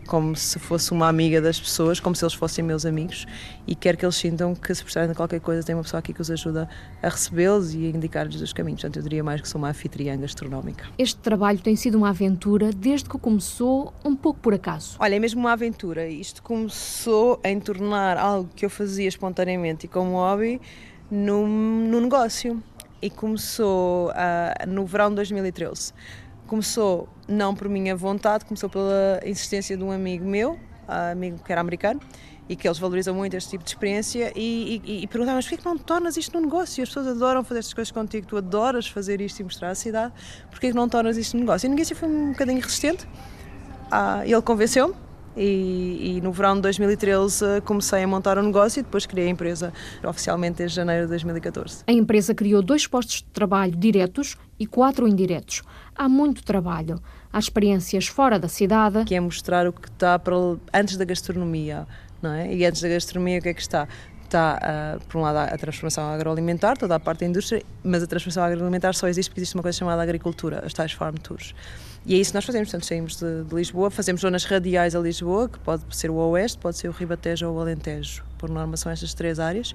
como 0.08 0.34
se 0.34 0.58
fosse 0.58 0.90
uma 0.90 1.08
amiga 1.08 1.40
das 1.40 1.58
pessoas, 1.58 2.00
como 2.00 2.16
se 2.16 2.24
eles 2.24 2.34
fossem 2.34 2.64
meus 2.64 2.84
amigos, 2.84 3.26
e 3.64 3.76
quero 3.76 3.96
que 3.96 4.04
eles 4.04 4.16
sintam 4.16 4.56
que, 4.56 4.74
se 4.74 4.82
precisarem 4.82 5.08
de 5.08 5.14
qualquer 5.14 5.38
coisa, 5.40 5.64
tem 5.64 5.76
uma 5.76 5.84
pessoa 5.84 6.00
aqui 6.00 6.12
que 6.12 6.20
os 6.20 6.32
ajuda 6.32 6.68
a 7.00 7.08
recebê-los 7.08 7.74
e 7.74 7.86
a 7.86 7.90
indicar-lhes 7.90 8.40
os 8.40 8.52
caminhos. 8.52 8.80
Portanto, 8.80 8.96
eu 8.96 9.02
diria 9.04 9.22
mais 9.22 9.40
que 9.40 9.48
sou 9.48 9.60
uma 9.60 9.68
anfitriã 9.68 10.18
gastronómica. 10.18 10.84
Este 10.98 11.20
trabalho 11.20 11.60
tem 11.60 11.76
sido 11.76 11.94
uma 11.94 12.08
aventura 12.08 12.72
desde 12.72 13.08
que 13.08 13.16
começou, 13.18 13.94
um 14.04 14.16
pouco 14.16 14.40
por 14.40 14.52
acaso. 14.52 14.96
Olha, 14.98 15.14
é 15.14 15.18
mesmo 15.20 15.38
uma 15.38 15.52
aventura. 15.52 16.08
Isto 16.08 16.42
começou 16.42 17.38
em 17.44 17.60
tornar 17.60 18.18
algo 18.18 18.50
que 18.56 18.66
eu 18.66 18.70
fazia 18.70 19.06
espontaneamente 19.06 19.86
e 19.86 19.88
como 19.88 20.14
hobby 20.14 20.60
no, 21.10 21.46
no 21.46 22.00
negócio. 22.00 22.62
E 23.00 23.10
começou 23.10 24.10
uh, 24.10 24.66
no 24.66 24.86
verão 24.86 25.10
de 25.10 25.16
2013. 25.16 25.92
Começou 26.46 27.08
não 27.28 27.54
por 27.54 27.68
minha 27.68 27.94
vontade, 27.94 28.44
começou 28.44 28.70
pela 28.70 29.20
insistência 29.24 29.76
de 29.76 29.84
um 29.84 29.90
amigo 29.90 30.24
meu, 30.24 30.52
uh, 30.52 31.12
amigo 31.12 31.38
que 31.44 31.52
era 31.52 31.60
americano, 31.60 32.00
e 32.48 32.56
que 32.56 32.66
eles 32.66 32.78
valorizam 32.78 33.14
muito 33.14 33.34
este 33.34 33.50
tipo 33.50 33.64
de 33.64 33.70
experiência 33.70 34.32
e, 34.34 34.80
e, 34.84 35.02
e 35.02 35.06
perguntavam, 35.06 35.36
mas 35.36 35.46
porquê 35.46 35.58
que 35.58 35.64
não 35.64 35.76
tornas 35.78 36.16
isto 36.16 36.32
num 36.34 36.44
negócio? 36.44 36.82
As 36.82 36.88
pessoas 36.88 37.08
adoram 37.08 37.42
fazer 37.44 37.60
estas 37.60 37.74
coisas 37.74 37.90
contigo, 37.90 38.26
tu 38.26 38.36
adoras 38.36 38.86
fazer 38.86 39.20
isto 39.20 39.40
e 39.40 39.44
mostrar 39.44 39.70
a 39.70 39.74
cidade, 39.74 40.12
porquê 40.50 40.68
que 40.68 40.74
não 40.74 40.88
tornas 40.88 41.16
isto 41.16 41.34
num 41.34 41.40
negócio? 41.40 41.66
E 41.66 41.70
ninguém 41.70 41.84
foi 41.84 42.08
um 42.08 42.32
bocadinho 42.32 42.60
resistente, 42.60 43.08
ah, 43.90 44.22
ele 44.24 44.42
convenceu-me 44.42 45.03
e, 45.36 46.16
e, 46.16 46.20
no 46.20 46.32
verão 46.32 46.56
de 46.56 46.62
2013 46.62 47.60
comecei 47.64 48.02
a 48.02 48.06
montar 48.06 48.38
um 48.38 48.42
negócio 48.42 48.80
e 48.80 48.82
depois 48.82 49.06
criei 49.06 49.26
a 49.26 49.30
empresa 49.30 49.72
oficialmente 50.06 50.58
desde 50.58 50.76
janeiro 50.76 51.04
de 51.04 51.10
2014. 51.10 51.84
A 51.86 51.92
empresa 51.92 52.34
criou 52.34 52.62
dois 52.62 52.86
postos 52.86 53.16
de 53.16 53.24
trabalho 53.24 53.74
diretos 53.76 54.36
e 54.58 54.66
quatro 54.66 55.08
indiretos. 55.08 55.62
Há 55.96 56.08
muito 56.08 56.42
trabalho. 56.44 57.00
Há 57.32 57.38
experiências 57.38 58.06
fora 58.06 58.38
da 58.38 58.48
cidade. 58.48 59.04
Que 59.04 59.14
é 59.14 59.20
mostrar 59.20 59.66
o 59.66 59.72
que 59.72 59.88
está 59.88 60.18
para, 60.18 60.34
antes 60.72 60.96
da 60.96 61.04
gastronomia. 61.04 61.86
Não 62.22 62.32
é? 62.32 62.54
E 62.54 62.64
antes 62.64 62.80
da 62.80 62.88
gastronomia, 62.88 63.38
o 63.38 63.42
que 63.42 63.48
é 63.48 63.54
que 63.54 63.60
está? 63.60 63.88
está, 64.34 64.58
uh, 64.58 65.06
por 65.06 65.18
um 65.18 65.22
lado, 65.22 65.52
a 65.52 65.56
transformação 65.56 66.08
agroalimentar, 66.10 66.76
toda 66.76 66.96
a 66.96 67.00
parte 67.00 67.20
da 67.20 67.26
indústria, 67.26 67.62
mas 67.82 68.02
a 68.02 68.06
transformação 68.06 68.42
agroalimentar 68.42 68.94
só 68.94 69.06
existe 69.06 69.30
porque 69.30 69.40
existe 69.40 69.54
uma 69.54 69.62
coisa 69.62 69.78
chamada 69.78 70.02
agricultura, 70.02 70.62
as 70.64 70.72
tais 70.72 70.92
farm 70.92 71.14
tours. 71.16 71.54
E 72.06 72.14
é 72.14 72.18
isso 72.18 72.32
que 72.32 72.34
nós 72.34 72.44
fazemos, 72.44 72.68
portanto, 72.68 72.86
saímos 72.86 73.16
de, 73.16 73.44
de, 73.44 73.54
Lisboa, 73.54 73.90
fazemos 73.90 74.20
zonas 74.20 74.44
radiais 74.44 74.94
a 74.94 75.00
Lisboa, 75.00 75.48
que 75.48 75.58
pode 75.58 75.82
ser 75.90 76.10
o 76.10 76.16
Oeste, 76.16 76.58
pode 76.58 76.76
ser 76.76 76.88
o 76.88 76.92
Ribatejo 76.92 77.48
ou 77.48 77.56
o 77.56 77.60
Alentejo, 77.60 78.22
por 78.36 78.50
norma 78.50 78.76
são 78.76 78.92
estas 78.92 79.14
três 79.14 79.40
áreas, 79.40 79.74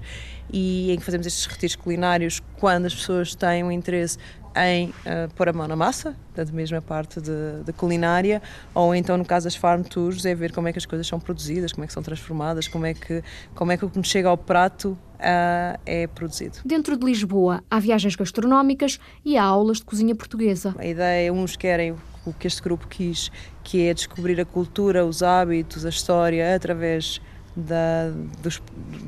e 0.52 0.92
em 0.92 0.96
que 0.96 1.04
fazemos 1.04 1.26
estes 1.26 1.46
retiros 1.46 1.74
culinários 1.74 2.40
quando 2.56 2.86
as 2.86 2.94
pessoas 2.94 3.34
têm 3.34 3.64
um 3.64 3.72
interesse 3.72 4.16
em 4.56 4.88
uh, 4.88 5.32
pôr 5.34 5.48
a 5.48 5.52
mão 5.52 5.66
na 5.66 5.74
massa, 5.74 6.16
portanto, 6.26 6.54
mesmo 6.54 6.76
a 6.76 6.82
parte 6.82 7.20
de, 7.20 7.64
de, 7.64 7.72
culinária, 7.72 8.40
ou 8.74 8.94
então, 8.94 9.16
no 9.16 9.24
caso 9.24 9.44
das 9.44 9.56
farm 9.56 9.82
tours, 9.82 10.24
é 10.24 10.34
ver 10.34 10.52
como 10.52 10.68
é 10.68 10.72
que 10.72 10.78
as 10.78 10.86
coisas 10.86 11.06
são 11.06 11.18
produzidas, 11.18 11.72
como 11.72 11.84
é 11.84 11.86
que 11.86 11.92
são 11.92 12.02
transformadas, 12.02 12.68
como 12.68 12.86
é 12.86 12.94
que, 12.94 13.22
como 13.54 13.72
é 13.72 13.76
que 13.76 13.84
o 13.84 13.90
que 13.90 13.98
nos 13.98 14.08
chega 14.08 14.28
ao 14.28 14.36
prato 14.36 14.90
uh, 15.16 15.80
é 15.86 16.06
produzido. 16.06 16.58
Dentro 16.64 16.96
de 16.96 17.04
Lisboa, 17.04 17.62
há 17.70 17.78
viagens 17.78 18.14
gastronómicas 18.14 19.00
e 19.24 19.36
há 19.36 19.42
aulas 19.42 19.78
de 19.78 19.84
cozinha 19.84 20.14
portuguesa. 20.14 20.74
A 20.78 20.86
ideia, 20.86 21.32
uns 21.32 21.56
querem 21.56 21.94
o 22.24 22.32
que 22.32 22.46
este 22.46 22.62
grupo 22.62 22.86
quis, 22.86 23.30
que 23.62 23.86
é 23.86 23.94
descobrir 23.94 24.40
a 24.40 24.44
cultura, 24.44 25.04
os 25.04 25.22
hábitos, 25.22 25.84
a 25.84 25.88
história 25.88 26.54
através 26.54 27.20
da, 27.56 28.10
dos, 28.40 28.62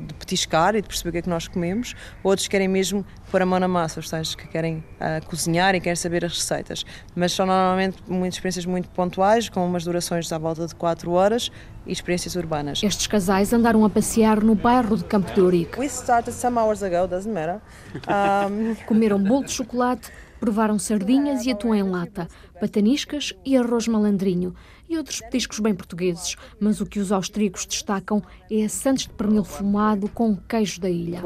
de 0.07 0.13
petiscar 0.15 0.75
e 0.75 0.81
de 0.81 0.87
perceber 0.87 1.09
o 1.09 1.11
que 1.13 1.17
é 1.19 1.21
que 1.21 1.29
nós 1.29 1.47
comemos. 1.47 1.95
Outros 2.23 2.47
querem 2.47 2.67
mesmo 2.67 3.05
pôr 3.31 3.41
a 3.41 3.45
mão 3.45 3.59
na 3.59 3.67
massa, 3.67 3.99
os 3.99 4.09
tais 4.09 4.35
que 4.35 4.47
querem 4.47 4.77
uh, 4.77 5.25
cozinhar 5.25 5.75
e 5.75 5.79
querem 5.79 5.95
saber 5.95 6.25
as 6.25 6.37
receitas. 6.37 6.85
Mas 7.15 7.31
são 7.31 7.45
normalmente 7.45 7.97
muitas 8.07 8.35
experiências 8.35 8.65
muito 8.65 8.89
pontuais, 8.89 9.49
com 9.49 9.65
umas 9.65 9.83
durações 9.83 10.31
à 10.31 10.37
volta 10.37 10.67
de 10.67 10.75
4 10.75 11.11
horas 11.11 11.51
e 11.85 11.91
experiências 11.91 12.35
urbanas. 12.35 12.83
Estes 12.83 13.07
casais 13.07 13.53
andaram 13.53 13.83
a 13.85 13.89
passear 13.89 14.41
no 14.41 14.55
bairro 14.55 14.97
de 14.97 15.03
Campo 15.05 15.33
de 15.33 15.41
Ourique. 15.41 15.79
We 15.79 15.87
started 15.87 16.33
some 16.33 16.57
hours 16.57 16.83
ago, 16.83 17.07
doesn't 17.07 17.33
matter. 17.33 17.59
Um... 18.07 18.75
Comeram 18.85 19.21
bolo 19.21 19.45
de 19.45 19.51
chocolate, 19.51 20.11
provaram 20.43 20.77
sardinhas 20.77 21.45
e 21.45 21.53
atum 21.53 21.73
em 21.73 21.83
lata, 21.83 22.27
pataniscas 22.59 23.33
e 23.45 23.55
arroz 23.55 23.87
malandrinho 23.87 24.53
e 24.89 24.97
outros 24.97 25.21
petiscos 25.21 25.57
bem 25.59 25.73
portugueses, 25.73 26.35
mas 26.59 26.81
o 26.81 26.85
que 26.85 26.99
os 26.99 27.13
austríacos 27.13 27.65
destacam 27.65 28.21
é 28.51 28.65
a 28.65 28.67
sandes 28.67 29.07
de 29.07 29.13
pernil 29.13 29.45
fumado 29.45 30.09
com 30.09 30.35
queijo 30.35 30.81
da 30.81 30.89
ilha. 30.89 31.21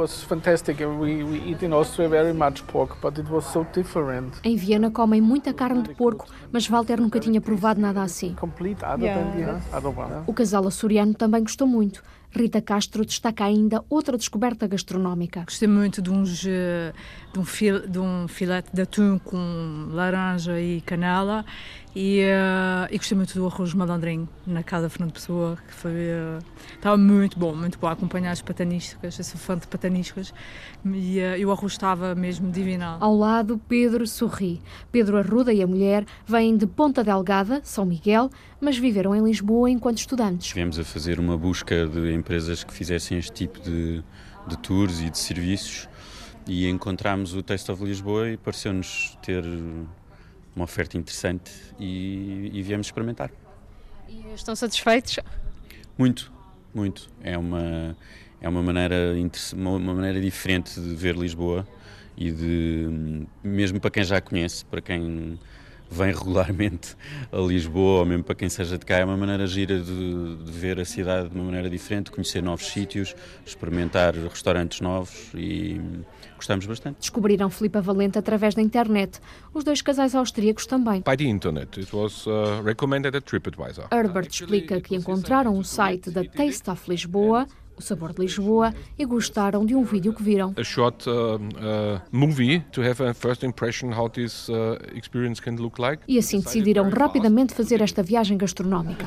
Em 4.43 4.55
Viena 4.55 4.91
comem 4.91 5.20
muita 5.20 5.51
carne 5.51 5.82
de 5.82 5.95
porco, 5.95 6.28
mas 6.51 6.68
Walter 6.68 7.01
nunca 7.01 7.20
tinha 7.20 7.41
provado 7.41 7.82
nada 7.82 8.03
assim. 8.03 8.36
O 10.28 10.34
casal 10.34 10.68
açoriano 10.68 11.15
também 11.15 11.41
gostou 11.41 11.65
muito. 11.65 12.03
Rita 12.30 12.61
Castro 12.61 13.05
destaca 13.05 13.45
ainda 13.45 13.84
outra 13.89 14.18
descoberta 14.18 14.68
gastronómica. 14.68 15.43
Gostei 15.43 15.68
muito 15.68 16.01
de, 16.01 16.11
uns, 16.11 16.45
eh, 16.45 16.93
de, 17.38 17.42
um, 17.42 17.46
fil, 17.46 17.88
de 17.88 18.00
um 18.00 18.28
filete 18.28 18.70
de 18.74 18.82
atum 18.82 19.20
com 19.20 19.90
laranja 19.92 20.60
e 20.60 20.82
canela 20.82 21.46
e, 21.96 22.22
uh, 22.22 22.88
e 22.92 22.98
gostei 22.98 23.16
muito 23.16 23.34
do 23.34 23.46
arroz 23.48 23.74
malandrinho 23.74 24.28
na 24.46 24.62
casa 24.62 24.88
de 24.88 24.94
Fernando 24.94 25.14
Pessoa, 25.14 25.58
que 25.68 25.74
foi. 25.74 25.92
Uh, 25.92 26.44
estava 26.76 26.98
muito 26.98 27.40
bom, 27.40 27.56
muito 27.56 27.80
bom. 27.80 27.88
A 27.88 27.94
acompanhar 27.94 28.32
as 28.32 28.42
pataniscas, 28.42 29.18
eu 29.18 29.24
sou 29.24 29.40
fã 29.40 29.58
de 29.58 29.68
pataniscas, 29.68 30.32
e, 30.86 31.20
uh, 31.20 31.38
e 31.38 31.46
o 31.46 31.52
arroz 31.52 31.72
estava 31.72 32.14
mesmo 32.14 32.52
divinal. 32.52 32.98
Ao 33.02 33.16
lado, 33.16 33.60
Pedro 33.68 34.06
sorri. 34.06 34.62
Pedro 34.92 35.18
Arruda 35.18 35.52
e 35.52 35.64
a 35.64 35.68
mulher 35.68 36.06
vêm 36.26 36.56
de 36.56 36.68
Ponta 36.68 37.04
Delgada, 37.04 37.62
São 37.64 37.84
Miguel, 37.84 38.30
mas 38.62 38.78
viveram 38.78 39.16
em 39.16 39.24
Lisboa 39.24 39.70
enquanto 39.70 39.98
estudantes. 39.98 40.46
Estivemos 40.46 40.78
a 40.78 40.84
fazer 40.84 41.20
uma 41.20 41.36
busca 41.36 41.88
de 41.88 42.14
empresas 42.14 42.64
que 42.64 42.74
fizessem 42.74 43.18
este 43.18 43.32
tipo 43.32 43.60
de, 43.60 44.04
de 44.48 44.58
tours 44.60 45.02
e 45.02 45.10
de 45.10 45.18
serviços 45.18 45.88
e 46.48 46.68
encontramos 46.68 47.34
o 47.34 47.43
Taste 47.43 47.72
of 47.72 47.84
Lisboa 47.84 48.30
e 48.30 48.38
pareceu-nos 48.38 49.18
ter 49.22 49.43
uma 50.56 50.64
oferta 50.64 50.98
interessante 50.98 51.52
e, 51.80 52.50
e 52.54 52.62
viemos 52.62 52.88
experimentar. 52.88 53.30
E 54.08 54.34
estão 54.34 54.56
satisfeitos? 54.56 55.20
Muito, 55.98 56.32
muito. 56.74 57.10
É 57.22 57.38
uma, 57.38 57.95
é 58.39 58.48
uma, 58.48 58.64
maneira, 58.64 59.14
uma 59.54 59.93
maneira 59.93 60.22
diferente 60.22 60.80
de 60.80 60.95
ver 60.95 61.16
Lisboa 61.16 61.68
e 62.16 62.32
de, 62.32 63.28
mesmo 63.43 63.80
para 63.80 63.91
quem 63.91 64.04
já 64.04 64.22
conhece, 64.22 64.66
para 64.66 64.82
quem 64.82 65.38
vem 65.89 66.12
regularmente 66.14 66.95
a 67.32 67.38
Lisboa, 67.38 68.00
ou 68.00 68.06
mesmo 68.06 68.24
para 68.24 68.36
quem 68.36 68.50
seja 68.50 68.78
de 68.78 68.86
cá, 68.86 68.98
é 68.98 69.06
uma 69.06 69.18
maneira 69.18 69.45
gira 69.48 69.80
de, 69.80 70.36
de 70.43 70.52
ver 70.52 70.80
a 70.80 70.86
cidade 70.86 71.30
de 71.30 71.36
uma 71.36 71.45
maneira 71.45 71.70
diferente, 71.70 72.12
conhecer 72.12 72.41
novos 72.41 72.68
sítios, 72.68 73.16
experimentar 73.45 74.14
restaurantes 74.16 74.82
novos 74.82 75.32
e 75.34 75.80
gostamos 76.38 76.66
bastante. 76.66 77.00
Descobriram 77.00 77.50
Filipe 77.50 77.80
Valente 77.80 78.18
através 78.18 78.56
da 78.56 78.62
internet. 78.62 79.20
Os 79.54 79.64
dois 79.64 79.82
casais 79.82 80.16
austríacos 80.16 80.66
também. 80.66 81.02
By 81.02 81.18
the 81.18 81.26
internet. 81.26 81.80
It 81.80 81.94
was 81.94 82.26
uh, 82.26 82.64
recommended 82.64 83.16
at 83.16 83.24
TripAdvisor. 83.24 83.88
Herbert 83.92 84.28
explica 84.28 84.80
que 84.80 84.96
encontraram 84.96 85.58
o 85.58 85.64
site 85.64 86.10
da 86.10 86.24
Taste 86.24 86.70
of 86.70 86.90
Lisboa 86.90 87.48
o 87.78 87.82
Sabor 87.82 88.13
de 88.13 88.21
Lisboa 88.21 88.73
e 88.97 89.05
gostaram 89.05 89.65
de 89.65 89.75
um 89.75 89.84
vídeo 89.84 90.13
que 90.13 90.23
viram. 90.23 90.53
A 90.57 90.63
short 90.63 91.07
uh, 91.07 91.36
uh, 91.36 92.01
movie 92.11 92.59
to 92.71 92.82
have 92.82 93.01
a 93.03 93.13
first 93.13 93.43
impression 93.43 93.91
how 93.91 94.09
this 94.09 94.49
uh, 94.49 94.78
experience 94.95 95.41
can 95.41 95.55
look 95.55 95.80
like. 95.80 96.01
E 96.07 96.17
assim 96.17 96.39
decidiram 96.39 96.89
rapidamente 96.89 97.53
fazer 97.53 97.82
esta 97.82 98.01
viagem 98.01 98.38
gastronómica. 98.38 99.05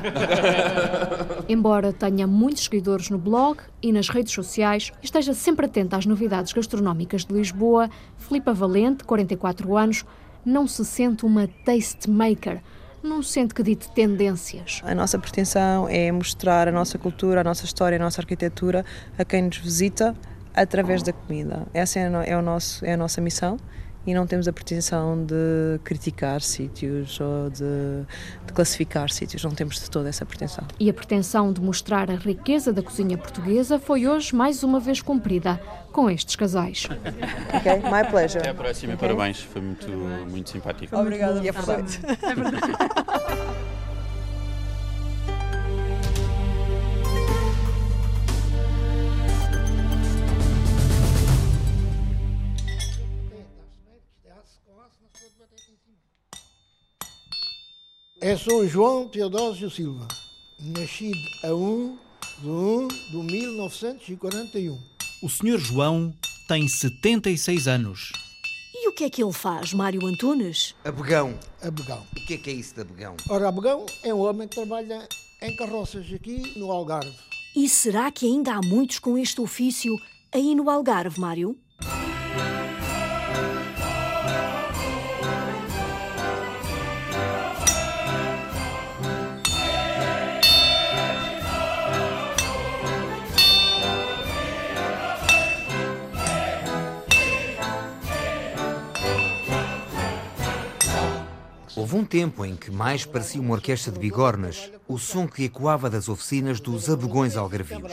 Embora 1.49 1.91
tenha 1.91 2.25
muitos 2.25 2.63
seguidores 2.63 3.09
no 3.09 3.17
blog 3.17 3.59
e 3.81 3.91
nas 3.91 4.07
redes 4.09 4.33
sociais 4.33 4.91
esteja 5.01 5.33
sempre 5.33 5.65
atento 5.65 5.95
às 5.95 6.05
novidades 6.05 6.53
gastronómicas 6.53 7.25
de 7.25 7.33
Lisboa, 7.33 7.89
Filipa 8.17 8.53
Valente, 8.53 9.03
44 9.03 9.75
anos, 9.75 10.05
não 10.45 10.65
se 10.67 10.83
sente 10.85 11.25
uma 11.25 11.47
taste 11.65 12.09
maker 12.09 12.61
não 13.03 13.21
sente 13.23 13.53
que 13.53 13.63
dite 13.63 13.89
tendências. 13.91 14.81
A 14.83 14.93
nossa 14.93 15.17
pretensão 15.17 15.87
é 15.89 16.11
mostrar 16.11 16.67
a 16.67 16.71
nossa 16.71 16.97
cultura, 16.97 17.41
a 17.41 17.43
nossa 17.43 17.65
história, 17.65 17.95
a 17.97 17.99
nossa 17.99 18.21
arquitetura 18.21 18.85
a 19.17 19.25
quem 19.25 19.43
nos 19.43 19.57
visita 19.57 20.15
através 20.53 21.01
da 21.01 21.13
comida. 21.13 21.65
Essa 21.73 21.99
é, 21.99 22.11
é, 22.25 22.37
o 22.37 22.41
nosso, 22.41 22.85
é 22.85 22.93
a 22.93 22.97
nossa 22.97 23.21
missão 23.21 23.57
e 24.05 24.13
não 24.13 24.25
temos 24.25 24.47
a 24.47 24.53
pretensão 24.53 25.23
de 25.23 25.79
criticar 25.83 26.41
sítios 26.41 27.19
ou 27.19 27.49
de, 27.49 28.05
de, 28.45 28.53
classificar 28.53 29.09
sítios, 29.09 29.43
não 29.43 29.51
temos 29.51 29.79
de 29.79 29.89
toda 29.89 30.09
essa 30.09 30.25
pretensão. 30.25 30.65
E 30.79 30.89
a 30.89 30.93
pretensão 30.93 31.53
de 31.53 31.61
mostrar 31.61 32.09
a 32.09 32.15
riqueza 32.15 32.73
da 32.73 32.81
cozinha 32.81 33.17
portuguesa 33.17 33.79
foi 33.79 34.07
hoje 34.07 34.35
mais 34.35 34.63
uma 34.63 34.79
vez 34.79 35.01
cumprida 35.01 35.61
com 35.91 36.09
estes 36.09 36.35
casais. 36.35 36.87
ok, 37.53 37.75
my 37.91 38.09
pleasure. 38.09 38.39
Até 38.39 38.49
a 38.49 38.53
próxima, 38.53 38.93
okay. 38.93 39.07
parabéns, 39.07 39.41
foi 39.41 39.61
muito, 39.61 39.87
muito 40.29 40.49
simpático. 40.49 40.95
Obrigada, 40.97 41.39
e 41.43 41.47
é 41.47 41.51
verdade. 41.51 41.99
É 42.05 42.35
verdade. 42.35 42.61
É 58.23 58.37
São 58.37 58.67
João 58.67 59.07
Teodósio 59.07 59.67
Silva, 59.67 60.07
nascido 60.59 61.17
a 61.43 61.55
1 61.55 61.97
de 62.39 62.47
1 62.47 62.87
de 62.87 63.17
1941. 63.17 64.79
O 65.23 65.27
Sr. 65.27 65.57
João 65.57 66.13
tem 66.47 66.67
76 66.67 67.67
anos. 67.67 68.11
E 68.75 68.87
o 68.87 68.91
que 68.91 69.05
é 69.05 69.09
que 69.09 69.23
ele 69.23 69.33
faz, 69.33 69.73
Mário 69.73 70.05
Antunes? 70.05 70.75
Abegão. 70.85 71.33
Abegão. 71.63 72.05
O 72.15 72.27
que 72.27 72.35
é 72.35 72.37
que 72.37 72.51
é 72.51 72.53
isso 72.53 72.75
de 72.75 72.81
abegão? 72.81 73.17
Ora, 73.27 73.49
abegão 73.49 73.87
é 74.03 74.13
um 74.13 74.19
homem 74.19 74.47
que 74.47 74.53
trabalha 74.53 75.09
em 75.41 75.55
carroças 75.55 76.05
aqui 76.13 76.59
no 76.59 76.71
Algarve. 76.71 77.17
E 77.55 77.67
será 77.67 78.11
que 78.11 78.27
ainda 78.27 78.53
há 78.53 78.61
muitos 78.61 78.99
com 78.99 79.17
este 79.17 79.41
ofício 79.41 79.95
aí 80.31 80.53
no 80.53 80.69
Algarve, 80.69 81.19
Mário? 81.19 81.57
Houve 101.91 102.03
um 102.05 102.07
tempo 102.07 102.45
em 102.45 102.55
que 102.55 102.71
mais 102.71 103.05
parecia 103.05 103.41
uma 103.41 103.53
orquestra 103.53 103.91
de 103.91 103.99
bigornas, 103.99 104.71
o 104.87 104.97
som 104.97 105.27
que 105.27 105.43
ecoava 105.43 105.89
das 105.89 106.07
oficinas 106.07 106.61
dos 106.61 106.89
abegões 106.89 107.35
algarvios. 107.35 107.91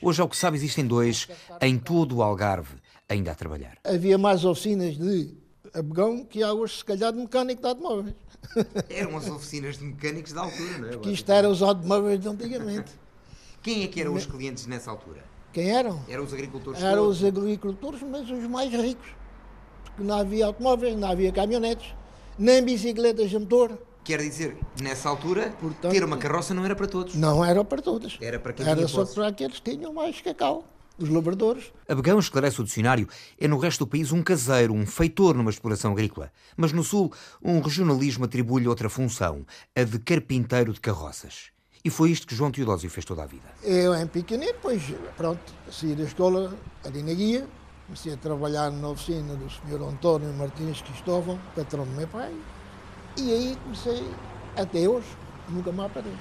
Hoje, 0.00 0.22
ao 0.22 0.28
que 0.28 0.36
sabe, 0.36 0.56
existem 0.56 0.86
dois 0.86 1.26
em 1.60 1.76
todo 1.76 2.18
o 2.18 2.22
Algarve, 2.22 2.76
ainda 3.08 3.32
a 3.32 3.34
trabalhar. 3.34 3.78
Havia 3.82 4.16
mais 4.16 4.44
oficinas 4.44 4.96
de 4.96 5.34
abegão 5.74 6.24
que 6.24 6.40
há 6.40 6.52
hoje, 6.52 6.76
se 6.76 6.84
calhar, 6.84 7.12
de 7.12 7.18
mecânico 7.18 7.62
de 7.62 7.66
automóveis. 7.66 8.14
Eram 8.88 9.16
as 9.16 9.28
oficinas 9.28 9.76
de 9.76 9.86
mecânicos 9.86 10.32
da 10.32 10.42
altura, 10.42 10.78
não 10.78 10.88
é? 10.88 10.92
Porque 10.92 11.10
isto 11.10 11.32
era 11.32 11.50
os 11.50 11.62
automóveis 11.62 12.20
de 12.20 12.28
antigamente. 12.28 12.92
Quem 13.60 13.82
é 13.82 13.88
que 13.88 14.00
eram 14.00 14.14
os 14.14 14.24
clientes 14.24 14.68
nessa 14.68 14.88
altura? 14.88 15.24
Quem 15.52 15.68
eram? 15.68 16.00
Eram 16.08 16.22
os 16.22 16.32
agricultores 16.32 16.80
Eram 16.80 17.02
todos? 17.02 17.20
os 17.20 17.24
agricultores, 17.24 18.02
mas 18.02 18.30
os 18.30 18.44
mais 18.48 18.72
ricos. 18.72 19.08
Porque 19.82 20.04
não 20.04 20.14
havia 20.14 20.46
automóveis, 20.46 20.96
não 20.96 21.10
havia 21.10 21.32
caminhonetes, 21.32 21.92
nem 22.38 22.62
bicicletas 22.64 23.30
de 23.30 23.38
motor. 23.38 23.78
Quer 24.04 24.20
dizer, 24.20 24.56
nessa 24.80 25.08
altura, 25.08 25.54
ter 25.90 26.02
uma 26.02 26.16
carroça 26.16 26.52
não 26.52 26.64
era 26.64 26.74
para 26.74 26.88
todos. 26.88 27.14
Não 27.14 27.44
era 27.44 27.64
para 27.64 27.80
todos. 27.80 28.18
Era 28.20 28.38
para 28.38 28.52
quem 28.52 28.66
Era 28.66 28.74
tinha 28.76 28.88
só 28.88 28.98
posses. 28.98 29.14
para 29.14 29.28
aqueles 29.28 29.60
que 29.60 29.70
tinham 29.76 29.92
mais 29.94 30.20
cacau, 30.20 30.64
os 30.98 31.08
lavradores. 31.08 31.72
Abegão, 31.88 32.18
esclarece 32.18 32.60
o 32.60 32.64
dicionário, 32.64 33.08
é 33.38 33.46
no 33.46 33.58
resto 33.58 33.84
do 33.84 33.86
país 33.88 34.10
um 34.10 34.20
caseiro, 34.20 34.74
um 34.74 34.84
feitor 34.84 35.36
numa 35.36 35.50
exploração 35.50 35.92
agrícola. 35.92 36.32
Mas 36.56 36.72
no 36.72 36.82
sul, 36.82 37.12
um 37.40 37.60
regionalismo 37.60 38.24
atribui-lhe 38.24 38.66
outra 38.66 38.88
função, 38.90 39.46
a 39.76 39.84
de 39.84 40.00
carpinteiro 40.00 40.72
de 40.72 40.80
carroças. 40.80 41.52
E 41.84 41.90
foi 41.90 42.10
isto 42.10 42.26
que 42.26 42.34
João 42.34 42.50
Teodósio 42.50 42.90
fez 42.90 43.04
toda 43.04 43.22
a 43.22 43.26
vida. 43.26 43.48
Eu 43.62 43.94
em 43.94 44.06
pequenino, 44.08 44.52
depois, 44.52 44.82
pronto, 45.16 45.40
saí 45.70 45.94
da 45.94 46.04
escola 46.04 46.52
ali 46.84 47.02
na 47.04 47.12
guia, 47.14 47.46
comecei 47.86 48.12
a 48.14 48.16
trabalhar 48.16 48.70
na 48.70 48.88
oficina 48.88 49.34
do 49.34 49.48
Sr. 49.48 49.82
António 49.82 50.32
Martins 50.34 50.80
Cristóvão, 50.82 51.38
patrão 51.54 51.84
do 51.84 51.90
meu 51.90 52.08
pai, 52.08 52.32
e 53.16 53.32
aí 53.32 53.58
comecei, 53.62 54.08
até 54.56 54.88
hoje, 54.88 55.08
nunca 55.48 55.72
mais 55.72 55.92
parei. 55.92 56.12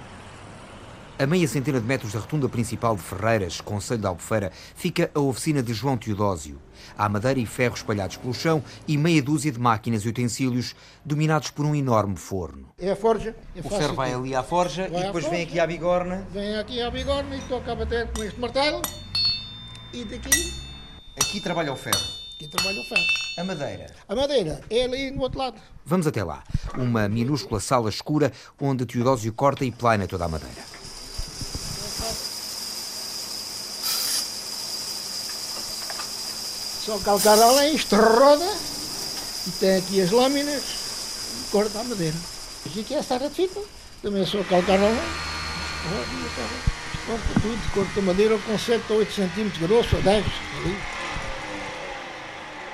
A 1.20 1.28
meia 1.28 1.47
centena 1.47 1.80
de 1.80 1.86
metros 1.86 2.14
da 2.14 2.20
rotunda 2.20 2.49
principal 2.49 2.95
de 2.95 3.03
Ferreiras, 3.03 3.62
Conselho 3.62 4.01
de 4.01 4.07
Albufeira, 4.07 4.51
fica 4.74 5.12
a 5.14 5.20
oficina 5.20 5.62
de 5.62 5.72
João 5.72 5.95
Teodósio. 5.95 6.59
Há 6.97 7.07
madeira 7.07 7.39
e 7.39 7.45
ferro 7.45 7.76
espalhados 7.76 8.18
pelo 8.18 8.34
chão 8.34 8.64
e 8.88 8.97
meia 8.97 9.22
dúzia 9.22 9.51
de 9.51 9.59
máquinas 9.59 10.01
e 10.01 10.09
utensílios 10.09 10.76
dominados 11.05 11.51
por 11.51 11.64
um 11.64 11.76
enorme 11.76 12.18
forno. 12.18 12.70
É 12.80 12.91
a 12.91 12.95
forja. 12.95 13.36
é 13.55 13.59
O 13.59 13.70
ferro 13.70 13.93
vai 13.93 14.12
ali 14.12 14.34
à 14.34 14.41
forja 14.41 14.89
Vai 14.89 14.99
e 14.99 15.05
depois 15.05 15.26
vem 15.26 15.34
forja, 15.34 15.43
aqui 15.43 15.59
à 15.59 15.68
bigorna. 15.68 16.28
Vem 16.32 16.55
aqui 16.55 16.82
à 16.82 16.89
bigorna 16.89 17.36
e 17.36 17.41
toca 17.41 17.72
a 17.72 17.76
bater 17.76 18.12
com 18.12 18.24
este 18.24 18.39
martelo, 18.39 18.82
e 19.93 20.03
daqui, 20.05 20.70
Aqui 21.20 21.41
trabalha 21.41 21.74
o 21.74 21.76
ferro. 21.76 21.99
aqui 22.36 22.47
trabalha 22.47 22.80
o 22.80 22.84
ferro. 22.84 23.05
A 23.38 23.43
madeira. 23.43 23.95
A 24.07 24.16
madeira 24.16 24.62
é 24.70 24.84
ali 24.84 25.12
no 25.12 25.22
outro 25.22 25.39
lado. 25.39 25.59
Vamos 25.86 26.07
até 26.07 26.24
lá. 26.24 26.43
Uma 26.78 27.09
minúscula 27.09 27.59
sala 27.59 27.89
escura 27.89 28.32
onde 28.59 28.86
Teodósio 28.86 29.34
corta 29.34 29.66
e 29.66 29.72
plana 29.72 30.07
toda 30.07 30.26
a 30.26 30.28
madeira. 30.28 30.62
Só 36.86 36.97
calcar 36.99 37.39
além, 37.39 37.76
isto 37.76 37.95
roda, 37.95 38.49
e 39.47 39.51
tem 39.59 39.76
aqui 39.78 40.01
as 40.01 40.09
lâminas, 40.09 40.64
e 40.64 41.51
corta 41.51 41.80
a 41.80 41.84
madeira. 41.84 42.18
E 42.66 42.80
aqui 42.80 42.95
é 42.95 42.99
a 42.99 43.03
serra 43.03 43.28
de 43.30 43.36
fita, 43.36 43.62
também 44.01 44.24
é 44.24 44.26
só 44.26 44.43
calcar 44.43 44.80
além, 44.80 44.95
roda 44.95 46.07
e 46.12 47.05
corta 47.05 47.39
tudo, 47.39 47.74
corta 47.74 47.99
a 47.99 48.03
madeira 48.03 48.38
com 48.39 48.57
7 48.57 48.84
ou 48.89 48.97
8 48.97 49.14
centímetros 49.14 49.62
grosso, 49.62 49.95
ou 49.95 50.01
10, 50.01 50.26
ali. 50.26 51.00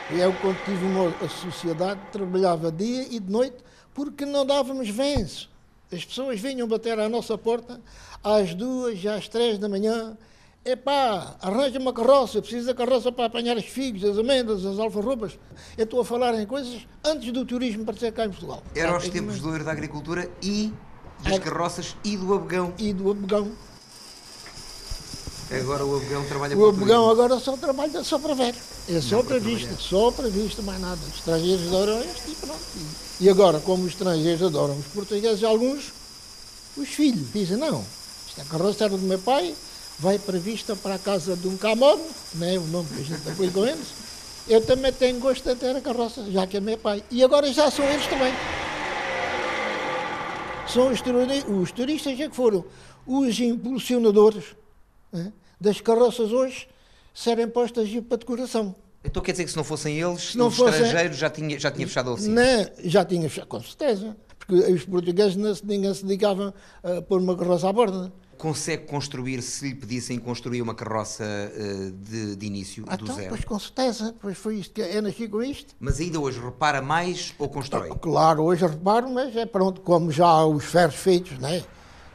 E 0.10 0.20
eu, 0.20 0.34
quando 0.42 0.58
tive 0.64 0.86
uma 0.86 1.10
a 1.24 1.28
sociedade, 1.28 2.00
trabalhava 2.14 2.72
dia 2.72 3.04
e 3.12 3.20
de 3.20 3.30
noite, 3.30 3.58
porque 3.94 4.26
não 4.26 4.46
dávamos 4.46 4.88
venço. 4.90 5.50
As 5.92 6.06
pessoas 6.06 6.40
vinham 6.40 6.68
bater 6.68 6.98
à 6.98 7.10
nossa 7.10 7.38
porta 7.38 7.82
às 8.24 8.54
duas, 8.54 9.06
às 9.06 9.28
três 9.28 9.58
da 9.58 9.68
manhã. 9.68 10.18
Epá, 10.64 11.36
arranja 11.42 11.80
uma 11.80 11.94
carroça, 11.94 12.42
precisa 12.42 12.74
da 12.74 12.74
carroça 12.74 13.12
para 13.12 13.26
apanhar 13.26 13.58
os 13.58 13.66
figos, 13.66 14.04
as 14.04 14.18
amêndoas, 14.18 14.66
as 14.66 14.80
alfarrobas. 14.80 15.38
Eu 15.78 15.84
estou 15.84 16.00
a 16.00 16.06
falar 16.06 16.34
em 16.36 16.46
coisas 16.46 16.86
antes 17.04 17.32
do 17.32 17.46
turismo 17.46 17.84
aparecer 17.84 18.12
cá 18.14 18.26
em 18.26 18.30
Portugal. 18.30 18.64
Era 18.76 18.96
os 18.96 19.08
tempos 19.10 19.40
do 19.40 19.50
ouro 19.50 19.64
da 19.64 19.72
agricultura 19.72 20.30
e 20.42 20.74
das 21.20 21.40
carroças 21.40 21.96
e 22.04 22.16
do 22.16 22.34
abegão. 22.34 22.74
E 22.78 22.94
do 22.94 23.12
abegão. 23.12 23.52
Agora 25.50 25.86
o 25.86 25.96
abegão 25.96 26.26
trabalha 26.26 26.56
O 26.56 26.60
para 26.60 26.68
o 26.68 26.74
turismo. 26.74 27.10
agora 27.10 27.40
só 27.40 27.56
trabalha 27.56 28.04
só 28.04 28.20
para 28.20 28.34
ver. 28.34 28.54
É 28.90 29.00
só 29.02 29.18
para 29.18 29.26
para 29.28 29.40
vista, 29.40 29.76
só 29.80 30.12
para 30.12 30.28
vista, 30.30 30.62
mais 30.62 30.80
nada. 30.82 31.00
Os 31.10 31.16
estrangeiros 31.16 31.68
adoram 31.68 32.00
este 32.02 32.32
e 32.32 32.36
pronto. 32.36 32.60
E- 32.76 33.24
E 33.24 33.30
agora, 33.30 33.60
como 33.62 33.84
os 33.84 33.92
estrangeiros 33.94 34.44
adoram 34.44 34.78
os 34.78 34.86
portugueses, 34.88 35.44
alguns, 35.44 35.92
os 36.76 36.90
filhos, 36.90 37.32
dizem, 37.34 37.58
não, 37.58 37.84
esta 38.28 38.44
carroça 38.46 38.84
era 38.86 38.98
do 38.98 39.04
meu 39.06 39.20
pai, 39.20 39.56
vai 39.98 40.20
para 40.20 40.38
vista 40.38 40.76
para 40.76 40.96
a 40.96 41.00
casa 41.00 41.36
de 41.36 41.48
um 41.48 41.56
camón, 41.58 41.98
não 42.36 42.46
é 42.48 42.58
o 42.58 42.62
nome 42.68 42.88
que 42.94 43.02
a 43.02 43.04
gente 43.06 43.30
apoia 43.30 43.50
com 43.52 43.66
eles. 43.66 43.88
Eu 44.48 44.62
também 44.66 44.92
tenho 44.94 45.20
gosto 45.20 45.44
de 45.50 45.56
ter 45.56 45.76
a 45.76 45.82
carroça, 45.82 46.24
já 46.30 46.46
que 46.46 46.58
é 46.58 46.60
meu 46.60 46.78
pai. 46.78 47.04
E 47.10 47.24
agora 47.24 47.52
já 47.52 47.72
são 47.72 47.86
eles 47.86 48.06
também. 48.08 48.34
São 50.68 50.90
os 50.92 51.72
turistas 51.72 52.20
é 52.20 52.28
que 52.30 52.36
foram 52.36 52.64
os 53.06 53.40
impulsionadores 53.40 54.44
né, 55.12 55.32
das 55.60 55.80
carroças 55.82 56.32
hoje 56.32 56.68
serem 57.14 57.48
postas 57.48 57.90
para 58.08 58.18
decoração. 58.18 58.76
Então 59.04 59.22
quer 59.24 59.32
dizer 59.32 59.46
que 59.46 59.52
se 59.52 59.58
não 59.58 59.64
fossem 59.64 60.00
eles, 60.00 60.32
Se 60.32 60.38
não 60.38 60.48
os 60.48 60.56
fossem- 60.58 60.82
estrangeiros 60.82 61.18
já 61.18 61.30
tinha, 61.30 61.58
já 61.60 61.72
tinha 61.72 61.88
fechado 61.88 62.10
a 62.10 62.14
oficina? 62.14 62.42
Não, 62.42 62.70
já 62.84 63.06
tinha 63.06 63.30
fechado, 63.30 63.48
com 63.48 63.62
certeza. 63.62 64.18
Porque 64.38 64.54
os 64.72 64.86
portugueses 64.86 65.36
não 65.36 65.54
ninguém 65.64 65.94
se 65.94 66.04
dedicavam 66.06 66.54
a 66.84 67.02
pôr 67.02 67.20
uma 67.22 67.36
carroça 67.36 67.68
à 67.70 67.74
borda. 67.74 68.12
Consegue 68.38 68.86
construir, 68.86 69.42
se 69.42 69.68
lhe 69.70 69.76
pedissem 69.76 70.20
construir 70.20 70.62
uma 70.62 70.76
carroça 70.76 71.24
eh, 71.24 71.92
de, 71.92 72.36
de 72.36 72.46
início, 72.46 72.86
Ah, 72.88 72.96
do 72.96 73.06
então, 73.06 73.16
zero? 73.16 73.30
pois 73.30 73.44
com 73.44 73.58
certeza, 73.58 74.16
pois 74.22 74.38
foi 74.38 74.58
isto 74.58 74.74
que 74.76 74.82
eu 74.82 75.02
nasci 75.02 75.28
com 75.28 75.42
isto. 75.42 75.74
Mas 75.80 76.00
ainda 76.00 76.20
hoje 76.20 76.40
repara 76.40 76.80
mais 76.82 77.34
ou 77.40 77.50
constrói? 77.50 77.90
Claro, 78.00 78.44
hoje 78.44 78.66
reparo, 78.68 79.10
mas 79.10 79.36
é 79.36 79.46
pronto, 79.46 79.82
como 79.82 80.12
já 80.12 80.28
há 80.28 80.46
os 80.46 80.64
ferros 80.66 80.96
feitos, 80.96 81.38
né? 81.40 81.64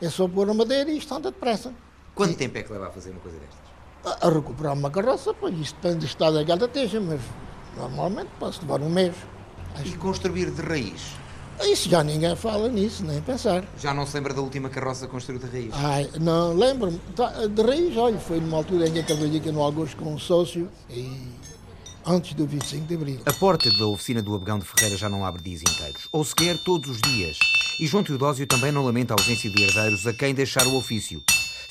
é 0.00 0.08
só 0.08 0.28
pôr 0.28 0.48
a 0.48 0.54
madeira 0.54 0.90
e 0.90 0.98
isto 0.98 1.12
anda 1.12 1.30
depressa. 1.30 1.74
Quanto 2.14 2.34
tempo 2.34 2.58
é 2.58 2.62
que 2.62 2.72
leva 2.72 2.88
a 2.88 2.90
fazer 2.90 3.10
uma 3.10 3.20
coisa 3.20 3.38
destas? 3.38 3.58
A, 4.04 4.26
a 4.26 4.30
recuperar 4.30 4.74
uma 4.74 4.90
carroça, 4.90 5.32
pois 5.34 5.58
isto 5.58 5.76
depende 5.76 6.00
do 6.00 6.06
estado 6.06 6.44
que 6.44 6.52
ela 6.52 6.64
esteja, 6.64 7.00
mas 7.00 7.20
normalmente 7.76 8.28
pode 8.38 8.60
levar 8.60 8.80
um 8.80 8.90
mês. 8.90 9.14
E 9.84 9.92
construir 9.92 10.50
de 10.50 10.60
raiz? 10.62 11.22
Isso 11.62 11.88
já 11.88 12.02
ninguém 12.02 12.34
fala 12.34 12.68
nisso, 12.68 13.04
nem 13.04 13.20
pensar. 13.22 13.64
Já 13.78 13.94
não 13.94 14.04
se 14.04 14.14
lembra 14.16 14.34
da 14.34 14.40
última 14.40 14.68
carroça 14.68 15.06
construída 15.06 15.46
de 15.46 15.52
raiz? 15.70 15.74
Ai, 15.74 16.10
não, 16.20 16.54
lembro-me. 16.54 16.98
Tá, 17.14 17.46
De 17.46 17.62
raiz, 17.62 17.96
olha, 17.96 18.18
foi 18.18 18.40
numa 18.40 18.56
altura 18.56 18.88
em 18.88 18.92
que 18.92 18.98
eu 18.98 19.06
trabalhei 19.06 19.38
aqui 19.38 19.52
no 19.52 19.62
Augusto 19.62 19.96
com 19.96 20.12
um 20.12 20.18
sócio 20.18 20.68
e 20.90 21.28
antes 22.04 22.34
do 22.34 22.46
25 22.46 22.86
de 22.86 22.94
Abril. 22.94 23.20
A 23.24 23.32
porta 23.32 23.70
da 23.70 23.86
oficina 23.86 24.20
do 24.20 24.34
Abegão 24.34 24.58
de 24.58 24.64
Ferreira 24.64 24.96
já 24.96 25.08
não 25.08 25.24
abre 25.24 25.42
dias 25.42 25.60
inteiros, 25.62 26.08
ou 26.10 26.24
sequer 26.24 26.58
todos 26.58 26.90
os 26.90 27.00
dias. 27.00 27.38
E 27.80 27.86
João 27.86 28.02
Teodósio 28.02 28.46
também 28.46 28.72
não 28.72 28.84
lamenta 28.84 29.14
a 29.14 29.20
ausência 29.20 29.48
de 29.48 29.62
herdeiros 29.62 30.06
a 30.06 30.12
quem 30.12 30.34
deixar 30.34 30.66
o 30.66 30.76
ofício. 30.76 31.22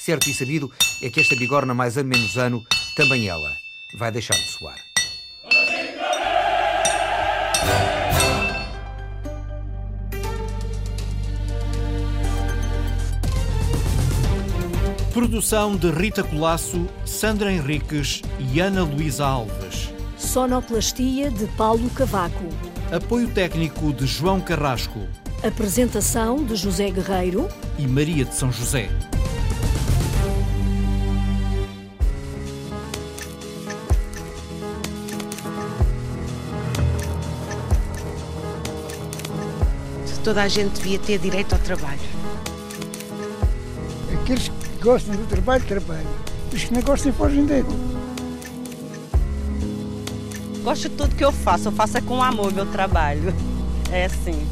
Certo 0.04 0.28
e 0.32 0.34
sabido 0.34 0.72
é 1.00 1.12
que 1.12 1.20
esta 1.20 1.36
bigorna, 1.36 1.76
mais 1.76 1.96
ano 1.96 2.10
menos 2.10 2.36
ano, 2.36 2.66
também 2.96 3.28
ela 3.28 3.56
vai 4.00 4.12
deixar 4.12 4.34
de 4.34 4.48
soar. 4.48 4.80
Produção 15.14 15.76
de 15.76 15.92
Rita 15.92 16.24
Colasso, 16.24 16.88
Sandra 17.06 17.54
Henriques 17.54 18.24
e 18.40 18.60
Ana 18.60 18.84
Luísa 18.84 19.28
Alves. 19.28 19.94
Sonoplastia 20.18 21.30
de 21.30 21.46
Paulo 21.56 21.88
Cavaco. 21.92 22.50
Apoio 22.92 23.30
técnico 23.30 23.94
de 23.94 24.08
João 24.08 24.42
Carrasco 24.42 25.08
Apresentação 25.44 26.44
de 26.44 26.56
José 26.56 26.90
Guerreiro. 26.92 27.48
e 27.78 27.88
Maria 27.88 28.26
de 28.26 28.34
São 28.36 28.52
José. 28.52 28.90
Toda 40.24 40.44
a 40.44 40.48
gente 40.48 40.74
devia 40.74 41.00
ter 41.00 41.18
direito 41.18 41.54
ao 41.54 41.60
trabalho. 41.60 42.00
Aqueles 44.22 44.50
que 44.50 44.84
gostam 44.84 45.16
do 45.16 45.28
trabalho, 45.28 45.64
trabalham. 45.66 46.12
Os 46.54 46.64
que 46.64 46.74
não 46.74 46.82
gostam, 46.82 47.12
fogem 47.12 47.44
dele. 47.46 47.68
Gosto 50.64 50.90
de 50.90 50.96
tudo 50.96 51.16
que 51.16 51.26
eu 51.26 51.32
faço, 51.32 51.70
eu 51.70 51.72
faço 51.72 51.98
é 51.98 52.02
com 52.02 52.22
amor 52.22 52.54
meu 52.54 52.68
trabalho. 52.68 53.34
É 53.92 54.06
assim. 54.06 54.48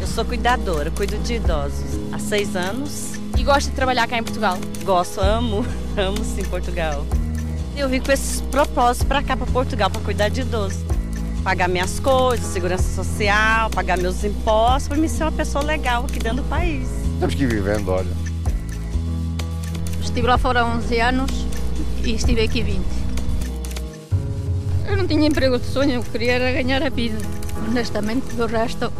Eu 0.00 0.06
sou 0.06 0.24
cuidadora, 0.24 0.90
cuido 0.90 1.18
de 1.18 1.34
idosos 1.34 2.00
há 2.10 2.18
seis 2.18 2.56
anos. 2.56 3.12
E 3.36 3.44
gosta 3.44 3.68
de 3.68 3.76
trabalhar 3.76 4.06
cá 4.08 4.16
em 4.16 4.22
Portugal? 4.22 4.58
Gosto, 4.82 5.20
amo, 5.20 5.64
amo 5.94 6.24
sim 6.24 6.42
Portugal. 6.44 7.06
Eu 7.76 7.86
vim 7.90 8.00
com 8.00 8.10
esse 8.10 8.42
propósito 8.44 9.04
para 9.04 9.22
cá, 9.22 9.36
para 9.36 9.46
Portugal, 9.46 9.90
para 9.90 10.00
cuidar 10.00 10.30
de 10.30 10.40
idosos. 10.40 10.95
Pagar 11.46 11.68
minhas 11.68 12.00
coisas, 12.00 12.44
segurança 12.44 12.82
social, 13.00 13.70
pagar 13.70 13.96
meus 13.96 14.24
impostos, 14.24 14.88
para 14.88 14.96
me 14.96 15.08
ser 15.08 15.22
uma 15.22 15.30
pessoa 15.30 15.62
legal 15.62 16.04
aqui 16.04 16.18
dentro 16.18 16.42
do 16.42 16.48
país. 16.48 16.88
Temos 17.20 17.36
que 17.36 17.44
ir 17.44 17.46
vivendo, 17.46 17.88
olha. 17.88 18.10
Estive 20.02 20.26
lá 20.26 20.36
fora 20.36 20.62
há 20.62 20.66
11 20.66 21.00
anos 21.00 21.46
e 22.02 22.16
estive 22.16 22.40
aqui 22.40 22.62
20. 22.64 22.84
Eu 24.88 24.96
não 24.96 25.06
tinha 25.06 25.24
emprego 25.24 25.56
de 25.56 25.66
sonho, 25.66 25.92
eu 25.92 26.02
queria 26.02 26.32
era 26.32 26.50
ganhar 26.50 26.82
a 26.82 26.88
vida. 26.88 27.18
Honestamente, 27.68 28.26
do 28.34 28.46
resto, 28.46 28.92